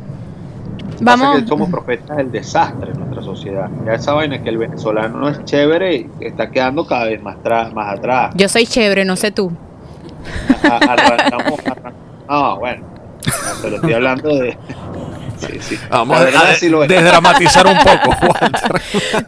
Vamos. 1.01 1.41
Que 1.41 1.47
somos 1.47 1.70
profetas 1.70 2.18
del 2.18 2.32
desastre 2.32 2.91
en 2.91 2.99
nuestra 2.99 3.22
sociedad. 3.22 3.70
Ya 3.86 3.99
saben 3.99 4.34
es 4.34 4.41
que 4.41 4.49
el 4.49 4.58
venezolano 4.58 5.20
no 5.20 5.30
es 5.30 5.43
chévere 5.45 5.95
y 5.95 6.10
está 6.22 6.49
quedando 6.49 6.88
cada 6.88 7.05
vez 7.05 7.22
más, 7.22 7.38
más 7.74 7.97
atrás. 7.97 8.34
Yo 8.36 8.49
soy 8.49 8.66
chévere, 8.66 9.05
no 9.05 9.16
sé 9.16 9.32
tú. 9.32 9.51
Arrancamos, 10.63 11.59
Ah, 12.28 12.55
bueno. 12.59 12.86
Pero 13.61 13.75
estoy 13.75 13.93
hablando 13.93 14.36
de. 14.36 14.57
Vamos 15.89 16.17
a, 16.19 16.25
desdramatizar 16.88 17.67
un 17.67 17.78
poco, 17.78 18.15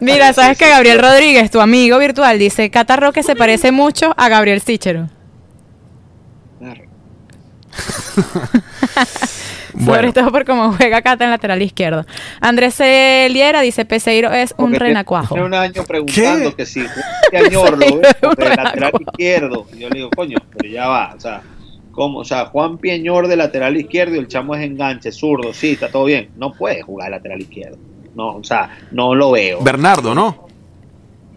Mira, 0.00 0.32
sabes 0.32 0.58
que 0.58 0.68
Gabriel 0.68 0.98
Rodríguez, 0.98 1.50
tu 1.50 1.60
amigo 1.60 1.98
virtual, 1.98 2.38
dice: 2.38 2.70
Cata 2.70 2.96
Roque 2.96 3.22
se 3.22 3.36
parece 3.36 3.70
mucho 3.70 4.12
a 4.16 4.28
Gabriel 4.28 4.60
Sichero. 4.60 5.08
Sobre 9.84 10.12
todo 10.12 10.30
por 10.30 10.44
cómo 10.44 10.72
juega 10.72 11.02
Cata 11.02 11.24
en 11.24 11.30
lateral 11.30 11.62
izquierdo. 11.62 12.04
Andrés 12.40 12.78
Eliera 12.80 13.60
dice, 13.60 13.84
Peseiro 13.84 14.32
es 14.32 14.54
un 14.56 14.74
renacuajo. 14.74 15.34
Tiene 15.34 15.46
un 15.46 15.54
año 15.54 15.84
preguntando 15.84 16.54
que 16.54 16.66
si 16.66 16.84
Juan 17.30 17.52
lo 17.52 17.76
ve 18.00 18.00
de 18.36 18.56
lateral 18.56 18.92
izquierdo. 19.00 19.66
yo 19.78 19.88
le 19.88 19.94
digo, 19.94 20.10
coño, 20.10 20.36
pero 20.56 20.68
ya 20.68 20.88
va, 20.88 21.14
o 21.16 21.20
sea, 21.20 21.42
¿cómo? 21.92 22.18
O 22.18 22.24
sea, 22.24 22.46
Juan 22.46 22.78
Pieñor 22.78 23.28
de 23.28 23.36
lateral 23.36 23.76
izquierdo 23.76 24.16
y 24.16 24.18
el 24.18 24.28
chamo 24.28 24.54
es 24.54 24.64
enganche, 24.64 25.12
zurdo, 25.12 25.52
sí, 25.52 25.72
está 25.72 25.90
todo 25.90 26.04
bien. 26.04 26.30
No 26.36 26.52
puede 26.52 26.82
jugar 26.82 27.06
de 27.06 27.16
lateral 27.16 27.40
izquierdo. 27.40 27.78
No, 28.14 28.36
o 28.36 28.44
sea, 28.44 28.76
no 28.90 29.14
lo 29.14 29.30
veo. 29.30 29.62
Bernardo, 29.62 30.14
¿no? 30.14 30.48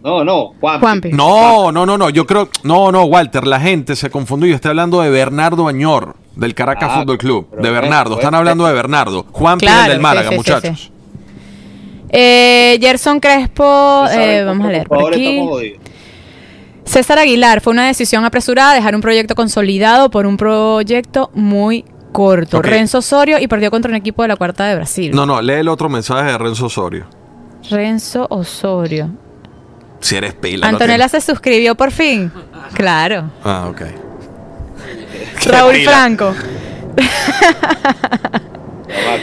No, 0.02 0.22
no, 0.22 0.52
Juan. 0.60 1.00
No, 1.12 1.72
no, 1.72 1.86
no, 1.86 1.96
no. 1.96 2.10
Yo 2.10 2.26
creo. 2.26 2.50
No, 2.62 2.92
no, 2.92 3.04
Walter, 3.04 3.46
la 3.46 3.58
gente 3.58 3.96
se 3.96 4.10
confundió. 4.10 4.50
Yo 4.50 4.56
estoy 4.56 4.68
hablando 4.68 5.00
de 5.00 5.08
Bernardo 5.08 5.66
Añor, 5.66 6.16
del 6.36 6.54
Caracas 6.54 6.90
ah, 6.92 7.00
Fútbol 7.00 7.18
Club. 7.18 7.50
De 7.56 7.70
Bernardo. 7.70 8.16
Están 8.16 8.34
hablando 8.34 8.66
de 8.66 8.72
Bernardo. 8.72 9.26
Juan 9.32 9.58
claro, 9.58 9.92
del 9.92 10.00
Málaga, 10.00 10.30
muchachos. 10.32 10.90
eh, 12.08 12.78
Gerson 12.80 13.20
Crespo, 13.20 14.06
eh, 14.10 14.44
vamos 14.44 14.66
a 14.66 14.70
leer 14.70 14.88
por 14.88 15.12
aquí. 15.12 15.76
César 16.84 17.18
Aguilar, 17.18 17.60
fue 17.60 17.72
una 17.72 17.86
decisión 17.86 18.24
apresurada 18.24 18.74
dejar 18.74 18.94
un 18.94 19.00
proyecto 19.00 19.34
consolidado 19.34 20.10
por 20.10 20.26
un 20.26 20.36
proyecto 20.36 21.30
muy 21.34 21.84
corto. 22.12 22.60
Renzo 22.62 22.98
Osorio 22.98 23.38
y 23.40 23.48
perdió 23.48 23.70
contra 23.70 23.88
un 23.88 23.96
equipo 23.96 24.22
de 24.22 24.28
la 24.28 24.36
cuarta 24.36 24.66
de 24.66 24.76
Brasil. 24.76 25.12
No, 25.14 25.24
no, 25.24 25.40
lee 25.40 25.54
el 25.54 25.68
otro 25.68 25.88
mensaje 25.88 26.30
de 26.30 26.38
Renzo 26.38 26.66
Osorio. 26.66 27.06
Renzo 27.70 28.26
Osorio. 28.28 29.08
Si 30.00 30.16
eres 30.16 30.34
pila. 30.34 30.68
Antonella 30.68 31.08
se 31.08 31.20
suscribió 31.20 31.74
por 31.74 31.90
fin. 31.90 32.30
Claro. 32.74 33.30
Ah, 33.44 33.66
ok. 33.70 33.82
Raúl 35.46 35.76
Franco. 35.84 36.34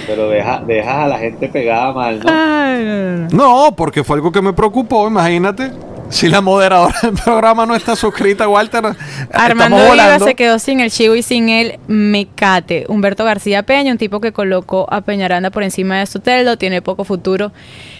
pero 0.07 0.29
dejas 0.29 0.67
deja 0.67 1.03
a 1.03 1.07
la 1.07 1.17
gente 1.19 1.47
pegada 1.47 1.93
mal, 1.93 2.19
¿no? 2.19 3.27
no, 3.31 3.75
porque 3.75 4.03
fue 4.03 4.17
algo 4.17 4.31
que 4.31 4.41
me 4.41 4.53
preocupó, 4.53 5.07
imagínate. 5.07 5.71
Si 6.09 6.27
la 6.27 6.41
moderadora 6.41 6.93
del 7.03 7.13
programa 7.13 7.65
no 7.65 7.73
está 7.73 7.95
suscrita, 7.95 8.45
Walter. 8.49 8.83
Armando 9.31 9.77
Viva 9.77 10.19
se 10.19 10.35
quedó 10.35 10.59
sin 10.59 10.81
el 10.81 10.91
chivo 10.91 11.15
y 11.15 11.23
sin 11.23 11.47
el 11.47 11.79
mecate. 11.87 12.85
Humberto 12.89 13.23
García 13.23 13.63
Peña, 13.63 13.93
un 13.93 13.97
tipo 13.97 14.19
que 14.19 14.33
colocó 14.33 14.85
a 14.91 14.99
Peñaranda 15.01 15.51
por 15.51 15.63
encima 15.63 15.99
de 15.99 16.05
su 16.07 16.19
teldo, 16.19 16.57
tiene 16.57 16.81
poco 16.81 17.05
futuro 17.05 17.53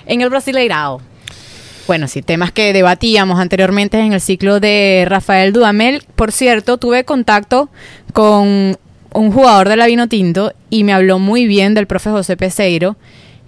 en 0.06 0.20
el 0.20 0.30
Brasileirao. 0.30 1.00
Bueno, 1.92 2.08
sí, 2.08 2.22
temas 2.22 2.54
que 2.54 2.72
debatíamos 2.72 3.38
anteriormente 3.38 4.00
en 4.00 4.14
el 4.14 4.22
ciclo 4.22 4.62
de 4.62 5.06
Rafael 5.10 5.52
Dudamel. 5.52 6.02
Por 6.16 6.32
cierto, 6.32 6.78
tuve 6.78 7.04
contacto 7.04 7.68
con 8.14 8.78
un 9.14 9.32
jugador 9.34 9.68
de 9.68 9.76
la 9.76 9.88
Vino 9.88 10.08
Tinto 10.08 10.54
y 10.70 10.86
me 10.86 10.94
habló 10.94 11.20
muy 11.20 11.48
bien 11.48 11.74
del 11.74 11.88
profe 11.88 12.10
José 12.10 12.38
Peseiro. 12.38 12.96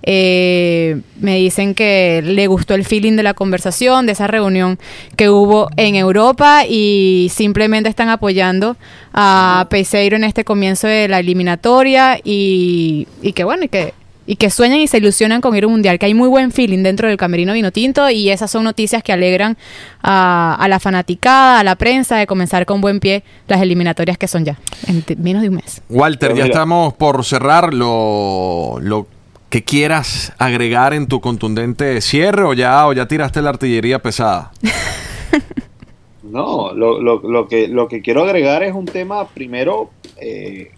Eh, 0.02 1.00
me 1.22 1.38
dicen 1.38 1.74
que 1.74 2.22
le 2.22 2.48
gustó 2.48 2.74
el 2.74 2.84
feeling 2.84 3.14
de 3.16 3.24
la 3.24 3.34
conversación, 3.34 4.08
de 4.08 4.12
esa 4.12 4.28
reunión 4.28 4.78
que 5.16 5.30
hubo 5.30 5.70
en 5.78 5.96
Europa 5.96 6.66
y 6.68 7.32
simplemente 7.34 7.88
están 7.88 8.10
apoyando 8.10 8.76
a 9.14 9.68
Peseiro 9.70 10.18
en 10.18 10.26
este 10.26 10.44
comienzo 10.44 10.88
de 10.88 11.08
la 11.08 11.20
eliminatoria 11.20 12.20
y, 12.22 13.08
y 13.22 13.32
que 13.32 13.46
bueno, 13.46 13.64
y 13.64 13.70
que 13.70 13.94
y 14.26 14.38
que 14.38 14.50
sueñan 14.50 14.80
y 14.80 14.88
se 14.88 14.98
ilusionan 14.98 15.42
con 15.42 15.56
ir 15.56 15.64
a 15.64 15.68
un 15.68 15.74
mundial, 15.74 16.00
que 16.00 16.06
hay 16.06 16.14
muy 16.14 16.28
buen 16.28 16.52
feeling 16.52 16.84
dentro 16.84 17.08
del 17.08 17.18
camerino 17.18 17.54
vino 17.54 17.72
tinto 17.72 18.10
y 18.10 18.30
esas 18.30 18.50
son 18.50 18.64
noticias 18.64 19.04
que 19.04 19.12
alegran 19.12 19.58
a, 20.02 20.66
la 20.70 20.80
fanaticada, 20.80 21.60
a 21.60 21.64
la 21.64 21.76
prensa 21.76 22.18
de 22.18 22.28
comenzar 22.28 22.66
con 22.66 22.82
buen 22.82 23.00
pie 23.00 23.24
las 23.48 23.62
eliminatorias 23.62 24.18
que 24.18 24.28
son 24.28 24.46
ya, 24.46 24.58
en 24.88 25.04
menos 25.22 25.42
de 25.42 25.50
un 25.50 25.56
mes. 25.56 25.82
Walter, 25.90 26.34
ya 26.36 26.46
estamos 26.46 26.94
por 26.94 27.24
cerrar 27.26 27.74
lo, 27.74 28.78
lo 28.82 29.08
que 29.50 29.64
quieras 29.64 30.34
agregar 30.38 30.94
en 30.94 31.08
tu 31.08 31.20
contundente 31.22 32.02
cierre 32.02 32.44
o 32.44 32.54
ya, 32.54 32.88
o 32.88 32.94
ya 32.94 33.08
tiraste 33.08 33.42
la 33.42 33.50
artillería 33.50 34.00
pesada. 34.00 34.52
no, 36.24 36.74
lo, 36.74 37.02
lo, 37.02 37.22
lo, 37.22 37.48
que, 37.48 37.68
lo 37.68 37.88
que 37.88 38.02
quiero 38.02 38.24
agregar 38.24 38.64
es 38.64 38.74
un 38.74 38.86
tema, 38.86 39.28
primero, 39.28 39.92
eh, 40.18 40.72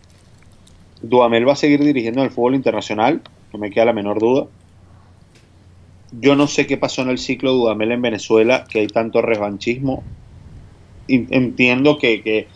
Duamel 1.02 1.48
va 1.48 1.54
a 1.54 1.56
seguir 1.56 1.84
dirigiendo 1.84 2.24
el 2.24 2.32
fútbol 2.32 2.56
internacional 2.56 3.22
no 3.56 3.62
me 3.62 3.72
queda 3.72 3.86
la 3.86 3.93
menor 3.93 4.20
duda. 4.20 4.47
Yo 6.12 6.36
no 6.36 6.47
sé 6.47 6.68
qué 6.68 6.78
pasó 6.78 7.01
en 7.01 7.10
el 7.10 7.18
ciclo 7.18 7.51
de 7.51 7.58
Dudamel 7.58 7.93
en 7.93 8.01
Venezuela, 8.01 8.66
que 8.70 8.80
hay 8.80 8.88
tanto 8.88 9.22
revanchismo. 9.22 10.03
Entiendo 11.08 11.97
que, 11.97 12.47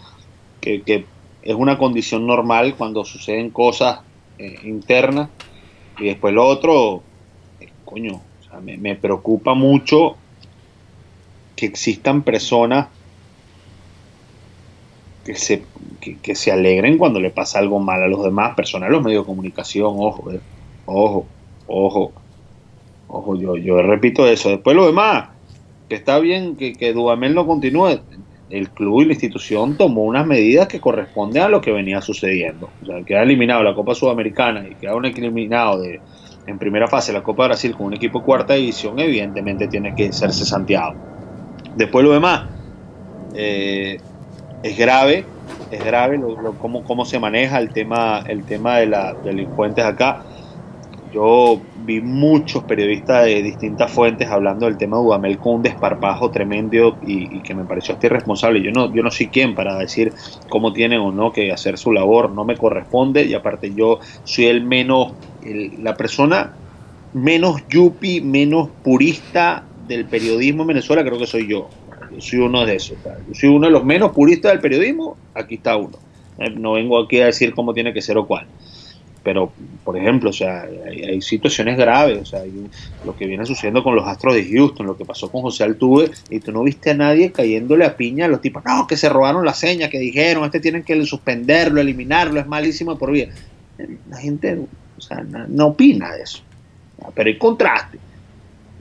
es 0.62 1.56
una 1.56 1.78
condición 1.78 2.28
normal 2.28 2.76
cuando 2.76 3.06
suceden 3.06 3.50
cosas 3.50 4.02
eh, 4.38 4.60
internas 4.64 5.30
y 5.98 6.06
después 6.06 6.34
lo 6.34 6.46
otro, 6.46 7.02
eh, 7.62 7.70
coño, 7.86 8.22
me, 8.62 8.96
preocupa 8.96 9.54
mucho 9.54 10.18
que 11.56 11.66
existan 11.66 12.24
personas 12.24 12.88
que 15.24 15.36
se, 15.36 15.64
que, 16.22 16.36
se 16.36 16.52
alegren 16.52 16.98
cuando 16.98 17.20
le 17.20 17.30
pasa 17.30 17.60
algo 17.60 17.80
mal 17.80 18.02
a 18.04 18.08
los 18.08 18.24
demás, 18.24 18.56
personas 18.56 18.90
de 18.90 18.96
los 18.96 19.04
medios 19.04 19.24
de 19.24 19.28
comunicación, 19.28 19.94
ojo. 19.98 20.32
Eh. 20.32 20.40
Ojo, 20.92 21.28
ojo, 21.68 22.12
ojo, 23.08 23.36
yo, 23.36 23.58
yo 23.58 23.82
repito 23.82 24.28
eso. 24.28 24.50
Después 24.50 24.76
lo 24.76 24.88
demás, 24.88 25.30
que 25.88 25.96
está 25.96 26.20
bien 26.20 26.56
que, 26.56 26.74
que 26.74 26.94
Dudamel 26.94 27.36
no 27.36 27.46
continúe. 27.46 28.00
El 28.50 28.72
club 28.72 29.02
y 29.02 29.06
la 29.06 29.14
institución 29.14 29.78
tomó 29.78 30.04
unas 30.04 30.26
medidas 30.26 30.68
que 30.68 30.80
corresponden 30.80 31.44
a 31.44 31.50
lo 31.50 31.62
que 31.62 31.72
venía 31.72 32.02
sucediendo. 32.02 32.70
O 32.82 32.86
sea, 32.86 33.04
queda 33.04 33.22
eliminado 33.22 33.62
la 33.62 33.76
Copa 33.76 33.94
Sudamericana 33.94 34.68
y 34.68 34.74
queda 34.74 34.96
un 34.96 35.06
eliminado 35.06 35.80
de, 35.82 36.02
en 36.50 36.58
primera 36.58 36.88
fase 36.88 37.14
la 37.14 37.22
Copa 37.22 37.46
Brasil 37.46 37.76
con 37.76 37.88
un 37.88 37.94
equipo 37.94 38.20
de 38.20 38.26
cuarta 38.26 38.56
división, 38.56 39.00
evidentemente 39.00 39.68
tiene 39.68 39.94
que 39.96 40.12
serse 40.12 40.46
Santiago. 40.46 40.96
Después 41.76 42.04
lo 42.04 42.12
demás, 42.12 42.48
eh, 43.36 44.00
es 44.64 44.78
grave, 44.78 45.26
es 45.72 45.84
grave 45.84 46.18
lo, 46.18 46.54
cómo, 46.54 46.84
cómo, 46.84 47.06
se 47.06 47.20
maneja 47.20 47.60
el 47.60 47.70
tema, 47.70 48.24
el 48.28 48.44
tema 48.44 48.78
de 48.78 48.88
los 48.88 49.24
delincuentes 49.24 49.86
acá. 49.86 50.24
Yo 51.12 51.60
vi 51.86 52.02
muchos 52.02 52.64
periodistas 52.66 53.26
de 53.26 53.42
distintas 53.42 53.92
fuentes 53.92 54.30
hablando 54.30 54.68
del 54.68 54.78
tema 54.78 54.98
de 54.98 55.04
Dudamel 55.04 55.40
con 55.40 55.56
un 55.56 55.64
desparpajo 55.64 56.30
tremendo 56.30 57.00
y, 57.02 57.40
que 57.40 57.56
me 57.56 57.66
pareció 57.66 57.96
hasta 57.96 58.06
irresponsable. 58.06 58.62
Yo 58.62 58.72
no, 58.72 58.94
yo 58.94 59.02
no 59.02 59.10
soy 59.10 59.28
quien 59.28 59.56
para 59.56 59.76
decir 59.80 60.14
cómo 60.50 60.72
tienen 60.72 61.00
o 61.00 61.12
no 61.12 61.32
que 61.32 61.52
hacer 61.52 61.80
su 61.80 61.92
labor, 61.92 62.30
no 62.30 62.46
me 62.46 62.58
corresponde 62.58 63.24
y 63.24 63.34
aparte 63.34 63.74
yo 63.74 64.00
soy 64.24 64.46
el 64.46 64.64
menos, 64.64 65.14
la 65.82 65.96
persona 65.96 66.54
menos 67.14 67.68
yupi, 67.70 68.22
menos 68.22 68.70
purista 68.84 69.64
del 69.88 70.06
periodismo 70.06 70.62
en 70.62 70.68
Venezuela, 70.68 71.04
creo 71.04 71.18
que 71.18 71.26
soy 71.26 71.48
yo. 71.48 71.70
Yo 72.12 72.22
soy 72.22 72.40
uno 72.40 72.66
de 72.68 72.76
esos. 72.76 72.98
Yo 73.28 73.34
soy 73.34 73.50
uno 73.50 73.66
de 73.66 73.72
los 73.72 73.84
menos 73.84 74.12
puristas 74.12 74.52
del 74.52 74.62
periodismo, 74.62 75.18
aquí 75.34 75.56
está 75.56 75.76
uno. 75.76 75.98
Eh, 76.38 76.52
no 76.52 76.74
vengo 76.74 77.00
aquí 77.00 77.20
a 77.20 77.26
decir 77.26 77.56
cómo 77.56 77.74
tiene 77.74 77.94
que 77.94 78.02
ser 78.02 78.18
o 78.20 78.28
cuál 78.28 78.46
pero 79.30 79.52
por 79.84 79.96
ejemplo, 79.96 80.32
o 80.32 80.34
sea, 80.34 80.68
hay, 80.88 81.22
situaciones 81.22 81.78
graves, 81.78 82.18
o 82.20 82.26
sea, 82.26 82.42
lo 83.06 83.16
que 83.16 83.28
viene 83.28 83.46
sucediendo 83.46 83.84
con 83.84 83.96
los 83.96 84.08
Astros 84.08 84.34
de 84.34 84.44
Houston, 84.44 84.88
lo 84.88 84.98
que 84.98 85.06
pasó 85.06 85.32
con 85.32 85.44
José 85.44 85.64
Altuve, 85.64 86.10
y 86.32 86.40
tú 86.40 86.52
no 86.52 86.64
viste 86.64 86.90
a 86.90 86.94
nadie 86.96 87.32
cayéndole 87.32 87.86
a 87.86 87.96
piña 87.96 88.26
a 88.26 88.28
los 88.28 88.42
tipos, 88.42 88.64
no, 88.66 88.88
que 88.88 88.98
se 88.98 89.08
robaron 89.08 89.46
la 89.46 89.54
seña, 89.54 89.88
que 89.88 90.00
dijeron, 90.00 90.46
este 90.46 90.60
tienen 90.60 90.82
que 90.82 91.06
suspenderlo, 91.06 91.80
eliminarlo, 91.80 92.40
es 92.40 92.48
malísimo 92.48 92.98
por 92.98 93.12
vida. 93.12 93.28
La 94.10 94.18
gente, 94.18 94.62
o 94.98 95.02
sea, 95.02 95.22
no, 95.22 95.68
opina 95.68 96.12
de 96.16 96.24
eso, 96.24 96.40
pero 97.14 97.30
hay 97.30 97.38
contraste. 97.38 98.00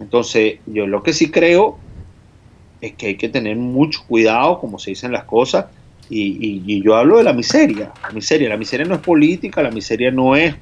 Entonces, 0.01 0.61
yo 0.65 0.87
lo 0.87 1.03
que 1.03 1.13
sí 1.13 1.31
creo 1.31 1.79
es 2.81 2.95
que 2.95 3.09
hay 3.09 3.17
que 3.17 3.29
tener 3.29 3.55
mucho 3.57 4.01
cuidado, 4.09 4.61
como 4.61 4.79
se 4.79 4.93
dicen 4.93 5.13
las 5.13 5.25
cosas, 5.25 5.67
y, 6.11 6.83
yo 6.83 6.97
hablo 6.97 7.19
de 7.19 7.25
la 7.25 7.33
miseria, 7.33 7.93
la 8.03 8.11
miseria, 8.11 8.49
la 8.49 8.57
miseria 8.57 8.87
no 8.87 8.95
es 8.95 9.01
política, 9.01 9.63
la 9.63 9.71
miseria 9.71 10.11
no 10.11 10.37
es 10.37 10.55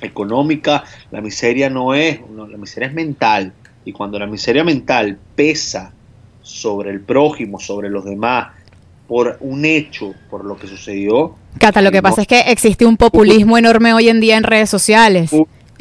económica, 0.00 0.84
la 1.10 1.20
miseria 1.20 1.68
no 1.68 1.94
es, 1.94 2.20
la 2.34 2.56
miseria 2.56 2.88
es 2.88 2.94
mental. 2.94 3.52
Y 3.84 3.92
cuando 3.92 4.18
la 4.18 4.26
miseria 4.26 4.64
mental 4.64 5.18
pesa 5.34 5.92
sobre 6.42 6.90
el 6.90 7.00
prójimo, 7.00 7.58
sobre 7.58 7.90
los 7.90 8.04
demás, 8.04 8.48
por 9.06 9.38
un 9.40 9.64
hecho, 9.64 10.14
por 10.30 10.44
lo 10.44 10.56
que 10.56 10.68
sucedió. 10.68 11.34
Cata, 11.58 11.82
lo 11.82 11.90
que 11.90 12.00
pasa 12.00 12.22
es 12.22 12.28
que 12.28 12.40
existe 12.40 12.86
un 12.86 12.96
populismo 12.96 13.58
enorme 13.58 13.92
hoy 13.92 14.08
en 14.08 14.20
día 14.20 14.36
en 14.36 14.44
redes 14.44 14.70
sociales. 14.70 15.32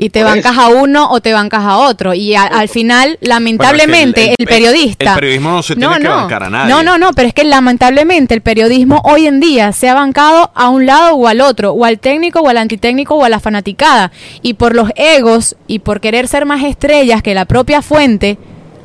Y 0.01 0.11
te 0.11 0.23
bancas 0.23 0.57
a 0.57 0.69
uno 0.69 1.11
o 1.11 1.19
te 1.19 1.33
bancas 1.33 1.61
a 1.61 1.77
otro. 1.77 2.13
Y 2.13 2.33
al 2.33 2.69
final, 2.69 3.17
lamentablemente, 3.19 4.33
el, 4.37 4.47
periodista. 4.47 5.09
El 5.09 5.15
periodismo 5.15 5.51
no 5.51 5.61
se 5.61 5.75
tiene 5.75 5.99
que 5.99 6.07
bancar 6.07 6.43
a 6.43 6.49
nadie. 6.49 6.73
No, 6.73 6.83
no, 6.83 6.97
no, 6.97 7.11
pero 7.11 7.27
es 7.27 7.33
que 7.33 7.43
lamentablemente 7.43 8.33
el 8.33 8.39
periodismo 8.39 9.01
hoy 9.03 9.27
en 9.27 9.41
día 9.41 9.73
se 9.73 9.89
ha 9.89 9.93
bancado 9.93 10.51
a 10.55 10.69
un 10.69 10.85
lado 10.85 11.15
o 11.15 11.27
al 11.27 11.41
otro, 11.41 11.73
o 11.73 11.83
al 11.83 11.99
técnico 11.99 12.39
o 12.39 12.47
al 12.47 12.57
antitécnico 12.57 13.15
o 13.15 13.25
a 13.25 13.29
la 13.29 13.41
fanaticada. 13.41 14.13
Y 14.41 14.53
por 14.53 14.73
los 14.73 14.89
egos 14.95 15.57
y 15.67 15.79
por 15.79 15.99
querer 15.99 16.29
ser 16.29 16.45
más 16.45 16.63
estrellas 16.63 17.21
que 17.21 17.33
la 17.33 17.43
propia 17.43 17.81
fuente, 17.81 18.37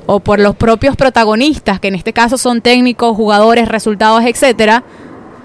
o 0.06 0.20
por 0.20 0.40
los 0.40 0.56
propios 0.56 0.96
protagonistas, 0.96 1.78
que 1.78 1.88
en 1.88 1.94
este 1.94 2.12
caso 2.12 2.38
son 2.38 2.60
técnicos, 2.60 3.16
jugadores, 3.16 3.68
resultados, 3.68 4.24
etcétera, 4.24 4.82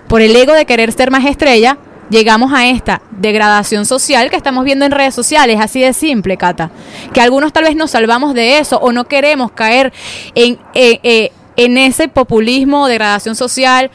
por 0.07 0.21
el 0.21 0.35
ego 0.35 0.53
de 0.53 0.65
querer 0.65 0.91
ser 0.91 1.11
más 1.11 1.25
estrella, 1.25 1.77
llegamos 2.09 2.51
a 2.53 2.67
esta 2.67 3.01
degradación 3.11 3.85
social 3.85 4.29
que 4.29 4.35
estamos 4.35 4.65
viendo 4.65 4.85
en 4.85 4.91
redes 4.91 5.15
sociales, 5.15 5.59
así 5.59 5.81
de 5.81 5.93
simple, 5.93 6.37
Cata. 6.37 6.71
Que 7.13 7.21
algunos 7.21 7.53
tal 7.53 7.63
vez 7.63 7.75
nos 7.75 7.91
salvamos 7.91 8.33
de 8.33 8.59
eso 8.59 8.77
o 8.77 8.91
no 8.91 9.05
queremos 9.05 9.51
caer 9.51 9.93
en, 10.35 10.59
eh, 10.73 10.99
eh, 11.03 11.31
en 11.55 11.77
ese 11.77 12.07
populismo 12.07 12.87
degradación 12.87 13.35
social 13.35 13.91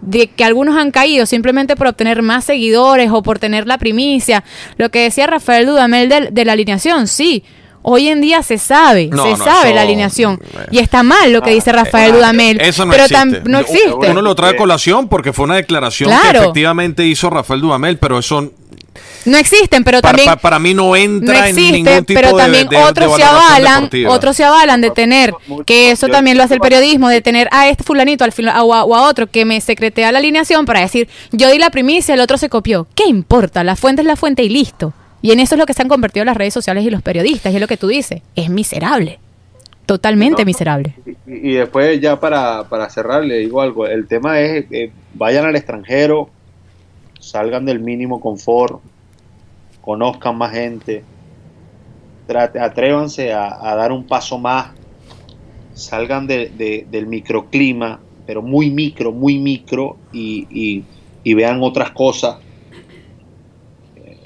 de 0.00 0.28
que 0.28 0.44
algunos 0.44 0.76
han 0.76 0.92
caído 0.92 1.26
simplemente 1.26 1.74
por 1.74 1.88
obtener 1.88 2.22
más 2.22 2.44
seguidores 2.44 3.10
o 3.10 3.22
por 3.22 3.38
tener 3.38 3.66
la 3.66 3.78
primicia. 3.78 4.44
Lo 4.76 4.90
que 4.90 5.02
decía 5.02 5.26
Rafael 5.26 5.66
Dudamel 5.66 6.08
de, 6.08 6.28
de 6.30 6.44
la 6.44 6.52
alineación, 6.52 7.08
sí, 7.08 7.44
Hoy 7.82 8.08
en 8.08 8.20
día 8.20 8.42
se 8.42 8.58
sabe, 8.58 9.10
se 9.10 9.36
sabe 9.36 9.74
la 9.74 9.82
alineación. 9.82 10.40
Y 10.70 10.78
está 10.78 11.02
mal 11.02 11.32
lo 11.32 11.42
que 11.42 11.50
dice 11.50 11.72
Rafael 11.72 12.12
Dudamel. 12.12 12.60
Eso 12.60 12.84
no 12.84 12.94
existe. 13.58 14.10
Uno 14.10 14.22
lo 14.22 14.34
trae 14.34 14.52
a 14.52 14.56
colación 14.56 15.08
porque 15.08 15.32
fue 15.32 15.44
una 15.44 15.56
declaración 15.56 16.10
que 16.10 16.38
efectivamente 16.38 17.06
hizo 17.06 17.30
Rafael 17.30 17.60
Dudamel, 17.60 17.98
pero 17.98 18.18
eso 18.18 18.50
no 19.24 19.36
existen, 19.36 19.84
pero 19.84 20.00
también 20.00 20.30
para, 20.40 20.58
mí 20.58 20.74
no 20.74 20.96
entra 20.96 21.48
en 21.48 21.56
ningún 21.56 22.04
tipo 22.04 22.20
pero 22.20 22.36
también 22.36 22.68
otros 22.74 23.16
se 23.16 23.22
avalan, 23.22 23.90
otros 24.08 24.36
se 24.36 24.44
avalan 24.44 24.80
de 24.80 24.90
tener 24.90 25.34
que 25.66 25.90
eso 25.90 26.08
también 26.08 26.36
lo 26.36 26.42
hace 26.42 26.54
el 26.54 26.60
periodismo, 26.60 27.08
de 27.08 27.20
tener 27.20 27.48
a 27.52 27.68
este 27.68 27.84
fulanito 27.84 28.24
al 28.24 28.32
o, 28.62 28.74
a, 28.74 28.84
o 28.84 28.94
a 28.94 29.02
otro 29.08 29.26
que 29.26 29.44
me 29.44 29.60
secretea 29.60 30.12
la 30.12 30.18
alineación 30.18 30.64
para 30.64 30.80
decir, 30.80 31.08
yo 31.32 31.50
di 31.50 31.58
la 31.58 31.70
primicia, 31.70 32.14
el 32.14 32.20
otro 32.20 32.38
se 32.38 32.48
copió. 32.48 32.86
¿Qué 32.94 33.04
importa? 33.06 33.64
La 33.64 33.76
fuente 33.76 34.02
es 34.02 34.06
la 34.06 34.16
fuente 34.16 34.42
y 34.42 34.48
listo. 34.48 34.92
Y 35.20 35.32
en 35.32 35.40
eso 35.40 35.54
es 35.54 35.58
lo 35.58 35.66
que 35.66 35.74
se 35.74 35.82
han 35.82 35.88
convertido 35.88 36.24
las 36.24 36.36
redes 36.36 36.54
sociales 36.54 36.84
y 36.84 36.90
los 36.90 37.02
periodistas, 37.02 37.52
y 37.52 37.56
es 37.56 37.60
lo 37.60 37.66
que 37.66 37.76
tú 37.76 37.88
dices, 37.88 38.22
es 38.36 38.50
miserable, 38.50 39.18
totalmente 39.86 40.44
miserable. 40.44 40.94
Y, 41.26 41.54
después 41.54 42.00
ya 42.00 42.20
para, 42.20 42.64
para, 42.68 42.88
cerrar 42.88 43.24
le 43.24 43.38
digo 43.38 43.60
algo, 43.60 43.86
el 43.86 44.06
tema 44.06 44.40
es 44.40 44.66
que 44.66 44.92
vayan 45.14 45.44
al 45.44 45.56
extranjero, 45.56 46.30
salgan 47.18 47.64
del 47.64 47.80
mínimo 47.80 48.20
confort, 48.20 48.80
conozcan 49.80 50.38
más 50.38 50.52
gente, 50.52 51.02
atrévanse 52.60 53.32
a, 53.32 53.74
dar 53.74 53.90
un 53.90 54.06
paso 54.06 54.38
más, 54.38 54.70
salgan 55.74 56.28
del 56.28 57.06
microclima, 57.08 57.98
pero 58.24 58.40
muy 58.40 58.70
micro, 58.70 59.10
muy 59.10 59.38
micro, 59.38 59.96
y, 60.12 60.84
y 61.24 61.34
vean 61.34 61.60
otras 61.60 61.90
cosas 61.90 62.36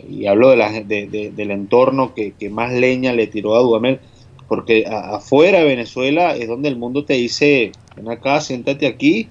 y 0.09 0.27
hablo 0.27 0.51
de 0.51 0.57
la, 0.57 0.71
del 0.71 1.51
entorno 1.51 2.15
que, 2.15 2.35
más 2.51 2.73
leña 2.73 3.13
le 3.13 3.27
tiró 3.27 3.55
a 3.57 3.61
Dudamel, 3.61 4.01
porque 4.49 4.85
afuera 4.87 5.61
de 5.61 5.67
Venezuela 5.67 6.35
es 6.37 6.49
donde 6.49 6.69
el 6.69 6.77
mundo 6.77 7.05
te 7.05 7.15
dice, 7.15 7.73
ven 7.97 8.11
acá, 8.11 8.41
siéntate 8.41 8.87
aquí 8.87 9.29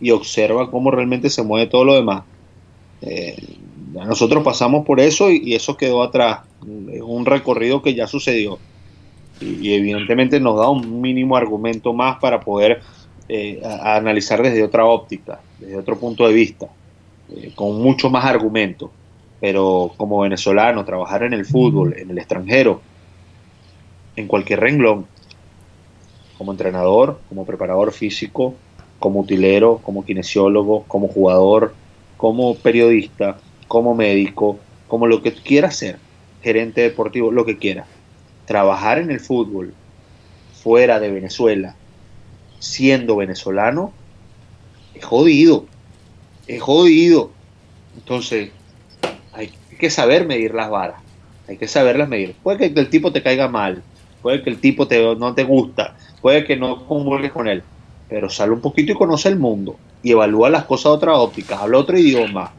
y 0.00 0.10
observa 0.10 0.70
cómo 0.70 0.90
realmente 0.90 1.30
se 1.30 1.42
mueve 1.42 1.66
todo 1.66 1.84
lo 1.84 1.94
demás. 1.94 2.24
Eh, 3.02 3.36
nosotros 3.92 4.42
pasamos 4.42 4.84
por 4.84 5.00
eso 5.00 5.30
y, 5.30 5.54
eso 5.54 5.76
quedó 5.76 6.02
atrás. 6.02 6.40
Es 6.92 7.02
un 7.02 7.26
recorrido 7.26 7.82
que 7.82 7.94
ya 7.94 8.06
sucedió. 8.06 8.58
Y, 9.40 9.74
evidentemente 9.74 10.40
nos 10.40 10.56
da 10.56 10.68
un 10.70 11.00
mínimo 11.00 11.36
argumento 11.36 11.92
más 11.92 12.18
para 12.18 12.40
poder 12.40 12.80
eh, 13.28 13.60
analizar 13.82 14.42
desde 14.42 14.62
otra 14.62 14.86
óptica, 14.86 15.40
desde 15.58 15.76
otro 15.76 15.98
punto 15.98 16.26
de 16.26 16.34
vista, 16.34 16.68
eh, 17.30 17.52
con 17.54 17.80
mucho 17.80 18.10
más 18.10 18.24
argumentos 18.24 18.90
pero 19.44 19.92
como 19.98 20.20
venezolano, 20.20 20.86
trabajar 20.86 21.22
en 21.22 21.34
el 21.34 21.44
fútbol, 21.44 21.94
en 21.98 22.10
el 22.10 22.16
extranjero, 22.16 22.80
en 24.16 24.26
cualquier 24.26 24.60
renglón, 24.60 25.04
como 26.38 26.52
entrenador, 26.52 27.20
como 27.28 27.44
preparador 27.44 27.92
físico, 27.92 28.54
como 28.98 29.20
utilero, 29.20 29.80
como 29.82 30.02
kinesiólogo, 30.02 30.84
como 30.84 31.08
jugador, 31.08 31.74
como 32.16 32.54
periodista, 32.54 33.36
como 33.68 33.94
médico, 33.94 34.58
como 34.88 35.06
lo 35.06 35.20
que 35.20 35.34
quiera 35.34 35.70
ser, 35.70 35.98
gerente 36.42 36.80
deportivo, 36.80 37.30
lo 37.30 37.44
que 37.44 37.58
quiera. 37.58 37.84
Trabajar 38.46 38.96
en 38.96 39.10
el 39.10 39.20
fútbol 39.20 39.74
fuera 40.62 41.00
de 41.00 41.10
Venezuela, 41.10 41.76
siendo 42.60 43.16
venezolano, 43.16 43.92
es 44.94 45.04
jodido, 45.04 45.66
es 46.46 46.62
jodido. 46.62 47.30
Entonces, 47.94 48.50
hay 49.74 49.78
que 49.78 49.90
saber 49.90 50.24
medir 50.24 50.54
las 50.54 50.70
varas, 50.70 51.02
hay 51.48 51.56
que 51.56 51.66
saberlas 51.66 52.08
medir. 52.08 52.36
Puede 52.44 52.72
que 52.72 52.80
el 52.80 52.88
tipo 52.88 53.10
te 53.10 53.24
caiga 53.24 53.48
mal, 53.48 53.82
puede 54.22 54.40
que 54.40 54.50
el 54.50 54.60
tipo 54.60 54.86
te, 54.86 55.16
no 55.16 55.34
te 55.34 55.42
gusta, 55.42 55.96
puede 56.22 56.44
que 56.44 56.56
no 56.56 56.86
convulgues 56.86 57.32
con 57.32 57.48
él, 57.48 57.64
pero 58.08 58.30
sale 58.30 58.52
un 58.52 58.60
poquito 58.60 58.92
y 58.92 58.94
conoce 58.94 59.28
el 59.28 59.36
mundo 59.36 59.76
y 60.00 60.12
evalúa 60.12 60.48
las 60.48 60.64
cosas 60.64 60.84
de 60.84 60.96
otra 60.96 61.14
óptica, 61.14 61.58
habla 61.58 61.78
otro 61.78 61.98
idioma, 61.98 62.52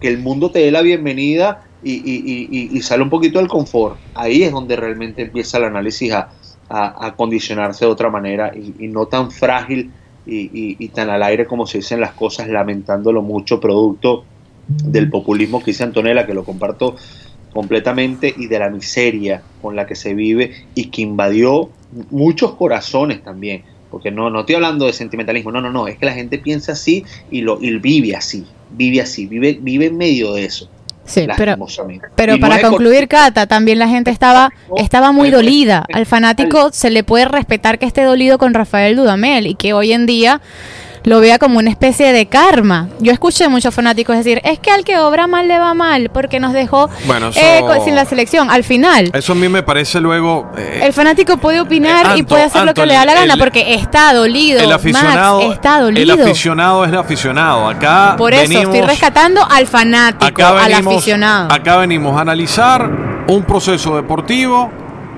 que 0.00 0.08
el 0.08 0.18
mundo 0.18 0.50
te 0.50 0.60
dé 0.60 0.70
la 0.70 0.80
bienvenida 0.80 1.64
y, 1.82 2.80
sale 2.80 3.02
un 3.02 3.10
poquito 3.10 3.38
del 3.38 3.48
confort. 3.48 3.98
Ahí 4.14 4.42
es 4.42 4.50
donde 4.50 4.74
realmente 4.74 5.22
empieza 5.22 5.58
el 5.58 5.64
análisis 5.64 6.12
a, 6.12 6.30
a, 6.70 7.14
condicionarse 7.14 7.84
de 7.84 7.90
otra 7.90 8.08
manera 8.08 8.52
y, 8.54 8.88
no 8.88 9.04
tan 9.04 9.30
frágil 9.30 9.90
y, 10.24 10.88
tan 10.88 11.10
al 11.10 11.22
aire 11.24 11.46
como 11.46 11.66
se 11.66 11.78
dicen 11.78 12.00
las 12.00 12.12
cosas, 12.12 12.48
lamentándolo 12.48 13.20
mucho, 13.20 13.60
producto 13.60 14.24
del 14.68 15.10
populismo 15.10 15.60
que 15.60 15.72
dice 15.72 15.82
Antonella, 15.82 16.26
que 16.26 16.34
lo 16.34 16.44
comparto 16.44 16.96
completamente, 17.52 18.32
y 18.36 18.46
de 18.46 18.58
la 18.58 18.70
miseria 18.70 19.42
con 19.62 19.74
la 19.74 19.86
que 19.86 19.94
se 19.94 20.14
vive 20.14 20.66
y 20.74 20.86
que 20.86 21.02
invadió 21.02 21.70
muchos 22.10 22.54
corazones 22.54 23.22
también, 23.24 23.62
porque 23.90 24.10
no, 24.10 24.30
no 24.30 24.40
estoy 24.40 24.56
hablando 24.56 24.86
de 24.86 24.92
sentimentalismo, 24.92 25.50
no, 25.50 25.60
no, 25.60 25.72
no, 25.72 25.88
es 25.88 25.98
que 25.98 26.06
la 26.06 26.12
gente 26.12 26.38
piensa 26.38 26.72
así 26.72 27.04
y 27.30 27.40
lo 27.40 27.58
y 27.60 27.76
vive 27.78 28.14
así, 28.14 28.46
vive 28.70 29.00
así, 29.00 29.26
vive, 29.26 29.58
vive 29.60 29.86
en 29.86 29.96
medio 29.96 30.34
de 30.34 30.44
eso. 30.44 30.68
Sí, 31.08 31.26
pero, 31.38 31.56
pero 32.14 32.34
no 32.34 32.40
para 32.40 32.60
concluir, 32.60 33.08
Cata, 33.08 33.46
también 33.46 33.78
la 33.78 33.88
gente 33.88 34.10
estaba, 34.10 34.52
estaba 34.76 35.10
muy 35.10 35.30
dolida. 35.30 35.86
Al 35.90 36.04
fanático 36.06 36.68
se 36.70 36.90
le 36.90 37.02
puede 37.02 37.24
respetar 37.24 37.78
que 37.78 37.86
esté 37.86 38.02
dolido 38.02 38.36
con 38.36 38.52
Rafael 38.52 38.94
Dudamel 38.94 39.46
y 39.46 39.54
que 39.54 39.72
hoy 39.72 39.92
en 39.92 40.04
día 40.04 40.42
lo 41.08 41.20
vea 41.20 41.38
como 41.38 41.58
una 41.58 41.70
especie 41.70 42.12
de 42.12 42.26
karma. 42.26 42.88
Yo 43.00 43.12
escuché 43.12 43.48
muchos 43.48 43.74
fanáticos 43.74 44.14
decir, 44.16 44.42
es 44.44 44.58
que 44.58 44.70
al 44.70 44.84
que 44.84 44.98
obra 44.98 45.26
mal 45.26 45.48
le 45.48 45.58
va 45.58 45.72
mal 45.72 46.10
porque 46.12 46.38
nos 46.38 46.52
dejó 46.52 46.90
Bueno, 47.06 47.28
eso- 47.28 47.40
eh, 47.40 47.62
sin 47.82 47.94
la 47.94 48.04
selección. 48.04 48.50
Al 48.50 48.62
final, 48.62 49.10
Eso 49.14 49.32
a 49.32 49.34
mí 49.34 49.48
me 49.48 49.62
parece 49.62 50.00
luego... 50.00 50.50
eh, 50.58 50.80
el 50.82 50.92
fanático 50.92 51.38
puede 51.38 51.60
opinar 51.60 52.14
Eh, 52.14 52.18
y 52.18 52.22
puede 52.24 52.42
hacer 52.42 52.64
lo 52.64 52.74
que 52.74 52.84
le 52.84 52.92
da 52.92 53.06
la 53.06 53.12
el- 53.12 53.18
gana 53.20 53.32
el- 53.34 53.40
porque 53.40 53.72
está 53.74 54.12
dolido. 54.12 54.60
el 54.60 54.70
aficionado, 54.70 55.40
Max, 55.40 55.54
está 55.54 55.78
el 55.78 55.84
dolido. 55.84 56.24
aficionado 56.24 56.84
es 56.84 56.92
el 56.92 56.98
aficionado. 56.98 57.68
Acá 57.68 58.14
Por 58.18 58.34
eso 58.34 58.42
venimos, 58.42 58.74
estoy 58.74 58.86
rescatando 58.86 59.40
al 59.50 59.66
fanático, 59.66 60.26
acá 60.26 60.62
al 60.62 60.74
aficionado. 60.74 61.50
acá 61.52 61.76
venimos 61.78 62.18
a 62.18 62.20
analizar 62.20 63.24
un 63.28 63.44
proceso 63.44 63.96
deportivo 63.96 64.70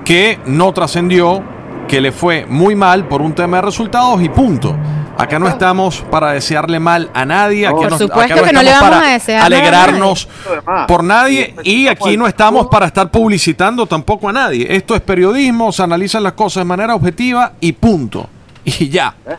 que 0.05 0.39
no 0.45 0.71
trascendió, 0.71 1.43
que 1.89 1.99
le 1.99 2.13
fue 2.13 2.45
muy 2.47 2.75
mal 2.75 3.09
por 3.09 3.21
un 3.21 3.33
tema 3.33 3.57
de 3.57 3.63
resultados 3.63 4.21
y 4.21 4.29
punto. 4.29 4.73
Acá 5.17 5.37
no 5.37 5.47
estamos 5.47 6.01
para 6.09 6.31
desearle 6.31 6.79
mal 6.79 7.09
a 7.13 7.25
nadie. 7.25 7.67
Aquí 7.67 7.75
Por 7.75 7.91
no- 7.91 7.97
supuesto 7.97 8.33
acá 8.33 8.35
no 8.41 8.47
que 8.47 8.53
no 8.53 8.63
le 8.63 8.69
estamos 8.71 8.89
vamos 8.89 8.99
para 9.01 9.09
a 9.09 9.13
desear 9.13 9.43
alegrarnos 9.43 10.27
nadie. 10.65 10.87
por 10.87 11.03
nadie 11.03 11.55
y 11.63 11.87
aquí 11.87 12.17
no 12.17 12.25
estamos 12.27 12.67
para 12.67 12.87
estar 12.87 13.11
publicitando 13.11 13.85
tampoco 13.85 14.29
a 14.29 14.33
nadie. 14.33 14.65
Esto 14.75 14.95
es 14.95 15.01
periodismo, 15.01 15.71
se 15.71 15.83
analizan 15.83 16.23
las 16.23 16.33
cosas 16.33 16.61
de 16.61 16.65
manera 16.65 16.95
objetiva 16.95 17.53
y 17.59 17.71
punto. 17.73 18.27
Y 18.63 18.89
ya. 18.89 19.15
¿eh? 19.27 19.35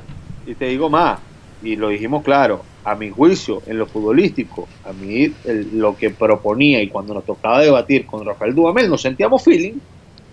Y 0.47 0.55
te 0.55 0.67
digo 0.67 0.89
más, 0.91 1.19
y 1.63 1.77
lo 1.77 1.89
dijimos 1.89 2.23
claro, 2.23 2.63
a 2.85 2.95
mi 2.97 3.11
juicio, 3.11 3.63
en 3.67 3.79
lo 3.79 3.87
futbolístico, 3.87 4.67
a 4.89 4.93
mí 4.93 5.33
el- 5.45 5.79
lo 5.79 5.97
que 5.97 6.11
proponía 6.11 6.83
y 6.83 6.89
cuando 6.89 7.15
nos 7.15 7.25
tocaba 7.25 7.61
debatir 7.61 8.07
con 8.07 8.25
Rafael 8.27 8.55
Dudamel, 8.55 8.89
nos 8.91 9.03
sentíamos 9.03 9.43
feeling, 9.45 9.75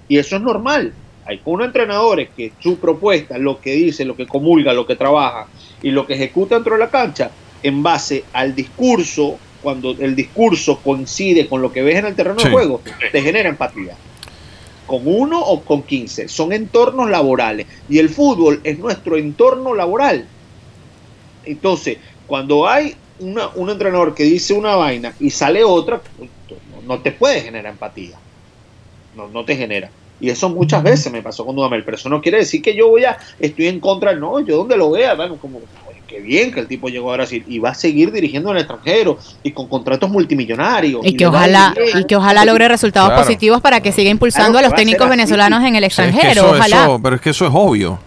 y 0.07 0.17
eso 0.17 0.35
es 0.35 0.41
normal. 0.41 0.91
Hay 1.29 1.39
unos 1.45 1.67
entrenadores 1.67 2.29
que 2.35 2.53
su 2.59 2.79
propuesta, 2.79 3.37
lo 3.37 3.61
que 3.61 3.73
dice, 3.73 4.03
lo 4.03 4.15
que 4.15 4.25
comulga, 4.25 4.73
lo 4.73 4.87
que 4.87 4.95
trabaja 4.95 5.45
y 5.83 5.91
lo 5.91 6.07
que 6.07 6.15
ejecuta 6.15 6.55
dentro 6.55 6.73
de 6.73 6.79
la 6.79 6.89
cancha, 6.89 7.29
en 7.61 7.83
base 7.83 8.23
al 8.33 8.55
discurso, 8.55 9.37
cuando 9.61 9.91
el 9.91 10.15
discurso 10.15 10.79
coincide 10.79 11.47
con 11.47 11.61
lo 11.61 11.71
que 11.71 11.83
ves 11.83 11.97
en 11.97 12.05
el 12.07 12.15
terreno 12.15 12.39
Sí. 12.39 12.45
de 12.47 12.51
juego, 12.51 12.81
te 13.11 13.21
genera 13.21 13.47
empatía 13.47 13.95
con 14.87 15.01
uno 15.05 15.39
o 15.39 15.61
con 15.61 15.83
15. 15.83 16.27
Son 16.27 16.51
entornos 16.51 17.11
laborales. 17.11 17.67
Y 17.87 17.99
el 17.99 18.09
fútbol 18.09 18.59
es 18.63 18.79
nuestro 18.79 19.17
entorno 19.17 19.75
laboral. 19.75 20.25
Entonces, 21.45 21.97
cuando 22.25 22.67
hay 22.67 22.95
una- 23.19 23.49
un 23.49 23.69
entrenador 23.69 24.15
que 24.15 24.23
dice 24.23 24.53
una 24.55 24.75
vaina 24.75 25.13
y 25.19 25.29
sale 25.29 25.63
otra, 25.63 26.01
no, 26.17 26.81
no 26.87 26.99
te 27.03 27.11
puede 27.11 27.41
generar 27.41 27.71
empatía. 27.73 28.17
No, 29.15 29.27
no 29.27 29.45
te 29.45 29.55
genera. 29.55 29.91
Y 30.21 30.29
eso 30.29 30.49
muchas 30.49 30.83
veces 30.83 31.11
me 31.11 31.21
pasó 31.21 31.45
con 31.45 31.55
Dudamel. 31.55 31.83
Pero 31.83 31.95
eso 31.97 32.09
no 32.09 32.21
quiere 32.21 32.39
decir 32.39 32.61
que 32.61 32.75
yo 32.75 32.89
voy 32.89 33.05
a, 33.05 33.17
estoy 33.39 33.67
en 33.67 33.79
contra. 33.79 34.13
No, 34.15 34.39
yo 34.41 34.57
donde 34.57 34.75
lo 34.77 34.91
vea, 34.91 35.13
bueno, 35.15 35.37
como, 35.37 35.59
oye, 35.87 36.01
qué 36.07 36.19
bien 36.19 36.51
que 36.51 36.59
el 36.59 36.67
tipo 36.67 36.89
llegó 36.89 37.11
a 37.13 37.17
Brasil 37.17 37.43
y 37.47 37.59
va 37.59 37.69
a 37.69 37.73
seguir 37.73 38.11
dirigiendo 38.11 38.49
en 38.51 38.57
el 38.57 38.63
extranjero 38.63 39.17
y 39.43 39.51
con 39.51 39.67
contratos 39.67 40.09
multimillonarios. 40.09 41.05
Y 41.05 41.15
que 41.15 41.25
ojalá, 41.27 41.73
bien. 41.75 41.99
y 41.99 42.03
que 42.05 42.15
ojalá 42.17 42.43
logre 42.43 42.67
resultados 42.67 43.09
Claro. 43.09 43.23
positivos 43.23 43.61
para 43.61 43.79
que 43.81 43.91
siga 43.93 44.09
impulsando 44.09 44.51
Claro 44.51 44.59
a 44.59 44.69
los 44.69 44.73
a 44.73 44.75
técnicos 44.75 45.03
así. 45.03 45.09
venezolanos 45.11 45.63
en 45.63 45.75
el 45.75 45.83
Es 45.85 45.95
que 45.95 46.01
extranjero. 46.03 46.41
eso- 46.47 46.51
ojalá. 46.51 46.83
eso- 46.83 46.99
pero 47.01 47.15
es 47.15 47.21
que 47.21 47.29
eso 47.29 47.45
es 47.45 47.51
obvio. 47.53 47.99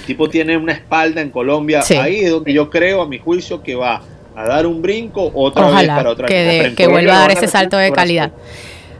El 0.00 0.06
tipo 0.06 0.28
tiene 0.28 0.56
una 0.56 0.72
espalda 0.72 1.20
en 1.20 1.30
Colombia. 1.30 1.82
Sí. 1.82 1.94
Ahí 1.96 2.20
es 2.20 2.30
donde 2.30 2.52
yo 2.52 2.68
creo, 2.70 3.00
a 3.02 3.08
mi 3.08 3.18
juicio, 3.18 3.62
que 3.62 3.74
va 3.74 4.02
a 4.36 4.44
dar 4.46 4.66
un 4.66 4.82
brinco 4.82 5.30
otra 5.34 5.70
vez 5.70 5.86
para 5.88 6.10
otra 6.10 6.26
que, 6.28 6.34
de- 6.34 6.64
en 6.66 6.74
que 6.76 6.86
vuelva 6.88 7.14
a 7.16 7.18
dar 7.20 7.30
ese 7.30 7.46
salto 7.48 7.76
de 7.76 7.90
calidad. 7.92 8.30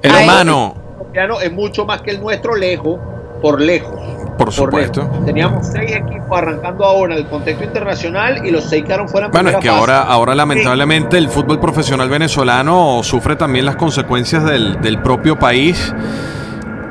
Hermano, 0.02 0.76
colombiano 1.12 1.40
es 1.40 1.52
mucho 1.52 1.84
más 1.84 2.02
que 2.02 2.10
el 2.12 2.20
nuestro 2.20 2.54
lejos, 2.56 2.98
por 3.40 3.60
lejos. 3.60 4.00
por 4.38 4.52
supuesto. 4.52 5.02
lejos. 5.02 5.24
Teníamos 5.26 5.66
seis 5.68 5.92
equipos 5.92 6.38
arrancando 6.38 6.84
ahora 6.84 7.14
en 7.14 7.20
el 7.20 7.26
contexto 7.28 7.64
internacional 7.64 8.44
y 8.46 8.50
los 8.50 8.64
seis 8.64 8.84
quedaron 8.84 9.08
fuera 9.08 9.26
en 9.26 9.32
Bueno, 9.32 9.50
es 9.50 9.56
que 9.56 9.68
fase. 9.68 9.78
ahora, 9.80 10.02
ahora 10.02 10.34
lamentablemente 10.34 11.18
el 11.18 11.28
fútbol 11.28 11.60
profesional 11.60 12.08
venezolano 12.08 13.00
sufre 13.02 13.36
también 13.36 13.64
las 13.66 13.76
consecuencias 13.76 14.44
del, 14.44 14.80
del 14.80 15.00
propio 15.02 15.38
país 15.38 15.94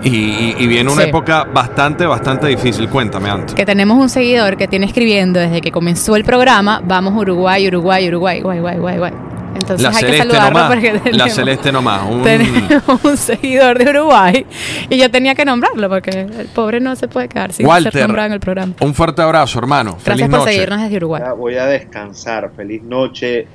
y, 0.04 0.56
y 0.62 0.68
viene 0.68 0.92
una 0.92 1.04
Sí. 1.04 1.10
época 1.10 1.46
bastante, 1.46 2.06
bastante 2.06 2.48
difícil. 2.48 2.90
Cuéntame, 2.90 3.30
Anto. 3.30 3.56
Que 3.56 3.66
tenemos 3.66 3.98
un 3.98 4.10
seguidor 4.10 4.58
que 4.58 4.68
tiene 4.68 4.86
escribiendo 4.86 5.40
desde 5.40 5.62
que 5.62 5.72
comenzó 5.72 6.16
el 6.16 6.24
programa, 6.26 6.82
vamos 6.86 7.14
Uruguay, 7.16 7.68
Uruguay, 7.68 8.08
Uruguay, 8.10 8.42
guay, 8.42 8.60
guay, 8.60 8.78
guay, 8.78 8.98
guay. 8.98 9.14
Entonces 9.56 9.82
La 9.82 9.90
hay 9.90 9.94
que 9.96 10.00
celeste 10.02 10.18
saludarlo 10.20 10.50
nomás. 10.60 10.74
porque 10.74 10.94
La 10.94 11.00
tenemos, 11.04 11.34
celeste 11.34 11.72
nomás. 11.72 12.02
Un- 12.10 12.24
tenemos 12.24 13.04
un 13.04 13.18
seguidor 13.18 13.78
de 13.78 13.90
Uruguay 13.90 14.46
y 14.90 14.98
yo 14.98 15.10
tenía 15.12 15.36
que 15.36 15.46
nombrarlo 15.46 15.88
porque 15.90 16.10
el 16.22 16.48
pobre 16.54 16.80
no 16.80 16.96
se 16.96 17.08
puede 17.08 17.30
quedar 17.30 17.52
sin 17.54 17.66
ser 17.66 17.68
Walter, 17.68 18.02
nombrado 18.02 18.28
en 18.28 18.34
el 18.34 18.40
programa. 18.40 18.74
un 18.80 18.94
fuerte 18.94 19.22
abrazo, 19.22 19.60
hermano. 19.60 19.92
Gracias 19.92 20.16
Feliz 20.16 20.30
por 20.30 20.40
noche. 20.40 20.52
seguirnos 20.54 20.82
desde 20.82 20.98
Uruguay. 20.98 21.22
Ya 21.26 21.34
voy 21.34 21.56
a 21.58 21.66
descansar. 21.66 22.52
Feliz 22.56 22.82
noche. 22.84 23.48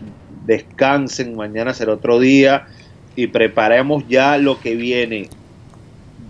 Descansen. 0.46 1.34
Mañana 1.36 1.74
será 1.74 1.92
otro 1.94 2.18
día. 2.18 2.66
Y 3.16 3.26
preparemos 3.26 4.04
ya 4.08 4.38
lo 4.38 4.60
que 4.60 4.76
viene. 4.76 5.28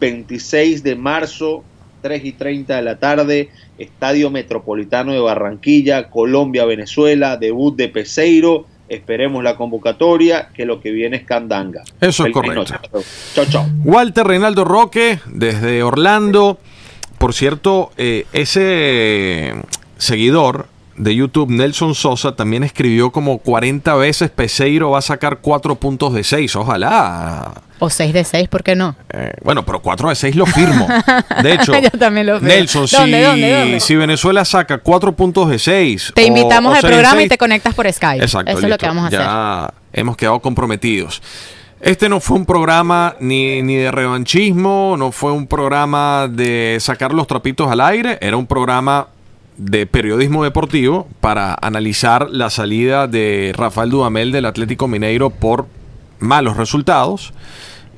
26 0.01 0.83
de 0.83 0.97
marzo, 0.97 1.64
3 2.03 2.25
y 2.25 2.33
30 2.33 2.77
de 2.77 2.83
la 2.83 2.99
tarde. 2.99 3.51
Estadio 3.79 4.31
Metropolitano 4.31 5.12
de 5.12 5.21
Barranquilla, 5.21 6.09
Colombia, 6.11 6.64
Venezuela. 6.64 7.37
Debut 7.37 7.77
de 7.77 7.89
Peseiro. 7.89 8.66
Esperemos 8.89 9.43
la 9.45 9.57
convocatoria, 9.57 10.49
que 10.55 10.64
lo 10.64 10.80
que 10.80 10.91
viene 10.91 11.18
es 11.18 11.24
Candanga. 11.24 11.82
Eso 12.01 12.26
es 12.26 12.32
correcto. 12.32 12.64
Chao, 13.34 13.45
chao. 13.49 13.66
Walter 13.84 14.26
Reinaldo 14.26 14.64
Roque, 14.64 15.18
desde 15.26 15.82
Orlando. 15.82 16.59
Por 17.18 17.34
cierto, 17.34 17.91
eh, 17.97 18.26
ese 18.32 19.55
seguidor 19.99 20.66
de 20.99 21.14
YouTube, 21.14 21.49
Nelson 21.51 21.94
Sosa, 21.94 22.34
también 22.36 22.64
escribió 22.64 23.11
como 23.12 23.38
40 23.38 23.94
veces 23.94 24.30
Peseiro 24.30 24.90
va 24.90 24.99
a 24.99 25.03
sacar 25.03 25.38
4 25.40 25.76
puntos 25.76 26.12
de 26.12 26.24
6. 26.24 26.57
Ojalá. 26.57 27.53
O 27.78 27.88
6 27.88 28.12
de 28.12 28.24
6, 28.24 28.49
¿por 28.49 28.64
qué 28.64 28.74
no? 28.74 28.96
Eh, 29.11 29.32
bueno, 29.44 29.64
pero 29.64 29.80
4 29.80 30.09
de 30.09 30.14
6 30.16 30.34
lo 30.36 30.46
firmo. 30.46 30.88
De 31.42 31.55
hecho, 31.55 31.72
Yo 31.80 31.90
también 31.92 32.26
lo 32.26 32.34
firmo. 32.40 32.49
Nelson, 32.49 32.86
¿Dónde, 32.90 33.18
si, 33.18 33.24
dónde, 33.24 33.59
dónde? 33.59 33.80
si 33.80 33.94
Venezuela 33.96 34.44
saca 34.44 34.78
4 34.78 35.12
puntos 35.14 35.49
de 35.49 35.59
6. 35.59 36.12
Te 36.14 36.24
o- 36.24 36.26
invitamos 36.26 36.72
o 36.72 36.74
al 36.74 36.80
programa 36.82 37.22
y 37.22 37.28
te 37.28 37.38
conectas 37.38 37.74
por 37.74 37.90
Skype. 37.92 38.24
Exacto. 38.24 38.51
Eso 38.51 38.62
es 38.62 38.68
lo 38.68 38.76
que 38.78 38.86
vamos 38.86 39.05
a 39.05 39.07
hacer. 39.07 39.20
ya 39.20 39.72
hemos 39.92 40.16
quedado 40.16 40.40
comprometidos. 40.40 41.22
Este 41.80 42.09
no 42.09 42.18
fue 42.18 42.36
un 42.36 42.44
programa 42.44 43.14
ni, 43.20 43.62
ni 43.62 43.76
de 43.76 43.92
revanchismo, 43.92 44.96
no 44.99 45.12
fue 45.12 45.30
un 45.30 45.46
programa 45.46 46.26
de 46.28 46.76
sacar 46.80 47.12
los 47.14 47.28
trapitos 47.28 47.70
al 47.70 47.80
aire, 47.80 48.18
era 48.20 48.36
un 48.36 48.49
programa 48.49 49.07
de 49.59 49.87
periodismo 49.87 50.45
deportivo 50.45 51.07
para 51.21 51.55
analizar 51.61 52.29
la 52.31 52.49
salida 52.49 53.07
de 53.07 53.53
Rafael 53.57 53.91
Dudamel 53.91 54.33
del 54.33 54.47
Atlético 54.47 54.89
Mineiro 54.89 55.31
por 55.31 55.67
malos 56.21 56.57
resultados. 56.57 57.33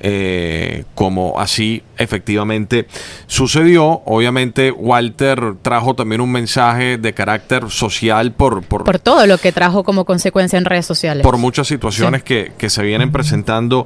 eh, 0.03 0.83
como 0.95 1.39
así 1.39 1.83
efectivamente 1.97 2.87
sucedió. 3.27 4.01
Obviamente 4.05 4.71
Walter 4.71 5.53
trajo 5.61 5.93
también 5.93 6.21
un 6.21 6.31
mensaje 6.31 6.97
de 6.97 7.13
carácter 7.13 7.69
social 7.69 8.31
por, 8.31 8.63
por, 8.63 8.83
Por 8.83 8.97
todo 8.97 9.27
lo 9.27 9.37
que 9.37 9.51
trajo 9.51 9.83
como 9.83 10.03
consecuencia 10.05 10.57
en 10.57 10.65
redes 10.65 10.87
sociales. 10.87 11.23
por 11.23 11.37
muchas 11.37 11.67
situaciones 11.67 12.23
que, 12.23 12.51
que 12.57 12.69
se 12.71 12.81
vienen 12.81 13.11
presentando 13.11 13.85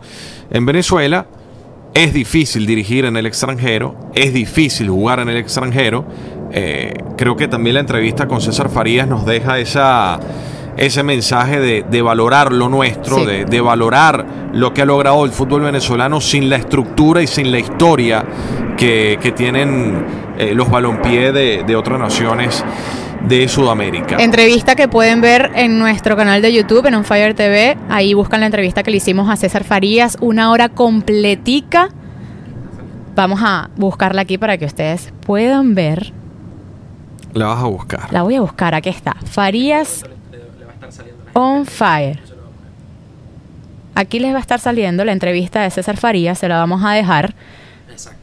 en 0.51 0.65
Venezuela. 0.65 1.27
Es 1.93 2.13
difícil 2.13 2.65
dirigir 2.65 3.05
en 3.05 3.15
el 3.15 3.25
extranjero, 3.25 3.97
es 4.15 4.33
difícil 4.33 4.89
jugar 4.89 5.19
en 5.21 5.29
el 5.29 5.37
extranjero. 5.37 6.05
Eh, 6.57 6.93
creo 7.17 7.35
que 7.35 7.49
también 7.49 7.73
la 7.73 7.81
entrevista 7.81 8.27
con 8.27 8.39
César 8.39 8.69
Farías 8.69 9.09
nos 9.09 9.25
deja 9.25 9.59
esa, 9.59 10.17
ese 10.77 11.03
mensaje 11.03 11.59
de, 11.59 11.83
de 11.83 12.01
valorar 12.01 12.53
lo 12.53 12.69
nuestro, 12.69 13.17
Sí. 13.19 13.25
de, 13.25 13.43
de 13.45 13.59
valorar 13.59 14.25
lo 14.53 14.73
que 14.73 14.81
ha 14.81 14.85
logrado 14.85 15.25
el 15.25 15.31
fútbol 15.31 15.63
venezolano 15.63 16.21
sin 16.21 16.49
la 16.49 16.55
estructura 16.55 17.21
y 17.21 17.27
sin 17.27 17.51
la 17.51 17.59
historia 17.59 18.23
que, 18.77 19.19
que 19.21 19.33
tienen 19.33 20.05
eh, 20.37 20.53
los 20.55 20.69
balompié 20.69 21.33
de, 21.33 21.63
de 21.67 21.75
otras 21.75 21.99
naciones 21.99 22.63
de 23.27 23.49
Sudamérica. 23.49 24.15
Entrevista 24.19 24.75
que 24.75 24.87
pueden 24.87 25.19
ver 25.19 25.51
en 25.55 25.77
nuestro 25.77 26.15
canal 26.15 26.41
de 26.41 26.53
YouTube, 26.53 26.85
en 26.85 26.93
On 26.95 27.03
Fire 27.03 27.33
TV. 27.33 27.75
Ahí 27.89 28.13
buscan 28.13 28.39
la 28.39 28.45
entrevista 28.45 28.81
que 28.81 28.91
le 28.91 28.97
hicimos 28.97 29.29
a 29.29 29.35
César 29.35 29.65
Farías, 29.65 30.17
una 30.21 30.51
hora 30.51 30.69
completica. 30.69 31.89
Vamos 33.13 33.41
a 33.43 33.69
buscarla 33.75 34.21
aquí 34.21 34.37
para 34.37 34.57
que 34.57 34.63
ustedes 34.65 35.11
puedan 35.25 35.75
ver. 35.75 36.13
La 37.35 37.47
vas 37.47 37.59
a 37.61 37.67
buscar. 37.67 38.11
La 38.13 38.23
voy 38.23 38.35
a 38.35 38.41
buscar, 38.41 38.73
aquí 38.73 38.87
está. 38.89 39.15
Farías 39.25 40.03
On 41.33 41.65
Fire. 41.65 42.19
Aquí 43.93 44.19
les 44.19 44.31
va 44.33 44.37
a 44.37 44.41
estar 44.41 44.59
saliendo 44.59 45.03
la 45.03 45.11
entrevista 45.11 45.61
de 45.61 45.69
César 45.69 45.97
Farías, 45.97 46.39
se 46.39 46.47
la 46.47 46.57
vamos 46.57 46.81
a 46.83 46.91
dejar 46.93 47.35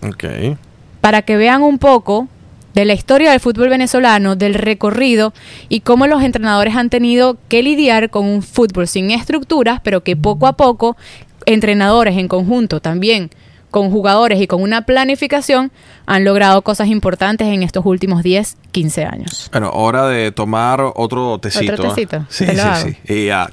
Ok. 0.03 0.57
para 1.03 1.23
que 1.23 1.37
vean 1.37 1.63
un 1.63 1.79
poco 1.79 2.27
de 2.75 2.87
la 2.87 2.95
historia 2.95 3.31
del 3.31 3.41
fútbol 3.41 3.69
venezolano, 3.69 4.35
del 4.35 4.55
recorrido 4.55 5.35
y 5.69 5.81
cómo 5.81 6.07
los 6.07 6.23
entrenadores 6.23 6.75
han 6.75 6.89
tenido 6.89 7.37
que 7.49 7.63
lidiar 7.63 8.09
con 8.09 8.25
un 8.25 8.43
fútbol 8.43 8.89
sin 8.89 9.11
estructuras, 9.11 9.81
pero 9.85 10.03
que 10.03 10.17
poco 10.17 10.47
a 10.47 10.55
poco 10.55 10.97
entrenadores 11.45 12.17
en 12.17 12.29
conjunto 12.29 12.81
también 12.81 13.31
con 13.73 13.91
jugadores 13.91 14.41
y 14.41 14.47
con 14.47 14.63
una 14.63 14.83
planificación 14.83 15.73
han 16.07 16.25
logrado 16.25 16.63
cosas 16.63 16.87
importantes 16.87 17.49
en 17.49 17.65
estos 17.65 17.85
últimos 17.85 18.23
10, 18.23 18.57
15 18.71 19.05
años. 19.05 19.49
Bueno, 19.51 19.71
hora 19.71 20.07
de 20.07 20.31
tomar 20.31 20.81
otro 20.95 21.39
tecito. 21.39 21.73
¿Otro 21.73 21.91
¿ah? 21.91 21.95
tecito? 21.95 22.27
Sí, 22.29 22.47
Te 22.47 22.55
sí, 22.55 22.61
hago. 22.61 22.87
sí. 22.87 22.97
Y 23.13 23.27
ya. 23.27 23.51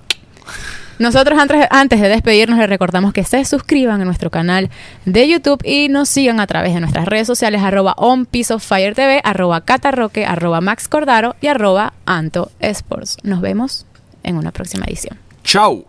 Nosotros 0.99 1.39
antes, 1.39 1.65
antes 1.71 2.01
de 2.01 2.09
despedirnos 2.09 2.59
les 2.59 2.67
recordamos 2.67 3.13
que 3.13 3.23
se 3.23 3.45
suscriban 3.45 4.01
a 4.01 4.05
nuestro 4.05 4.29
canal 4.29 4.69
de 5.05 5.29
YouTube 5.29 5.63
y 5.63 5.87
nos 5.87 6.09
sigan 6.09 6.41
a 6.41 6.47
través 6.47 6.73
de 6.73 6.81
nuestras 6.81 7.05
redes 7.05 7.25
sociales 7.25 7.61
arroba 7.63 7.93
on 7.95 8.25
Piece 8.25 8.53
of 8.53 8.61
Fire 8.61 8.93
TV, 8.93 9.21
arroba 9.23 9.61
catarroque, 9.61 10.25
arroba 10.25 10.59
Max 10.59 10.89
Cordaro 10.89 11.37
y 11.39 11.47
arroba 11.47 11.93
Anto 12.05 12.51
Sports. 12.59 13.17
Nos 13.23 13.39
vemos 13.39 13.85
en 14.23 14.35
una 14.35 14.51
próxima 14.51 14.85
edición. 14.85 15.17
Chau. 15.45 15.88